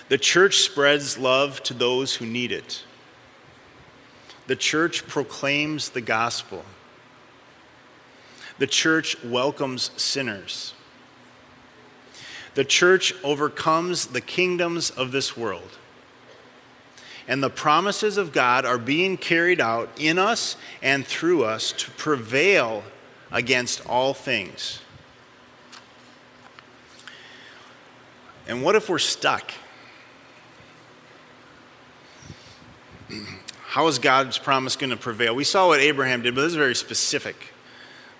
The 0.07 0.17
church 0.17 0.57
spreads 0.57 1.17
love 1.17 1.63
to 1.63 1.73
those 1.73 2.15
who 2.15 2.25
need 2.25 2.51
it. 2.51 2.83
The 4.47 4.55
church 4.55 5.07
proclaims 5.07 5.89
the 5.89 6.01
gospel. 6.01 6.63
The 8.59 8.67
church 8.67 9.21
welcomes 9.23 9.89
sinners. 9.97 10.73
The 12.53 12.63
church 12.63 13.13
overcomes 13.23 14.07
the 14.07 14.21
kingdoms 14.21 14.91
of 14.91 15.11
this 15.11 15.35
world. 15.35 15.77
And 17.27 17.41
the 17.41 17.49
promises 17.49 18.17
of 18.17 18.31
God 18.31 18.65
are 18.65 18.77
being 18.77 19.17
carried 19.17 19.59
out 19.59 19.89
in 19.97 20.19
us 20.19 20.55
and 20.83 21.05
through 21.05 21.43
us 21.43 21.71
to 21.71 21.91
prevail 21.91 22.83
against 23.31 23.85
all 23.87 24.13
things. 24.13 24.79
And 28.47 28.61
what 28.61 28.75
if 28.75 28.87
we're 28.87 28.99
stuck? 28.99 29.51
How 33.67 33.87
is 33.87 33.99
God's 33.99 34.37
promise 34.37 34.75
going 34.75 34.89
to 34.91 34.97
prevail? 34.97 35.35
We 35.35 35.43
saw 35.43 35.67
what 35.67 35.79
Abraham 35.79 36.21
did, 36.21 36.35
but 36.35 36.41
this 36.41 36.51
is 36.51 36.57
very 36.57 36.75
specific. 36.75 37.35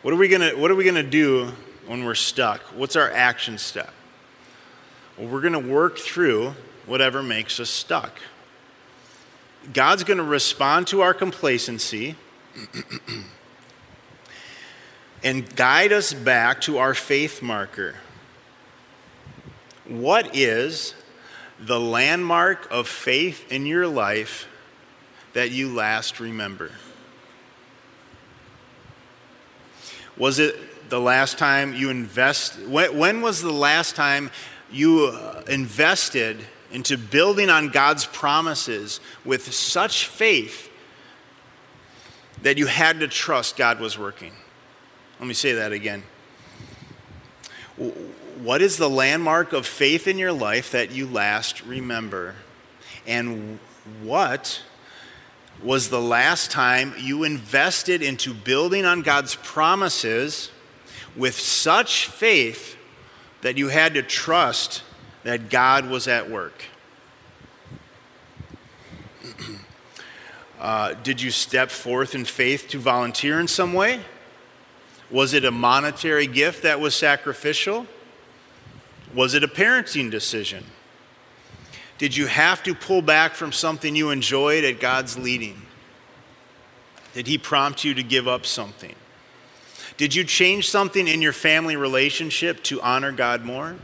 What 0.02 0.14
are 0.14 0.18
we 0.18 0.28
going 0.28 0.42
to, 0.42 0.56
what 0.56 0.70
are 0.70 0.76
we 0.76 0.84
going 0.84 0.96
to 0.96 1.04
do 1.04 1.52
when 1.88 2.04
we're 2.04 2.16
stuck? 2.16 2.62
What's 2.76 2.96
our 2.96 3.10
action 3.10 3.58
step? 3.58 3.94
Well, 5.18 5.28
we're 5.28 5.42
going 5.42 5.54
to 5.54 5.60
work 5.60 5.98
through 5.98 6.56
whatever 6.86 7.24
makes 7.24 7.60
us 7.60 7.70
stuck. 7.70 8.20
God's 9.74 10.04
going 10.04 10.18
to 10.18 10.24
respond 10.24 10.88
to 10.88 11.02
our 11.02 11.14
complacency 11.14 12.16
and 15.24 15.56
guide 15.56 15.92
us 15.92 16.14
back 16.14 16.62
to 16.62 16.78
our 16.78 16.94
faith 16.94 17.42
marker. 17.42 17.96
What 19.88 20.36
is 20.36 20.94
the 21.60 21.80
landmark 21.80 22.68
of 22.70 22.88
faith 22.88 23.52
in 23.52 23.66
your 23.66 23.88
life 23.88 24.48
that 25.36 25.52
you 25.52 25.74
last 25.74 26.22
remember? 26.22 26.72
Was 30.18 30.40
it 30.40 30.90
the 30.90 31.00
last 31.00 31.38
time 31.38 31.74
you 31.74 31.90
invest 31.90 32.58
when, 32.62 32.98
when 32.98 33.22
was 33.22 33.42
the 33.42 33.52
last 33.52 33.98
time 33.98 34.32
you 34.72 35.08
uh, 35.08 35.44
invested 35.50 36.38
into 36.72 36.98
building 36.98 37.50
on 37.50 37.68
God's 37.68 38.06
promises 38.06 39.02
with 39.26 39.54
such 39.54 40.08
faith 40.08 40.72
that 42.42 42.58
you 42.58 42.68
had 42.68 43.02
to 43.02 43.08
trust 43.10 43.58
God 43.58 43.82
was 43.82 44.00
working? 44.00 44.32
Let 45.20 45.28
me 45.28 45.34
say 45.34 45.52
that 45.52 45.74
again. 45.74 46.04
What 48.42 48.62
is 48.62 48.78
the 48.78 48.90
landmark 48.90 49.52
of 49.52 49.68
faith 49.68 50.08
in 50.08 50.18
your 50.18 50.32
life 50.32 50.72
that 50.72 50.92
you 50.92 51.08
last 51.08 51.66
remember? 51.66 52.36
And 53.06 53.60
what 54.02 54.62
was 55.64 55.90
the 55.90 56.02
last 56.02 56.52
time 56.52 56.94
you 56.98 57.24
invested 57.24 58.02
into 58.02 58.34
building 58.34 58.86
on 58.86 59.02
God's 59.02 59.36
promises 59.36 60.52
with 61.16 61.40
such 61.40 62.08
faith 62.08 62.78
that 63.42 63.58
you 63.58 63.70
had 63.70 63.94
to 63.94 64.04
trust 64.04 64.84
that 65.24 65.50
God 65.50 65.90
was 65.90 66.08
at 66.08 66.30
work? 66.30 66.66
uh, 70.60 70.94
did 71.04 71.22
you 71.22 71.32
step 71.32 71.72
forth 71.72 72.16
in 72.16 72.26
faith 72.26 72.68
to 72.70 72.80
volunteer 72.80 73.40
in 73.40 73.48
some 73.48 73.74
way? 73.74 74.02
Was 75.10 75.34
it 75.34 75.46
a 75.46 75.52
monetary 75.52 76.28
gift 76.28 76.64
that 76.64 76.80
was 76.80 76.96
sacrificial? 76.96 77.88
Was 79.14 79.34
it 79.34 79.44
a 79.44 79.48
parenting 79.48 80.12
decision? 80.12 80.66
Did 81.98 82.16
you 82.16 82.28
have 82.28 82.62
to 82.64 82.76
pull 82.76 83.02
back 83.02 83.34
from 83.34 83.52
something 83.52 83.96
you 83.96 84.10
enjoyed 84.10 84.64
at 84.64 84.80
God's 84.80 85.18
leading? 85.18 85.62
Did 87.14 87.28
He 87.28 87.38
prompt 87.38 87.84
you 87.84 87.94
to 87.94 88.04
give 88.04 88.28
up 88.28 88.46
something? 88.46 88.96
Did 89.98 90.14
you 90.14 90.26
change 90.26 90.70
something 90.70 91.08
in 91.08 91.22
your 91.22 91.32
family 91.32 91.78
relationship 91.78 92.62
to 92.64 92.82
honor 92.82 93.14
God 93.14 93.46
more? 93.46 93.76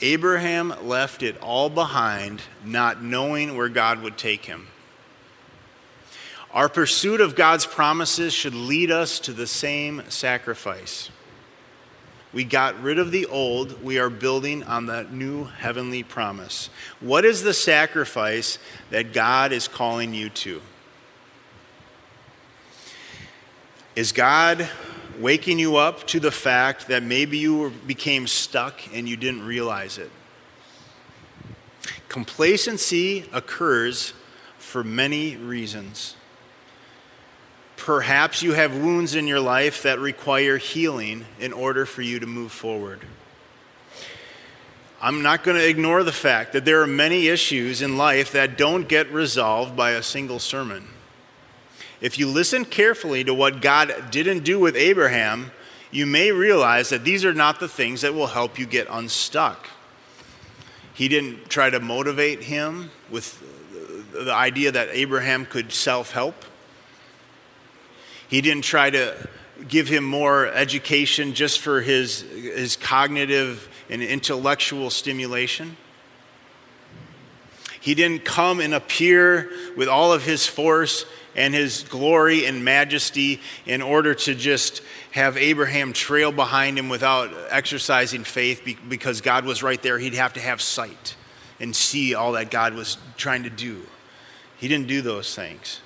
Abraham 0.00 0.74
left 0.82 1.22
it 1.22 1.36
all 1.40 1.68
behind, 1.70 2.42
not 2.64 3.02
knowing 3.02 3.56
where 3.56 3.68
God 3.68 4.02
would 4.02 4.18
take 4.18 4.44
him. 4.44 4.68
Our 6.52 6.68
pursuit 6.68 7.20
of 7.20 7.34
God's 7.34 7.66
promises 7.66 8.32
should 8.32 8.54
lead 8.54 8.90
us 8.90 9.18
to 9.20 9.32
the 9.32 9.46
same 9.46 10.02
sacrifice. 10.08 11.10
We 12.34 12.42
got 12.42 12.82
rid 12.82 12.98
of 12.98 13.12
the 13.12 13.26
old, 13.26 13.82
we 13.84 14.00
are 14.00 14.10
building 14.10 14.64
on 14.64 14.86
the 14.86 15.04
new 15.04 15.44
heavenly 15.44 16.02
promise. 16.02 16.68
What 16.98 17.24
is 17.24 17.44
the 17.44 17.54
sacrifice 17.54 18.58
that 18.90 19.12
God 19.12 19.52
is 19.52 19.68
calling 19.68 20.12
you 20.12 20.30
to? 20.30 20.60
Is 23.94 24.10
God 24.10 24.68
waking 25.20 25.60
you 25.60 25.76
up 25.76 26.08
to 26.08 26.18
the 26.18 26.32
fact 26.32 26.88
that 26.88 27.04
maybe 27.04 27.38
you 27.38 27.72
became 27.86 28.26
stuck 28.26 28.80
and 28.92 29.08
you 29.08 29.16
didn't 29.16 29.46
realize 29.46 29.98
it? 29.98 30.10
Complacency 32.08 33.26
occurs 33.32 34.12
for 34.58 34.82
many 34.82 35.36
reasons. 35.36 36.16
Perhaps 37.84 38.42
you 38.42 38.54
have 38.54 38.74
wounds 38.74 39.14
in 39.14 39.26
your 39.26 39.40
life 39.40 39.82
that 39.82 39.98
require 39.98 40.56
healing 40.56 41.26
in 41.38 41.52
order 41.52 41.84
for 41.84 42.00
you 42.00 42.18
to 42.18 42.24
move 42.24 42.50
forward. 42.50 43.02
I'm 45.02 45.20
not 45.20 45.44
going 45.44 45.58
to 45.58 45.68
ignore 45.68 46.02
the 46.02 46.10
fact 46.10 46.54
that 46.54 46.64
there 46.64 46.80
are 46.80 46.86
many 46.86 47.28
issues 47.28 47.82
in 47.82 47.98
life 47.98 48.32
that 48.32 48.56
don't 48.56 48.88
get 48.88 49.12
resolved 49.12 49.76
by 49.76 49.90
a 49.90 50.02
single 50.02 50.38
sermon. 50.38 50.88
If 52.00 52.18
you 52.18 52.26
listen 52.26 52.64
carefully 52.64 53.22
to 53.24 53.34
what 53.34 53.60
God 53.60 53.92
didn't 54.10 54.44
do 54.44 54.58
with 54.58 54.76
Abraham, 54.76 55.50
you 55.90 56.06
may 56.06 56.32
realize 56.32 56.88
that 56.88 57.04
these 57.04 57.22
are 57.22 57.34
not 57.34 57.60
the 57.60 57.68
things 57.68 58.00
that 58.00 58.14
will 58.14 58.28
help 58.28 58.58
you 58.58 58.64
get 58.64 58.86
unstuck. 58.90 59.68
He 60.94 61.08
didn't 61.08 61.50
try 61.50 61.68
to 61.68 61.80
motivate 61.80 62.44
him 62.44 62.92
with 63.10 63.42
the 64.10 64.32
idea 64.32 64.72
that 64.72 64.88
Abraham 64.92 65.44
could 65.44 65.70
self 65.70 66.12
help. 66.12 66.46
He 68.28 68.40
didn't 68.40 68.64
try 68.64 68.90
to 68.90 69.28
give 69.68 69.88
him 69.88 70.04
more 70.04 70.46
education 70.46 71.34
just 71.34 71.60
for 71.60 71.80
his, 71.80 72.22
his 72.22 72.76
cognitive 72.76 73.68
and 73.88 74.02
intellectual 74.02 74.90
stimulation. 74.90 75.76
He 77.80 77.94
didn't 77.94 78.24
come 78.24 78.60
and 78.60 78.72
appear 78.74 79.50
with 79.76 79.88
all 79.88 80.12
of 80.12 80.24
his 80.24 80.46
force 80.46 81.04
and 81.36 81.52
his 81.52 81.82
glory 81.82 82.46
and 82.46 82.64
majesty 82.64 83.40
in 83.66 83.82
order 83.82 84.14
to 84.14 84.34
just 84.34 84.82
have 85.10 85.36
Abraham 85.36 85.92
trail 85.92 86.32
behind 86.32 86.78
him 86.78 86.88
without 86.88 87.30
exercising 87.50 88.24
faith 88.24 88.62
because 88.88 89.20
God 89.20 89.44
was 89.44 89.62
right 89.62 89.82
there. 89.82 89.98
He'd 89.98 90.14
have 90.14 90.32
to 90.34 90.40
have 90.40 90.62
sight 90.62 91.14
and 91.60 91.74
see 91.74 92.14
all 92.14 92.32
that 92.32 92.50
God 92.50 92.74
was 92.74 92.96
trying 93.16 93.42
to 93.42 93.50
do. 93.50 93.82
He 94.56 94.68
didn't 94.68 94.86
do 94.86 95.02
those 95.02 95.34
things. 95.34 95.80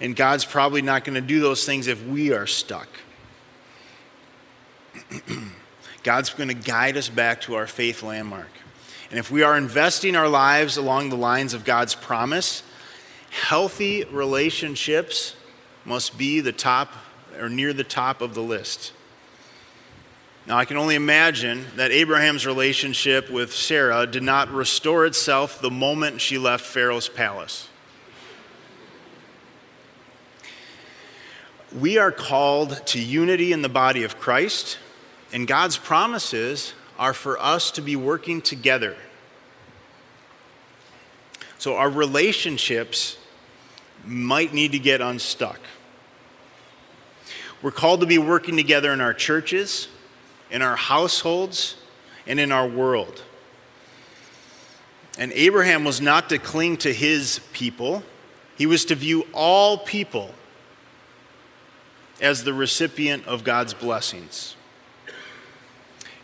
And 0.00 0.14
God's 0.14 0.44
probably 0.44 0.82
not 0.82 1.04
going 1.04 1.14
to 1.14 1.20
do 1.20 1.40
those 1.40 1.64
things 1.64 1.86
if 1.86 2.04
we 2.06 2.32
are 2.32 2.46
stuck. 2.46 2.88
God's 6.02 6.30
going 6.30 6.48
to 6.48 6.54
guide 6.54 6.96
us 6.96 7.08
back 7.08 7.40
to 7.42 7.54
our 7.54 7.66
faith 7.66 8.02
landmark. 8.02 8.50
And 9.10 9.18
if 9.18 9.30
we 9.30 9.42
are 9.42 9.56
investing 9.56 10.16
our 10.16 10.28
lives 10.28 10.76
along 10.76 11.08
the 11.08 11.16
lines 11.16 11.54
of 11.54 11.64
God's 11.64 11.94
promise, 11.94 12.62
healthy 13.30 14.04
relationships 14.04 15.34
must 15.84 16.18
be 16.18 16.40
the 16.40 16.52
top 16.52 16.92
or 17.40 17.48
near 17.48 17.72
the 17.72 17.84
top 17.84 18.20
of 18.20 18.34
the 18.34 18.42
list. 18.42 18.92
Now, 20.46 20.56
I 20.56 20.64
can 20.64 20.78
only 20.78 20.94
imagine 20.94 21.66
that 21.76 21.90
Abraham's 21.90 22.46
relationship 22.46 23.30
with 23.30 23.52
Sarah 23.52 24.06
did 24.06 24.22
not 24.22 24.50
restore 24.50 25.04
itself 25.04 25.60
the 25.60 25.70
moment 25.70 26.20
she 26.20 26.38
left 26.38 26.64
Pharaoh's 26.64 27.08
palace. 27.08 27.68
We 31.72 31.98
are 31.98 32.12
called 32.12 32.84
to 32.86 33.00
unity 33.00 33.52
in 33.52 33.62
the 33.62 33.68
body 33.68 34.04
of 34.04 34.18
Christ, 34.18 34.78
and 35.32 35.46
God's 35.46 35.76
promises 35.76 36.72
are 36.98 37.12
for 37.12 37.38
us 37.38 37.70
to 37.72 37.82
be 37.82 37.96
working 37.96 38.40
together. 38.40 38.96
So 41.58 41.76
our 41.76 41.90
relationships 41.90 43.18
might 44.04 44.54
need 44.54 44.72
to 44.72 44.78
get 44.78 45.00
unstuck. 45.00 45.60
We're 47.60 47.72
called 47.72 48.00
to 48.00 48.06
be 48.06 48.18
working 48.18 48.56
together 48.56 48.92
in 48.92 49.00
our 49.00 49.12
churches, 49.12 49.88
in 50.50 50.62
our 50.62 50.76
households, 50.76 51.76
and 52.26 52.38
in 52.38 52.52
our 52.52 52.66
world. 52.66 53.22
And 55.18 55.32
Abraham 55.32 55.84
was 55.84 56.00
not 56.00 56.28
to 56.28 56.38
cling 56.38 56.76
to 56.78 56.92
his 56.92 57.40
people, 57.52 58.04
he 58.56 58.66
was 58.66 58.84
to 58.86 58.94
view 58.94 59.26
all 59.32 59.78
people 59.78 60.32
as 62.20 62.44
the 62.44 62.52
recipient 62.52 63.26
of 63.26 63.44
God's 63.44 63.74
blessings? 63.74 64.56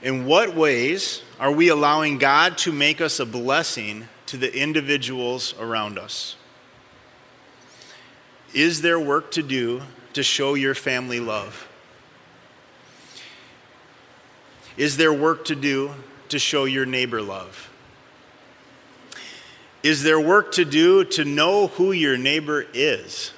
In 0.03 0.27
what 0.27 0.55
ways 0.55 1.23
are 1.41 1.53
we 1.53 1.69
allowing 1.69 2.19
God 2.19 2.59
to 2.59 2.73
make 2.73 3.01
us 3.01 3.21
a 3.21 3.27
blessing 3.27 4.09
to 4.27 4.37
the 4.37 4.55
individuals 4.55 5.55
around 5.59 5.99
us? 5.99 6.37
Is 8.53 8.83
there 8.83 9.01
work 9.01 9.31
to 9.33 9.43
do 9.43 9.83
to 10.13 10.23
show 10.23 10.55
your 10.55 10.75
family 10.75 11.21
love? 11.21 11.69
Is 14.77 14.97
there 14.97 15.13
work 15.13 15.45
to 15.47 15.55
do 15.55 15.93
to 16.29 16.39
show 16.39 16.65
your 16.65 16.87
neighbor 16.87 17.23
love? 17.23 17.71
Is 19.83 20.03
there 20.03 20.19
work 20.19 20.53
to 20.53 20.65
do 20.65 21.05
to 21.05 21.25
know 21.25 21.67
who 21.67 21.93
your 21.93 22.17
neighbor 22.17 22.65
is? 22.73 23.34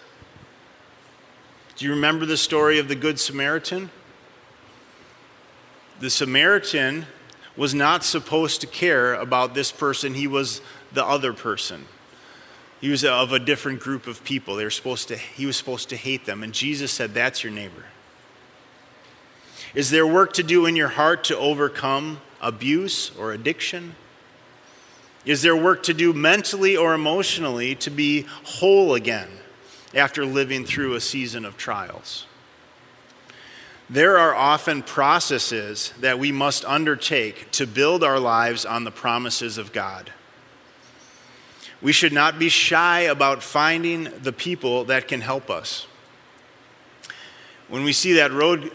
Do 1.76 1.84
you 1.84 1.90
remember 1.90 2.24
the 2.24 2.38
story 2.38 2.78
of 2.78 2.88
the 2.88 2.94
Good 2.94 3.20
Samaritan? 3.20 3.90
The 6.00 6.08
Samaritan 6.08 7.06
was 7.54 7.74
not 7.74 8.02
supposed 8.02 8.62
to 8.62 8.66
care 8.66 9.14
about 9.14 9.54
this 9.54 9.72
person, 9.72 10.14
he 10.14 10.26
was 10.26 10.62
the 10.92 11.04
other 11.04 11.34
person. 11.34 11.86
He 12.80 12.90
was 12.90 13.04
of 13.04 13.32
a 13.32 13.38
different 13.38 13.80
group 13.80 14.06
of 14.06 14.22
people. 14.24 14.56
They 14.56 14.64
were 14.64 14.70
supposed 14.70 15.08
to, 15.08 15.16
he 15.16 15.46
was 15.46 15.56
supposed 15.56 15.88
to 15.90 15.96
hate 15.96 16.26
them. 16.26 16.42
And 16.42 16.52
Jesus 16.52 16.92
said, 16.92 17.14
That's 17.14 17.42
your 17.42 17.52
neighbor. 17.52 17.84
Is 19.74 19.90
there 19.90 20.06
work 20.06 20.32
to 20.34 20.42
do 20.42 20.66
in 20.66 20.76
your 20.76 20.88
heart 20.88 21.24
to 21.24 21.36
overcome 21.36 22.20
abuse 22.40 23.10
or 23.18 23.32
addiction? 23.32 23.94
Is 25.24 25.42
there 25.42 25.56
work 25.56 25.82
to 25.84 25.94
do 25.94 26.12
mentally 26.12 26.76
or 26.76 26.94
emotionally 26.94 27.74
to 27.76 27.90
be 27.90 28.26
whole 28.44 28.94
again 28.94 29.28
after 29.96 30.24
living 30.24 30.64
through 30.64 30.94
a 30.94 31.00
season 31.00 31.44
of 31.44 31.56
trials? 31.56 32.26
There 33.88 34.18
are 34.18 34.34
often 34.34 34.82
processes 34.82 35.92
that 36.00 36.18
we 36.18 36.32
must 36.32 36.64
undertake 36.64 37.50
to 37.52 37.66
build 37.66 38.02
our 38.02 38.18
lives 38.18 38.66
on 38.66 38.84
the 38.84 38.90
promises 38.90 39.58
of 39.58 39.72
God. 39.72 40.12
We 41.80 41.92
should 41.92 42.12
not 42.12 42.38
be 42.38 42.48
shy 42.48 43.02
about 43.02 43.42
finding 43.42 44.08
the 44.22 44.32
people 44.32 44.84
that 44.84 45.06
can 45.06 45.20
help 45.20 45.50
us. 45.50 45.86
When 47.68 47.84
we 47.84 47.92
see 47.92 48.14
that 48.14 48.32
road 48.32 48.72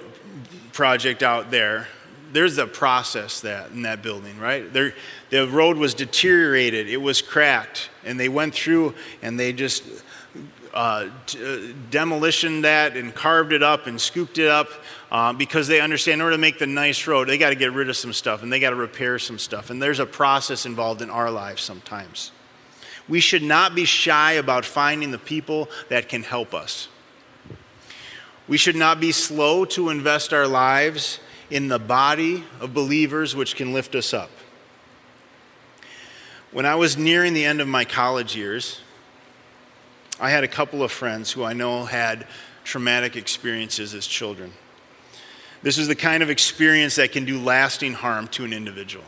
project 0.72 1.24
out 1.24 1.52
there, 1.52 1.88
there's 2.32 2.58
a 2.58 2.68
process 2.68 3.42
that 3.42 3.72
in 3.72 3.82
that 3.82 4.02
building, 4.02 4.40
right? 4.40 4.72
There, 4.72 4.94
the 5.32 5.48
road 5.48 5.78
was 5.78 5.94
deteriorated, 5.94 6.88
it 6.90 6.98
was 6.98 7.22
cracked, 7.22 7.90
and 8.06 8.20
they 8.20 8.30
went 8.30 8.54
through 8.54 8.94
and 9.22 9.40
they 9.40 9.54
just 9.54 9.84
uh, 10.74 11.08
t- 11.26 11.44
uh, 11.44 11.74
demolition 11.90 12.62
that 12.62 12.96
and 12.96 13.16
carved 13.16 13.54
it 13.54 13.64
up 13.64 13.88
and 13.88 14.00
scooped 14.00 14.38
it 14.38 14.48
up 14.48 14.70
uh, 15.12 15.34
because 15.34 15.68
they 15.68 15.82
understand 15.82 16.22
in 16.22 16.22
order 16.22 16.36
to 16.36 16.42
make 16.42 16.60
the 16.60 16.68
nice 16.68 17.08
road, 17.08 17.28
they 17.28 17.38
got 17.38 17.50
to 17.50 17.56
get 17.56 17.74
rid 17.74 17.90
of 17.90 17.98
some 17.98 18.14
stuff 18.14 18.44
and 18.44 18.52
they 18.52 18.60
got 18.60 18.70
to 18.70 18.76
repair 18.76 19.20
some 19.20 19.40
stuff. 19.40 19.70
And 19.70 19.82
there's 19.82 20.00
a 20.00 20.06
process 20.06 20.66
involved 20.66 21.02
in 21.02 21.10
our 21.10 21.32
lives 21.32 21.62
sometimes. 21.62 22.32
We 23.10 23.20
should 23.20 23.44
not 23.44 23.76
be 23.76 23.86
shy 23.86 24.34
about 24.34 24.64
finding 24.64 25.12
the 25.12 25.18
people 25.18 25.70
that 25.90 26.08
can 26.08 26.24
help 26.24 26.54
us. 26.54 26.88
We 28.48 28.58
should 28.58 28.76
not 28.76 29.00
be 29.00 29.12
slow 29.12 29.66
to 29.66 29.90
invest 29.90 30.34
our 30.34 30.48
lives 30.48 31.20
in 31.50 31.68
the 31.68 31.80
body 31.80 32.44
of 32.60 32.74
believers 32.74 33.36
which 33.36 33.56
can 33.56 33.74
lift 33.74 33.96
us 33.96 34.14
up. 34.14 34.30
When 36.52 36.66
I 36.66 36.76
was 36.76 36.98
nearing 36.98 37.34
the 37.34 37.46
end 37.46 37.62
of 37.62 37.68
my 37.70 37.86
college 37.86 38.36
years, 38.36 38.82
I 40.20 40.30
had 40.30 40.44
a 40.44 40.50
couple 40.50 40.84
of 40.84 40.92
friends 40.92 41.32
who 41.32 41.46
I 41.46 41.54
know 41.54 41.86
had 41.86 42.28
traumatic 42.66 43.16
experiences 43.16 43.94
as 43.94 44.06
children. 44.06 44.52
This 45.64 45.78
is 45.78 45.88
the 45.88 45.96
kind 45.96 46.22
of 46.22 46.30
experience 46.30 46.96
that 46.98 47.14
can 47.14 47.24
do 47.24 47.40
lasting 47.40 47.94
harm 47.94 48.28
to 48.30 48.44
an 48.44 48.52
individual. 48.52 49.06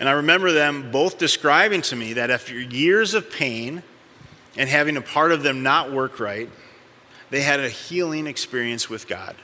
And 0.00 0.08
I 0.08 0.12
remember 0.12 0.50
them 0.50 0.90
both 0.90 1.18
describing 1.18 1.82
to 1.82 1.96
me 1.96 2.14
that 2.14 2.30
after 2.30 2.58
years 2.58 3.14
of 3.14 3.30
pain 3.30 3.84
and 4.56 4.68
having 4.68 4.96
a 4.96 5.02
part 5.02 5.30
of 5.30 5.44
them 5.44 5.62
not 5.62 5.92
work 5.92 6.18
right, 6.18 6.50
they 7.30 7.42
had 7.42 7.60
a 7.60 7.68
healing 7.68 8.26
experience 8.26 8.90
with 8.90 9.06
God. 9.06 9.36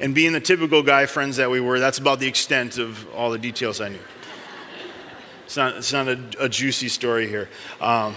And 0.00 0.14
being 0.14 0.32
the 0.32 0.40
typical 0.40 0.82
guy 0.82 1.06
friends 1.06 1.36
that 1.36 1.50
we 1.50 1.60
were, 1.60 1.78
that's 1.78 1.98
about 1.98 2.18
the 2.18 2.26
extent 2.26 2.78
of 2.78 3.06
all 3.14 3.30
the 3.30 3.38
details 3.38 3.80
I 3.80 3.90
knew. 3.90 3.98
It's 5.48 5.56
not, 5.56 5.76
it's 5.76 5.94
not 5.94 6.08
a, 6.08 6.20
a 6.40 6.46
juicy 6.50 6.88
story 6.90 7.26
here. 7.26 7.48
Um, 7.80 8.14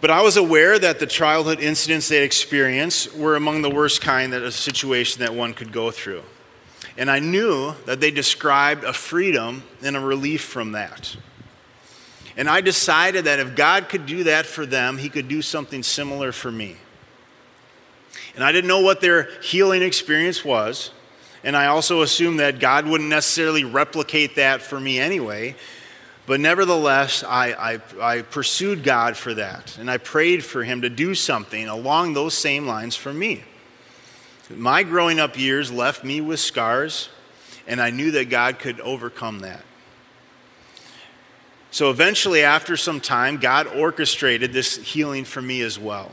but 0.00 0.10
I 0.10 0.22
was 0.22 0.38
aware 0.38 0.78
that 0.78 0.98
the 0.98 1.06
childhood 1.06 1.60
incidents 1.60 2.08
they 2.08 2.24
experienced 2.24 3.14
were 3.14 3.36
among 3.36 3.60
the 3.60 3.68
worst 3.68 4.00
kind 4.00 4.32
that 4.32 4.40
a 4.40 4.50
situation 4.50 5.20
that 5.20 5.34
one 5.34 5.52
could 5.52 5.72
go 5.72 5.90
through. 5.90 6.22
And 6.96 7.10
I 7.10 7.18
knew 7.18 7.74
that 7.84 8.00
they 8.00 8.10
described 8.10 8.82
a 8.82 8.94
freedom 8.94 9.62
and 9.82 9.94
a 9.94 10.00
relief 10.00 10.42
from 10.42 10.72
that. 10.72 11.14
And 12.34 12.48
I 12.48 12.62
decided 12.62 13.26
that 13.26 13.38
if 13.38 13.54
God 13.54 13.90
could 13.90 14.06
do 14.06 14.24
that 14.24 14.46
for 14.46 14.64
them, 14.64 14.96
He 14.96 15.10
could 15.10 15.28
do 15.28 15.42
something 15.42 15.82
similar 15.82 16.32
for 16.32 16.50
me. 16.50 16.76
And 18.34 18.42
I 18.42 18.52
didn't 18.52 18.68
know 18.68 18.80
what 18.80 19.02
their 19.02 19.28
healing 19.42 19.82
experience 19.82 20.46
was. 20.46 20.92
And 21.44 21.54
I 21.54 21.66
also 21.66 22.00
assumed 22.00 22.40
that 22.40 22.58
God 22.58 22.86
wouldn't 22.86 23.10
necessarily 23.10 23.64
replicate 23.64 24.36
that 24.36 24.62
for 24.62 24.80
me 24.80 24.98
anyway. 24.98 25.54
But 26.26 26.40
nevertheless, 26.40 27.22
I, 27.22 27.52
I, 27.52 27.80
I, 28.00 28.22
pursued 28.22 28.82
God 28.82 29.14
for 29.14 29.34
that. 29.34 29.76
And 29.76 29.90
I 29.90 29.98
prayed 29.98 30.42
for 30.42 30.64
Him 30.64 30.80
to 30.80 30.88
do 30.88 31.14
something 31.14 31.68
along 31.68 32.14
those 32.14 32.32
same 32.32 32.66
lines 32.66 32.96
for 32.96 33.12
me. 33.12 33.44
My 34.48 34.82
growing 34.84 35.20
up 35.20 35.38
years 35.38 35.70
left 35.70 36.02
me 36.02 36.22
with 36.22 36.40
scars, 36.40 37.10
and 37.66 37.78
I 37.78 37.90
knew 37.90 38.10
that 38.12 38.30
God 38.30 38.58
could 38.58 38.80
overcome 38.80 39.40
that. 39.40 39.62
So 41.70 41.90
eventually, 41.90 42.42
after 42.42 42.74
some 42.78 43.00
time, 43.00 43.36
God 43.36 43.66
orchestrated 43.66 44.54
this 44.54 44.76
healing 44.76 45.24
for 45.24 45.42
me 45.42 45.60
as 45.60 45.78
well. 45.78 46.10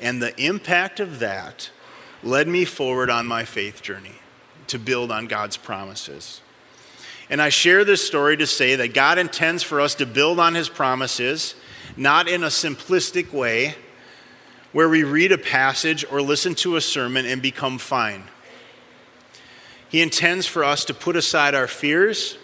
And 0.00 0.22
the 0.22 0.38
impact 0.40 1.00
of 1.00 1.18
that 1.18 1.70
led 2.22 2.46
me 2.46 2.64
forward 2.64 3.10
on 3.10 3.26
my 3.26 3.44
faith 3.44 3.82
journey 3.82 4.20
to 4.68 4.78
build 4.78 5.10
on 5.10 5.26
God's 5.26 5.56
promises. 5.56 6.40
And 7.30 7.40
I 7.40 7.48
share 7.48 7.84
this 7.84 8.06
story 8.06 8.36
to 8.36 8.46
say 8.46 8.76
that 8.76 8.94
God 8.94 9.18
intends 9.18 9.62
for 9.62 9.80
us 9.80 9.94
to 9.96 10.06
build 10.06 10.38
on 10.38 10.54
his 10.54 10.68
promises, 10.68 11.54
not 11.96 12.28
in 12.28 12.44
a 12.44 12.48
simplistic 12.48 13.32
way, 13.32 13.76
where 14.72 14.88
we 14.88 15.04
read 15.04 15.32
a 15.32 15.38
passage 15.38 16.04
or 16.10 16.20
listen 16.20 16.54
to 16.56 16.76
a 16.76 16.80
sermon 16.80 17.24
and 17.24 17.40
become 17.40 17.78
fine. 17.78 18.24
He 19.88 20.02
intends 20.02 20.46
for 20.46 20.64
us 20.64 20.84
to 20.86 20.94
put 20.94 21.16
aside 21.16 21.54
our 21.54 21.68
fears, 21.68 22.36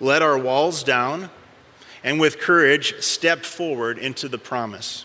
let 0.00 0.22
our 0.22 0.38
walls 0.38 0.82
down, 0.82 1.30
and 2.02 2.18
with 2.18 2.38
courage 2.40 3.00
step 3.00 3.44
forward 3.44 3.98
into 3.98 4.28
the 4.28 4.38
promise. 4.38 5.04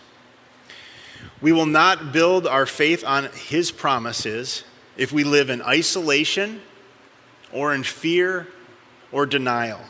We 1.40 1.52
will 1.52 1.66
not 1.66 2.12
build 2.12 2.46
our 2.46 2.66
faith 2.66 3.04
on 3.06 3.28
His 3.32 3.70
promises 3.70 4.64
if 4.98 5.12
we 5.12 5.24
live 5.24 5.48
in 5.48 5.62
isolation 5.62 6.60
or 7.52 7.72
in 7.72 7.82
fear 7.82 8.46
or 9.12 9.24
denial. 9.24 9.80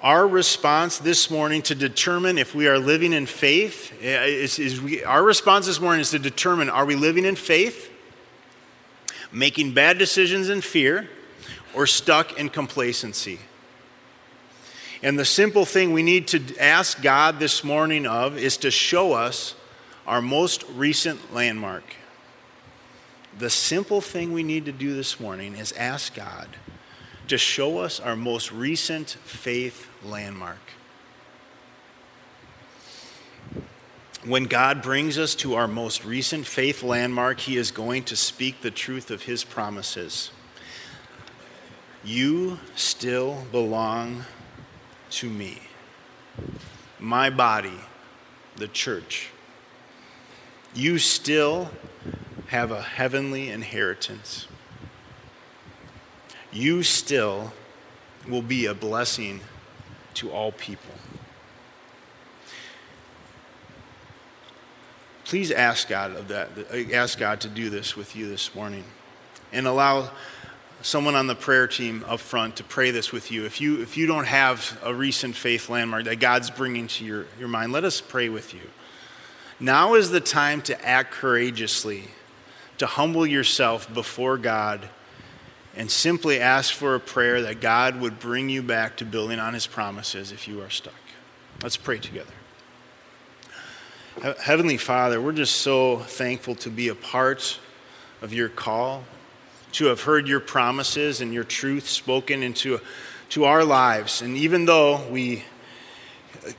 Our 0.00 0.28
response 0.28 0.98
this 0.98 1.28
morning 1.28 1.62
to 1.62 1.74
determine 1.74 2.38
if 2.38 2.54
we 2.54 2.68
are 2.68 2.78
living 2.78 3.12
in 3.12 3.26
faith 3.26 3.92
eh, 4.00 4.26
is, 4.26 4.60
is 4.60 4.80
we, 4.80 5.02
our 5.02 5.24
response 5.24 5.66
this 5.66 5.80
morning 5.80 6.02
is 6.02 6.10
to 6.10 6.20
determine 6.20 6.70
are 6.70 6.84
we 6.84 6.94
living 6.94 7.24
in 7.24 7.34
faith, 7.34 7.90
making 9.32 9.74
bad 9.74 9.98
decisions 9.98 10.50
in 10.50 10.60
fear, 10.60 11.10
or 11.74 11.84
stuck 11.84 12.38
in 12.38 12.48
complacency? 12.48 13.40
And 15.02 15.18
the 15.18 15.24
simple 15.24 15.64
thing 15.64 15.92
we 15.92 16.04
need 16.04 16.28
to 16.28 16.56
ask 16.60 17.02
God 17.02 17.40
this 17.40 17.64
morning 17.64 18.06
of 18.06 18.38
is 18.38 18.56
to 18.58 18.70
show 18.70 19.14
us 19.14 19.54
our 20.06 20.22
most 20.22 20.64
recent 20.74 21.34
landmark. 21.34 21.84
The 23.38 23.50
simple 23.50 24.00
thing 24.00 24.32
we 24.32 24.42
need 24.42 24.64
to 24.64 24.72
do 24.72 24.96
this 24.96 25.20
morning 25.20 25.54
is 25.54 25.70
ask 25.72 26.12
God 26.12 26.48
to 27.28 27.38
show 27.38 27.78
us 27.78 28.00
our 28.00 28.16
most 28.16 28.50
recent 28.50 29.10
faith 29.10 29.88
landmark. 30.02 30.58
When 34.24 34.44
God 34.44 34.82
brings 34.82 35.18
us 35.18 35.36
to 35.36 35.54
our 35.54 35.68
most 35.68 36.04
recent 36.04 36.46
faith 36.46 36.82
landmark, 36.82 37.38
He 37.38 37.56
is 37.56 37.70
going 37.70 38.02
to 38.04 38.16
speak 38.16 38.60
the 38.60 38.72
truth 38.72 39.08
of 39.08 39.22
His 39.22 39.44
promises. 39.44 40.32
You 42.02 42.58
still 42.74 43.44
belong 43.52 44.24
to 45.10 45.30
me, 45.30 45.58
my 46.98 47.30
body, 47.30 47.78
the 48.56 48.68
church. 48.68 49.30
You 50.74 50.98
still 50.98 51.70
have 52.48 52.70
a 52.70 52.82
heavenly 52.82 53.50
inheritance 53.50 54.46
you 56.52 56.82
still 56.82 57.52
will 58.28 58.42
be 58.42 58.66
a 58.66 58.74
blessing 58.74 59.40
to 60.14 60.30
all 60.30 60.52
people. 60.52 60.94
Please 65.24 65.50
ask 65.50 65.88
God 65.88 66.16
of 66.16 66.28
that. 66.28 66.48
Ask 66.92 67.18
God 67.18 67.40
to 67.42 67.48
do 67.48 67.68
this 67.68 67.96
with 67.96 68.16
you 68.16 68.28
this 68.28 68.54
morning, 68.54 68.84
and 69.52 69.66
allow 69.66 70.10
someone 70.80 71.14
on 71.14 71.26
the 71.26 71.34
prayer 71.34 71.66
team 71.66 72.04
up 72.08 72.20
front 72.20 72.56
to 72.56 72.64
pray 72.64 72.90
this 72.90 73.12
with 73.12 73.30
you. 73.30 73.44
If 73.44 73.60
you 73.60 73.82
if 73.82 73.96
you 73.96 74.06
don't 74.06 74.26
have 74.26 74.78
a 74.82 74.94
recent 74.94 75.36
faith 75.36 75.68
landmark 75.68 76.04
that 76.04 76.16
God's 76.16 76.50
bringing 76.50 76.86
to 76.88 77.04
your, 77.04 77.26
your 77.38 77.48
mind, 77.48 77.72
let 77.72 77.84
us 77.84 78.00
pray 78.00 78.30
with 78.30 78.54
you. 78.54 78.62
Now 79.60 79.94
is 79.94 80.10
the 80.10 80.20
time 80.20 80.62
to 80.62 80.84
act 80.86 81.12
courageously, 81.12 82.04
to 82.78 82.86
humble 82.86 83.26
yourself 83.26 83.92
before 83.92 84.38
God 84.38 84.88
and 85.76 85.90
simply 85.90 86.40
ask 86.40 86.72
for 86.72 86.94
a 86.94 87.00
prayer 87.00 87.42
that 87.42 87.60
God 87.60 88.00
would 88.00 88.18
bring 88.18 88.48
you 88.48 88.62
back 88.62 88.96
to 88.96 89.04
building 89.04 89.38
on 89.38 89.54
his 89.54 89.66
promises 89.66 90.32
if 90.32 90.48
you 90.48 90.60
are 90.62 90.70
stuck. 90.70 90.94
Let's 91.62 91.76
pray 91.76 91.98
together. 91.98 92.32
Heavenly 94.42 94.76
Father, 94.76 95.20
we're 95.20 95.32
just 95.32 95.58
so 95.58 95.98
thankful 95.98 96.56
to 96.56 96.70
be 96.70 96.88
a 96.88 96.94
part 96.94 97.60
of 98.20 98.32
your 98.32 98.48
call, 98.48 99.04
to 99.72 99.86
have 99.86 100.02
heard 100.02 100.26
your 100.26 100.40
promises 100.40 101.20
and 101.20 101.32
your 101.32 101.44
truth 101.44 101.88
spoken 101.88 102.42
into 102.42 102.80
to 103.30 103.44
our 103.44 103.62
lives. 103.62 104.22
And 104.22 104.36
even 104.36 104.64
though 104.64 105.06
we 105.08 105.44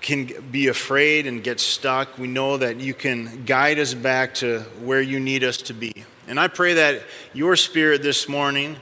can 0.02 0.26
be 0.52 0.68
afraid 0.68 1.28
and 1.28 1.44
get 1.44 1.60
stuck, 1.60 2.18
we 2.18 2.28
know 2.28 2.58
that 2.58 2.80
you 2.80 2.94
can 2.94 3.46
guide 3.46 3.80
us 3.80 3.94
back 3.94 4.34
to 4.36 4.62
where 4.84 5.02
you 5.02 5.20
need 5.20 5.44
us 5.44 5.58
to 5.58 5.74
be. 5.74 5.94
And 6.28 6.40
I 6.40 6.48
pray 6.48 6.76
that 6.76 7.02
your 7.34 7.56
spirit 7.56 8.04
this 8.04 8.30
morning 8.30 8.76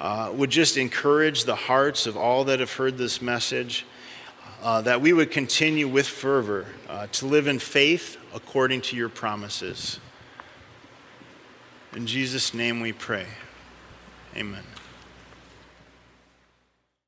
uh, 0.00 0.32
would 0.34 0.50
just 0.50 0.76
encourage 0.76 1.44
the 1.44 1.54
hearts 1.54 2.06
of 2.06 2.16
all 2.16 2.44
that 2.44 2.60
have 2.60 2.72
heard 2.72 2.98
this 2.98 3.22
message, 3.22 3.86
uh, 4.62 4.80
that 4.82 5.00
we 5.00 5.12
would 5.12 5.30
continue 5.30 5.86
with 5.86 6.08
fervor 6.08 6.66
uh, 6.88 7.06
to 7.12 7.26
live 7.26 7.46
in 7.46 7.58
faith 7.58 8.16
according 8.34 8.80
to 8.80 8.96
your 8.96 9.08
promises. 9.08 10.00
In 11.94 12.06
Jesus' 12.06 12.52
name 12.52 12.80
we 12.80 12.92
pray. 12.92 13.26
Amen. 14.36 14.64